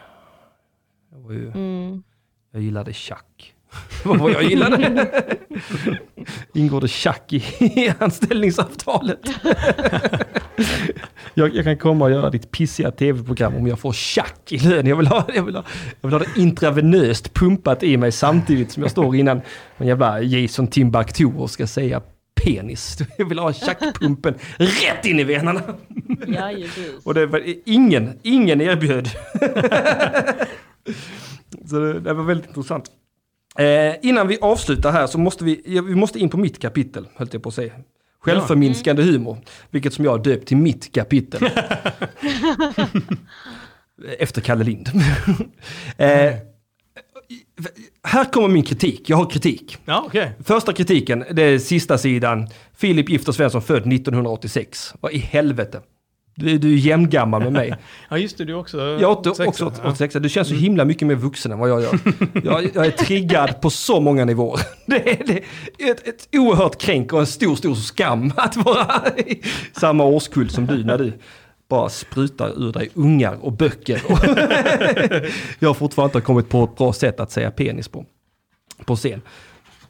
[1.11, 2.03] Jag, var ju, mm.
[2.51, 3.53] jag gillade schack.
[4.05, 5.07] vad var jag gillade?
[6.53, 9.19] Ingår det schack i, i anställningsavtalet?
[11.33, 14.87] jag, jag kan komma och göra ditt pissiga tv-program om jag får schack i lön.
[14.87, 15.63] Jag vill, ha, jag, vill ha,
[16.01, 19.41] jag vill ha det intravenöst pumpat i mig samtidigt som jag står innan
[19.77, 22.01] en jävla Jason Timbuktu och ska säga
[22.43, 22.97] penis.
[23.17, 25.61] Jag vill ha tjackpumpen rätt in i venerna.
[26.27, 26.51] Ja.
[27.03, 29.09] Och det var ingen, ingen erbjöd.
[31.65, 32.85] så det, det var väldigt intressant.
[33.57, 37.27] Eh, innan vi avslutar här så måste vi, vi måste in på mitt kapitel, höll
[37.31, 37.73] jag på att säga.
[38.19, 39.37] Självförminskande humor,
[39.69, 41.49] vilket som jag döpt till mitt kapitel.
[44.19, 44.89] Efter Kalle Lind.
[45.97, 46.33] eh,
[48.03, 49.77] här kommer min kritik, jag har kritik.
[49.85, 50.31] Ja, okej.
[50.43, 52.47] Första kritiken, det är sista sidan.
[52.77, 54.93] Filip Gifter Svensson född 1986.
[54.99, 55.81] Vad i helvete?
[56.39, 57.75] Du, du är jämngammal med mig.
[58.09, 58.77] Ja, just det, du också.
[58.77, 59.89] Jag är åt- 86, också ja.
[59.89, 60.15] 86.
[60.19, 61.99] Du känns så himla mycket mer vuxen än vad jag gör.
[62.43, 64.59] Jag, jag är triggad på så många nivåer.
[64.85, 65.33] Det är, det
[65.83, 69.41] är ett, ett oerhört kränk och en stor, stor skam att vara i
[69.73, 71.13] samma årskull som du när du
[71.69, 74.01] bara sprutar ur dig ungar och böcker.
[75.59, 78.05] Jag har fortfarande inte kommit på ett bra sätt att säga penis på,
[78.85, 79.21] på scen.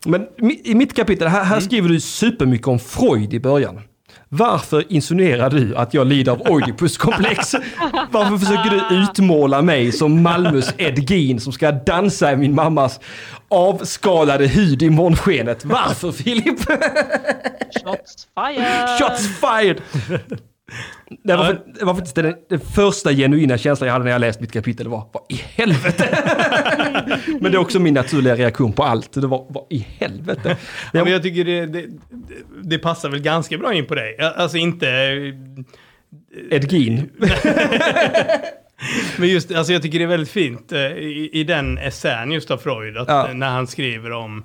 [0.05, 0.27] Men
[0.63, 3.81] i mitt kapitel, här, här skriver du supermycket om Freud i början.
[4.29, 7.53] Varför insinuerar du att jag lider av Oidipuskomplex?
[8.11, 12.99] Varför försöker du utmåla mig som Malmös Ed Gein som ska dansa i min mammas
[13.49, 15.65] avskalade hud i månskenet?
[15.65, 16.59] Varför Filip?
[17.83, 18.99] Shots fired!
[18.99, 19.81] Shots fired!
[21.23, 24.21] Det var, för, det var faktiskt den, den första genuina känslan jag hade när jag
[24.21, 24.83] läste mitt kapitel.
[24.83, 26.17] Det var, vad i helvete?
[27.41, 29.13] Men det är också min naturliga reaktion på allt.
[29.13, 30.57] Det var, vad i helvete?
[30.93, 31.85] Ja, men jag tycker det, det,
[32.63, 34.17] det passar väl ganska bra in på dig.
[34.35, 34.87] Alltså inte...
[36.51, 37.09] Ed Gein.
[39.17, 42.51] Men just, alltså jag tycker det är väldigt fint eh, i, i den essän just
[42.51, 43.29] av Freud, att Ja.
[43.33, 44.43] när han skriver om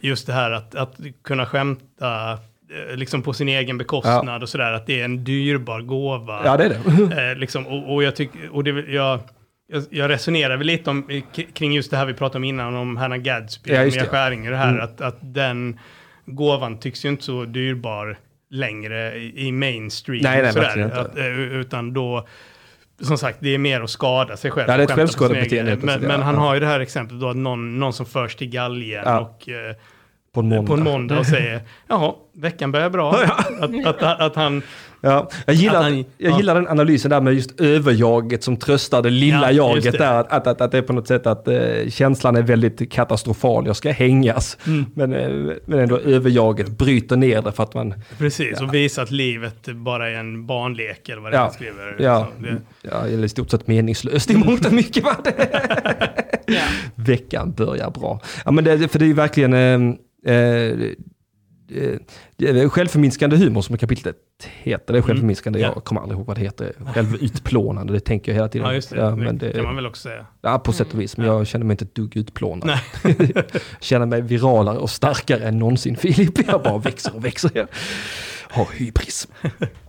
[0.00, 2.38] just det här att, att kunna skämta eh,
[2.96, 6.40] liksom på sin egen bekostnad och sådär, att det är en dyrbar gåva.
[6.44, 7.30] Ja, det är det.
[7.30, 9.20] Eh, liksom, och, och jag tycker, och det, jag,
[9.90, 11.22] jag, resonerar väl lite om,
[11.54, 14.06] kring just det här vi pratade om innan, om Hanna Gadsby, Ja, ja, Mia.
[14.06, 14.84] Skäringer, det här, Mm.
[14.84, 15.78] att, att den
[16.26, 18.18] gåvan tycks ju inte så dyrbar
[18.50, 20.20] längre i, i mainstream.
[20.22, 22.26] Nej, nej, sådär, att, eh, utan då,
[23.02, 24.68] som sagt, det är mer att skada sig själv.
[24.70, 26.24] Ja, det är ett självskadebeteende, Men, men ja.
[26.24, 26.40] han Ja.
[26.40, 29.20] har ju det här exemplet då att någon, någon som förs till galgen Ja.
[29.20, 29.74] och eh,
[30.34, 30.66] På en måndag.
[30.66, 33.14] på en måndag och säger jaha, veckan börjar bra.
[33.14, 34.62] Att, att, att, att han,
[35.00, 36.36] Ja, jag gillar, han- jag ja.
[36.36, 39.98] gillar den analysen där med just överjaget som tröstar det lilla Ja, jaget det.
[39.98, 40.14] där.
[40.20, 41.58] Att, att, att, det är på något sätt att eh,
[41.88, 44.58] känslan är väldigt katastrofal, jag ska hängas.
[44.66, 44.84] Mm.
[44.94, 49.10] Men, eh, men ändå överjaget bryter ner det för att man, precis, och visar att
[49.10, 51.40] livet bara är en barnlek eller vad det Ja.
[51.40, 51.96] är han skriver.
[51.98, 55.04] ja, det, ja, eller i stort sett meningslöst i mångt och mycket.
[55.04, 55.16] Va?
[56.46, 56.60] Ja.
[56.94, 58.20] Veckan börjar bra.
[58.44, 59.94] Ja, men det, för det är ju verkligen eh,
[60.24, 60.34] eh,
[61.70, 61.98] eh,
[62.38, 64.16] är självförminskande humor som kapitlet
[64.62, 64.92] heter.
[64.92, 65.68] Det är självförminskande, Mm.
[65.68, 65.72] Ja.
[65.76, 66.72] jag kommer aldrig ihåg vad det heter.
[66.94, 68.66] Självutplånande, det tänker jag hela tiden.
[68.68, 68.96] ja, just det.
[68.96, 70.26] Ja, men det, kan man väl också säga.
[70.40, 71.16] Ja, på sätt och vis.
[71.16, 72.66] Men jag känner mig inte ett dugg utplånad.
[73.04, 73.32] Nej.
[73.80, 76.46] känner mig viralare och starkare än någonsin, Filip.
[76.48, 77.50] Jag bara växer och växer.
[77.54, 77.66] Jag
[78.50, 79.28] har hybris.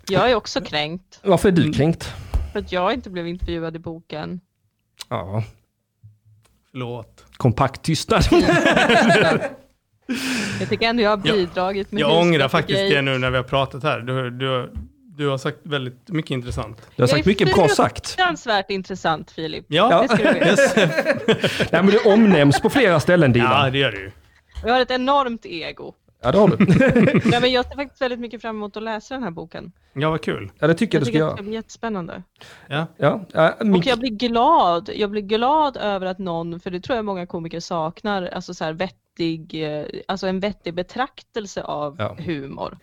[0.09, 1.65] Jag är också kränkt Varför är Mm.
[1.65, 2.13] du kränkt?
[2.53, 4.39] för att jag inte blev intervjuad i boken.
[5.09, 5.43] Ja,
[6.71, 7.25] Förlåt.
[7.37, 8.23] kompakt tystnad.
[10.59, 13.29] Jag tycker ändå jag har bidragit med Jag Husgård ångrar och faktiskt det nu när
[13.31, 13.99] vi har pratat här.
[13.99, 14.71] Du, du,
[15.17, 16.77] du har sagt väldigt mycket intressant.
[16.77, 18.07] Du har Jag sagt mycket bra sagt.
[18.07, 19.65] Fruktansvärt intressant Filip.
[19.67, 20.47] Ja, Det ska du veta.
[20.47, 20.75] yes.
[21.71, 23.71] Nej, men du omnämns på flera ställen, ja Dilan.
[23.71, 24.11] det gör du ju.
[24.65, 25.93] Jag har ett enormt ego.
[26.21, 26.65] Ja, det har du.
[27.29, 29.71] Nej, men jag ser faktiskt väldigt mycket fram emot att läsa den här boken.
[29.93, 30.51] Ja, vad kul.
[30.59, 31.35] Ja, det tycker jag Jag du ska att det göra.
[31.35, 32.23] ska bli jättespännande.
[32.67, 32.87] Ja.
[32.97, 33.75] Ja, ja, min...
[33.75, 34.89] Och jag blir glad.
[34.95, 38.63] Jag blir glad över att någon, för det tror jag många komiker saknar, alltså så
[38.63, 38.73] här
[39.19, 42.15] vettig, eh, alltså en vettig betraktelse av Ja.
[42.19, 42.77] humor.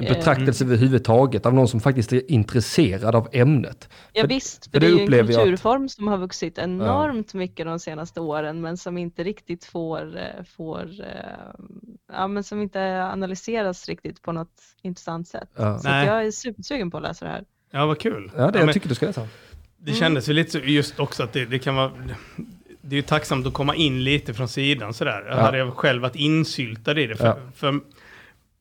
[0.00, 3.88] En betraktelse överhuvudtaget av någon som faktiskt är intresserad av ämnet.
[4.12, 6.18] Ja För- visst, för för det det är ju en jag att- kulturform som har
[6.18, 11.64] vuxit enormt mycket de senaste åren men som inte riktigt får, eh, får eh,
[12.12, 15.48] ja men som inte analyseras riktigt på något intressant sätt.
[15.56, 15.78] Ja.
[15.78, 17.44] Så jag är supersugen på att läsa det här.
[17.70, 18.30] ja, vad kul.
[18.34, 19.28] Ja, det Ja, jag men tycker du ska läsa.
[19.76, 21.92] det kändes ju lite så just också att det, det kan vara...
[22.88, 25.26] Det är ju tacksamt att komma in lite från sidan sådär.
[25.30, 25.34] Ja.
[25.40, 27.16] Hade jag själv varit insyltad i det.
[27.16, 27.36] För, Ja.
[27.54, 27.80] för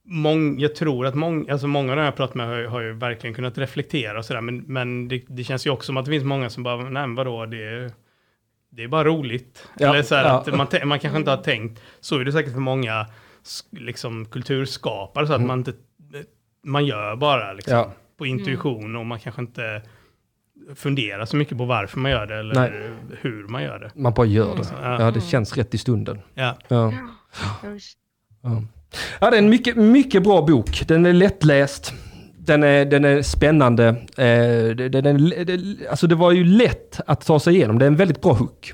[0.04, 2.82] mång, jag tror att många, alltså många av de jag pratat med har, ju- har
[2.82, 4.42] ju verkligen kunnat reflektera och sådär.
[4.42, 7.16] Men, men det, det känns ju också som att det finns många som bara, nej
[7.16, 7.92] vadå, det är,
[8.70, 9.68] det är bara roligt.
[9.80, 12.54] Ja, Eller så här att man, man kanske inte har tänkt, så är det säkert
[12.54, 13.06] för många
[13.72, 15.74] liksom, kulturskapare, så att man inte,
[16.64, 17.90] man gör bara liksom, Mm.
[18.18, 19.82] På intuition och man kanske inte
[20.76, 22.72] funderar så mycket på varför man gör det eller Nej.
[23.22, 23.92] hur man gör det.
[23.96, 24.64] Man bara gör det.
[24.82, 25.02] Ja.
[25.02, 26.20] Ja, det känns rätt i stunden.
[26.34, 26.56] Ja.
[26.68, 26.94] Ja.
[28.42, 28.62] Ja.
[29.20, 30.84] ja, det är en mycket, mycket bra bok.
[30.88, 31.94] Den är lättläst.
[32.40, 33.88] Den är, den är spännande.
[34.18, 37.80] Eh, det- den är, det, alltså det var ju lätt att ta sig igenom.
[37.80, 38.74] Det är en väldigt bra hook.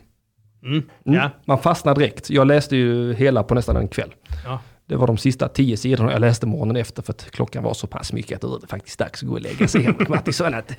[0.63, 0.73] Mm.
[1.05, 1.19] Mm.
[1.19, 1.29] Ja.
[1.45, 2.29] Man fastnar direkt.
[2.29, 4.13] Jag läste ju hela på nästan en kväll.
[4.45, 4.59] Ja.
[4.93, 7.87] Det var de sista tio sidorna jag läste morgonen efter för att klockan var så
[7.87, 10.53] pass mycket att det var faktiskt dags att gå och lägga sig Henrik Mattisson.
[10.53, 10.71] Att,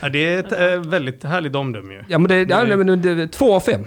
[0.00, 2.04] ja, det är ett äh, väldigt härligt omdöme ju.
[2.08, 3.84] ja men det, ja, men det, det, två av fem.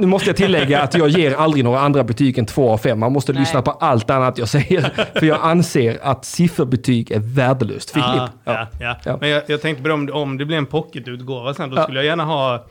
[0.00, 2.98] nu måste jag tillägga att jag ger aldrig några andra betyg än två av fem.
[3.00, 3.40] Man måste Nej.
[3.40, 4.92] lyssna på allt annat jag säger.
[5.18, 7.90] För jag anser att sifferbetyg är värdelöst.
[7.90, 8.06] Filip?
[8.06, 8.96] Ja, ja, ja.
[9.04, 9.16] Ja.
[9.20, 11.82] Men jag, jag tänkte på det, om, om det blir en pocketutgåva sen, då Ja.
[11.82, 12.66] skulle jag gärna ha...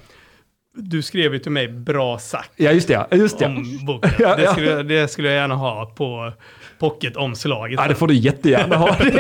[0.76, 2.94] Du skrev ju till mig bra sagt Ja, just det.
[2.94, 3.46] ja, Just det.
[3.46, 4.12] om boken.
[4.20, 4.52] Ja, det, ja.
[4.52, 6.34] skulle, det skulle jag gärna ha på
[6.80, 7.80] pocketomslaget.
[7.80, 8.98] Ja, det får du jättegärna ha.
[9.04, 9.12] Det,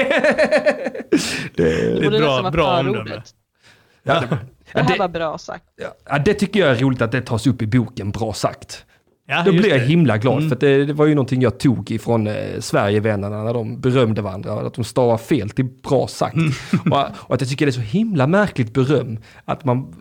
[1.55, 3.21] det, Det är bra- bra omdöme.
[4.03, 4.27] ja, Det
[4.73, 5.63] ja, här det, var bra sagt.
[6.09, 8.85] ja, det tycker jag är roligt att det tas upp i boken, bra sagt.
[9.27, 9.85] Ja, Då blir jag det.
[9.85, 10.49] himla glad, Mm.
[10.49, 14.21] för att det, det var ju någonting jag tog ifrån eh, Sverigevännerna när de berömde
[14.21, 16.35] varandra, att de stavar fel till bra sagt.
[16.35, 16.51] Mm.
[16.91, 19.95] och, och att jag tycker det är så himla märkligt beröm, att man,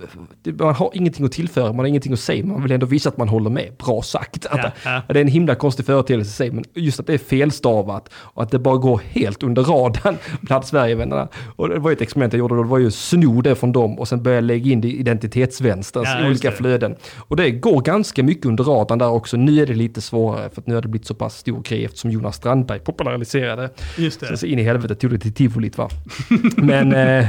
[0.58, 3.16] man har ingenting att tillföra, man har ingenting att säga, man vill ändå visa att
[3.16, 4.46] man håller med, bra sagt.
[4.46, 5.02] Att, Ja, ja.
[5.08, 8.42] Det är en himla konstig företeelse i sig, men just att det är felstavat och
[8.42, 11.28] att det bara går helt under radarn bland Sverigevännerna.
[11.56, 13.72] Och det var ju ett experiment jag gjorde, då, det var ju sno det från
[13.72, 16.96] dem och sen börja lägga in det i identitetsvänsterns Ja, olika flöden.
[17.28, 19.36] Och det går ganska mycket under radarn där också.
[19.36, 21.84] Nu är det lite svårare för att nu har det blivit så pass stor grej
[21.84, 23.70] eftersom Jonas Strandberg populariserade.
[23.98, 24.36] Just Sen det.
[24.36, 25.88] så in i helvete tog det till tivolit va.
[26.56, 27.26] Men eh,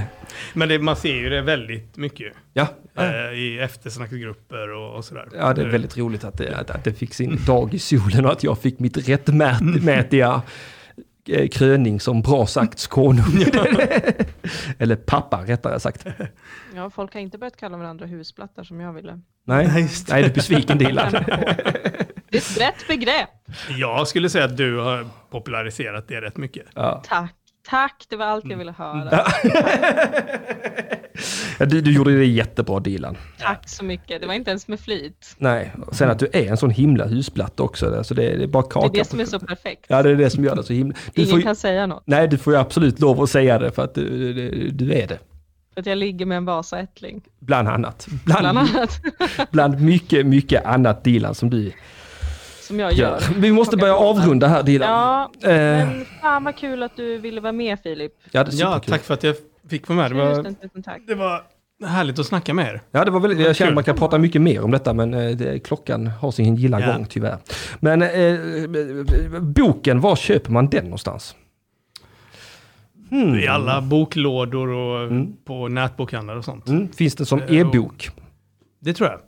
[0.54, 2.34] Men det, man ser ju det väldigt mycket.
[2.54, 5.28] ja, Eh, I eftersnacksgrupper och, och sådär.
[5.38, 8.26] ja, det är väldigt roligt att det, att, att det fick sin dag i solen
[8.26, 10.42] och att jag fick mitt rättmätiga eh,
[11.52, 13.44] kröning som bra sagt konung.
[14.80, 16.06] Eller pappa rättare sagt.
[16.76, 19.20] Ja, folk har inte börjat kalla varandra husplattar som jag ville.
[19.46, 20.14] Nej, Nej, just det.
[20.14, 21.12] nej du är besviken Dilan.
[22.30, 23.30] Det är ett brett begrepp.
[23.78, 26.66] Jag skulle säga att du har populariserat det rätt mycket.
[26.76, 27.04] Ja.
[27.08, 27.34] Tack,
[27.70, 29.26] tack, det var allt jag ville höra.
[31.60, 33.18] Ja, du, du gjorde det jättebra Dilan.
[33.40, 35.36] Tack så mycket, det var inte ens med flit.
[35.38, 37.98] Nej, sen att du är en sån himla husplatta också.
[37.98, 38.88] Alltså det, det är bara Det kaka.
[38.88, 39.86] är det som är så perfekt.
[39.88, 40.96] Ja, det är det som gör det så himla...
[41.14, 42.04] Du får, Ingen ju- kan säga något.
[42.06, 45.08] Nej, du får ju absolut lov att säga det för att du, du, du är
[45.08, 45.20] det.
[45.74, 47.22] För att jag ligger med en Vasaättling.
[47.40, 48.08] Bland annat.
[48.26, 49.02] Bland, Bland annat.
[49.52, 51.72] bland mycket, mycket annat Dilan som du
[52.74, 53.10] Som jag gör.
[53.12, 53.22] gör.
[53.40, 54.90] Vi måste börja avrunda här Dilan.
[54.90, 55.56] Ja, Eh,
[55.88, 58.12] men fan vad kul att du ville vara med Filip.
[58.32, 59.36] ja, Ja, tack för att jag
[59.70, 60.12] fick vara med.
[60.12, 61.02] Det var, Tusen, tusen tack.
[61.08, 61.42] det var
[61.86, 62.82] härligt att snacka med er.
[62.92, 65.14] Ja, det var väldigt, jag känner att man kan prata mycket mer om detta men
[65.14, 66.94] eh, det, klockan har sin gilla Ja.
[66.94, 67.38] gång tyvärr.
[67.80, 71.36] Men eh, boken, var köper man den någonstans?
[73.10, 73.36] Hmm.
[73.36, 75.34] I alla boklådor och Mm.
[75.46, 76.68] på nätbokhandlar och sånt.
[76.68, 76.88] Mm.
[76.92, 78.10] Finns det som Eh, e-bok?
[78.82, 79.20] Det tror jag.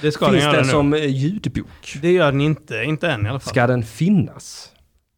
[0.00, 0.70] Det ska den Finns den nu.
[0.70, 1.96] som eh, ljudbok?
[2.02, 3.50] Det gör den inte, inte än i alla fall.
[3.50, 4.72] Ska den finnas?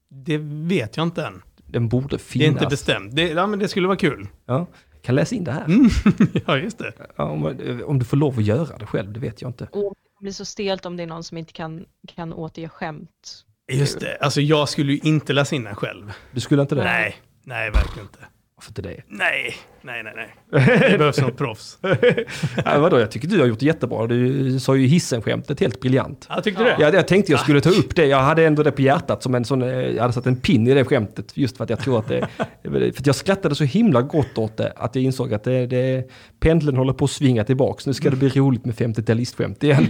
[0.09, 1.43] Det vet jag inte än.
[1.67, 2.49] Den borde Det är finnas.
[2.49, 3.17] inte bestämt.
[3.17, 4.29] Det, ja, men det skulle vara kul.
[4.47, 4.67] Ja.
[5.03, 5.65] Kan läsa in det här.
[5.65, 5.89] Mm.
[6.47, 6.93] ja, just det.
[7.17, 9.69] Ja, om, eh, om du får lov att göra det själv, det vet jag inte.
[9.73, 11.85] Och det blir så stelt om det är någon som inte kan,
[12.15, 13.45] kan återge skämt.
[13.73, 14.19] Just det.
[14.21, 16.13] Alltså jag skulle ju inte läsa in den själv.
[16.33, 16.85] Du skulle inte det?
[16.85, 18.19] Nej, nej verkligen inte.
[18.57, 19.03] Varför inte det?
[19.09, 20.35] Nej, nej, nej, nej.
[20.91, 21.79] Det behövs något proffs.
[22.65, 24.07] ja, vadå, jag tycker du har gjort det jättebra.
[24.07, 26.27] Du sa ju hissen-skämtet helt briljant.
[26.29, 26.69] Jag tyckte Ja.
[26.77, 26.83] det.
[26.83, 28.07] Ja, jag tänkte jag skulle ta upp det.
[28.07, 30.67] Jag hade ändå det på hjärtat som en sån, eh, jag hade satt en pin
[30.67, 31.37] i det skämtet.
[31.37, 32.29] Just för att jag tror att det,
[32.63, 34.73] för att jag skrattade så himla gott åt det.
[34.77, 36.11] Att jag insåg att det, det,
[36.41, 37.87] pendeln håller på att svinga tillbaks.
[37.87, 39.87] Nu ska det bli roligt med 50-talistskämt igen.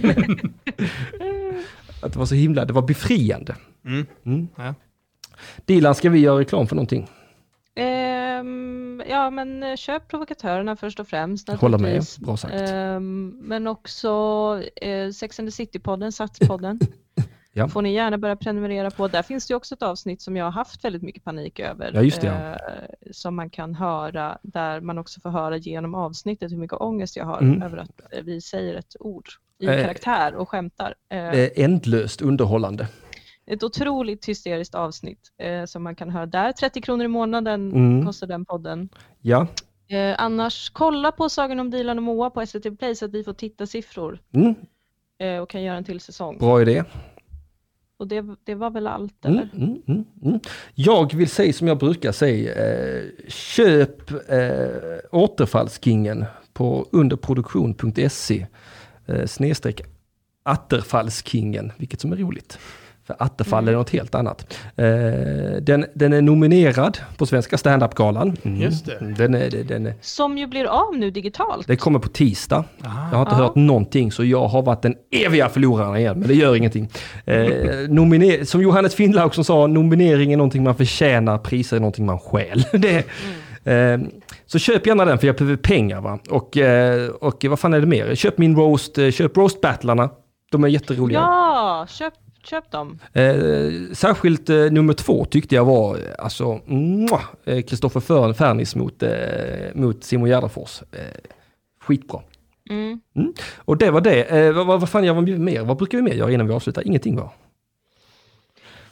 [2.01, 3.55] att det var så himla, det var befriande.
[3.85, 4.05] Mm.
[4.25, 4.47] Mm.
[4.55, 4.73] Ja.
[5.65, 7.07] Dilan, ska vi göra reklam för någonting?
[7.77, 11.49] Ehm, ja, men eh, köp provokatörerna först och främst.
[11.49, 12.53] Håller med, bra sagt.
[12.53, 14.09] Ehm, men också
[14.75, 16.79] eh, Sex and the City-podden, Satspodden.
[17.53, 17.67] Ja.
[17.67, 19.07] Får ni gärna börja prenumerera på.
[19.07, 21.91] Där finns det också ett avsnitt som jag har haft väldigt mycket panik över.
[21.93, 22.51] Ja, just det, ja.
[22.51, 27.15] eh, som man kan höra, där man också får höra genom avsnittet hur mycket ångest
[27.15, 27.61] jag har Mm.
[27.61, 29.25] över att vi säger ett ord
[29.59, 30.93] i karaktär och skämtar.
[31.09, 32.87] Är ändlöst underhållande.
[33.47, 36.51] Ett otroligt hysteriskt avsnitt eh, som man kan höra där.
[36.51, 38.05] 30 kronor i månaden Mm.
[38.05, 38.89] kostar den podden.
[39.21, 39.47] Ja.
[39.89, 43.23] Eh, annars, kolla på Sagan om Dilan och Moa på SVT Play så att vi
[43.23, 44.55] får tittarsiffror Mm.
[45.19, 46.37] eh, och kan göra en till säsong.
[46.37, 46.83] Bra idé.
[47.99, 49.49] Och det, det var väl allt, Mm, eller?
[49.55, 50.39] mm, mm, mm.
[50.75, 58.47] Jag vill säga som jag brukar säga, eh, köp eh, återfallskingen på underproduktion.se
[59.05, 59.81] eh, snedstreck
[60.43, 62.59] Atterfallskingen, vilket som är roligt.
[63.07, 63.73] För Attefall Mm.
[63.73, 64.57] är något helt annat.
[64.75, 64.85] Eh,
[65.61, 68.37] den, den är nominerad på Svenska standup-galan.
[68.43, 68.61] Mm.
[68.61, 69.13] Just det.
[69.17, 71.67] Den är, den, är, Som ju blir av nu digitalt.
[71.67, 72.63] det kommer på tisdag.
[72.85, 73.07] Aha.
[73.11, 73.43] Jag har inte Ja.
[73.43, 76.89] hört någonting så jag har varit den eviga förloraren igen, men det gör ingenting.
[77.25, 77.45] Eh,
[77.89, 82.19] nominer- som Johannes Finnlaug som sa, nominering är någonting man förtjänar, priser är någonting man
[82.19, 82.63] stjäl.
[82.71, 82.97] det,
[83.73, 83.99] eh,
[84.45, 86.19] så köp gärna den för jag behöver pengar va.
[86.29, 88.15] Och, eh, och vad fan är det mer?
[88.15, 90.09] Köp min roast, köp roast-battlarna.
[90.51, 91.19] De är jätteroliga.
[91.19, 92.13] Ja, köp,
[92.49, 92.99] köp dem.
[93.13, 96.59] Eh, särskilt eh, nummer två tyckte jag var eh, alltså
[97.45, 99.09] eh, Kristoffer Fern- Fernis mot, eh,
[99.73, 100.81] mot Simon Gärdenfors.
[100.91, 100.99] Eh,
[101.81, 102.21] skitbra.
[102.69, 102.99] Mm.
[103.57, 104.23] Och det var det.
[104.23, 105.61] Eh, vad, vad, fan gör vi mer?
[105.63, 106.87] Vad brukar vi mer göra innan vi avslutar?
[106.87, 107.31] Ingenting va?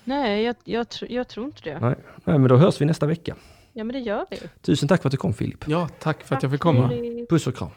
[0.03, 1.79] Nej, jag, jag, tr- jag tror inte det.
[1.79, 1.95] Nej.
[2.23, 3.35] Nej, men då hörs vi nästa vecka.
[3.73, 4.37] Ja, men det gör vi.
[4.61, 5.63] Tusen tack för att du kom Filip.
[5.67, 6.89] Ja, tack för att jag fick komma.
[6.89, 7.29] Filip.
[7.29, 7.69] Puss och kram.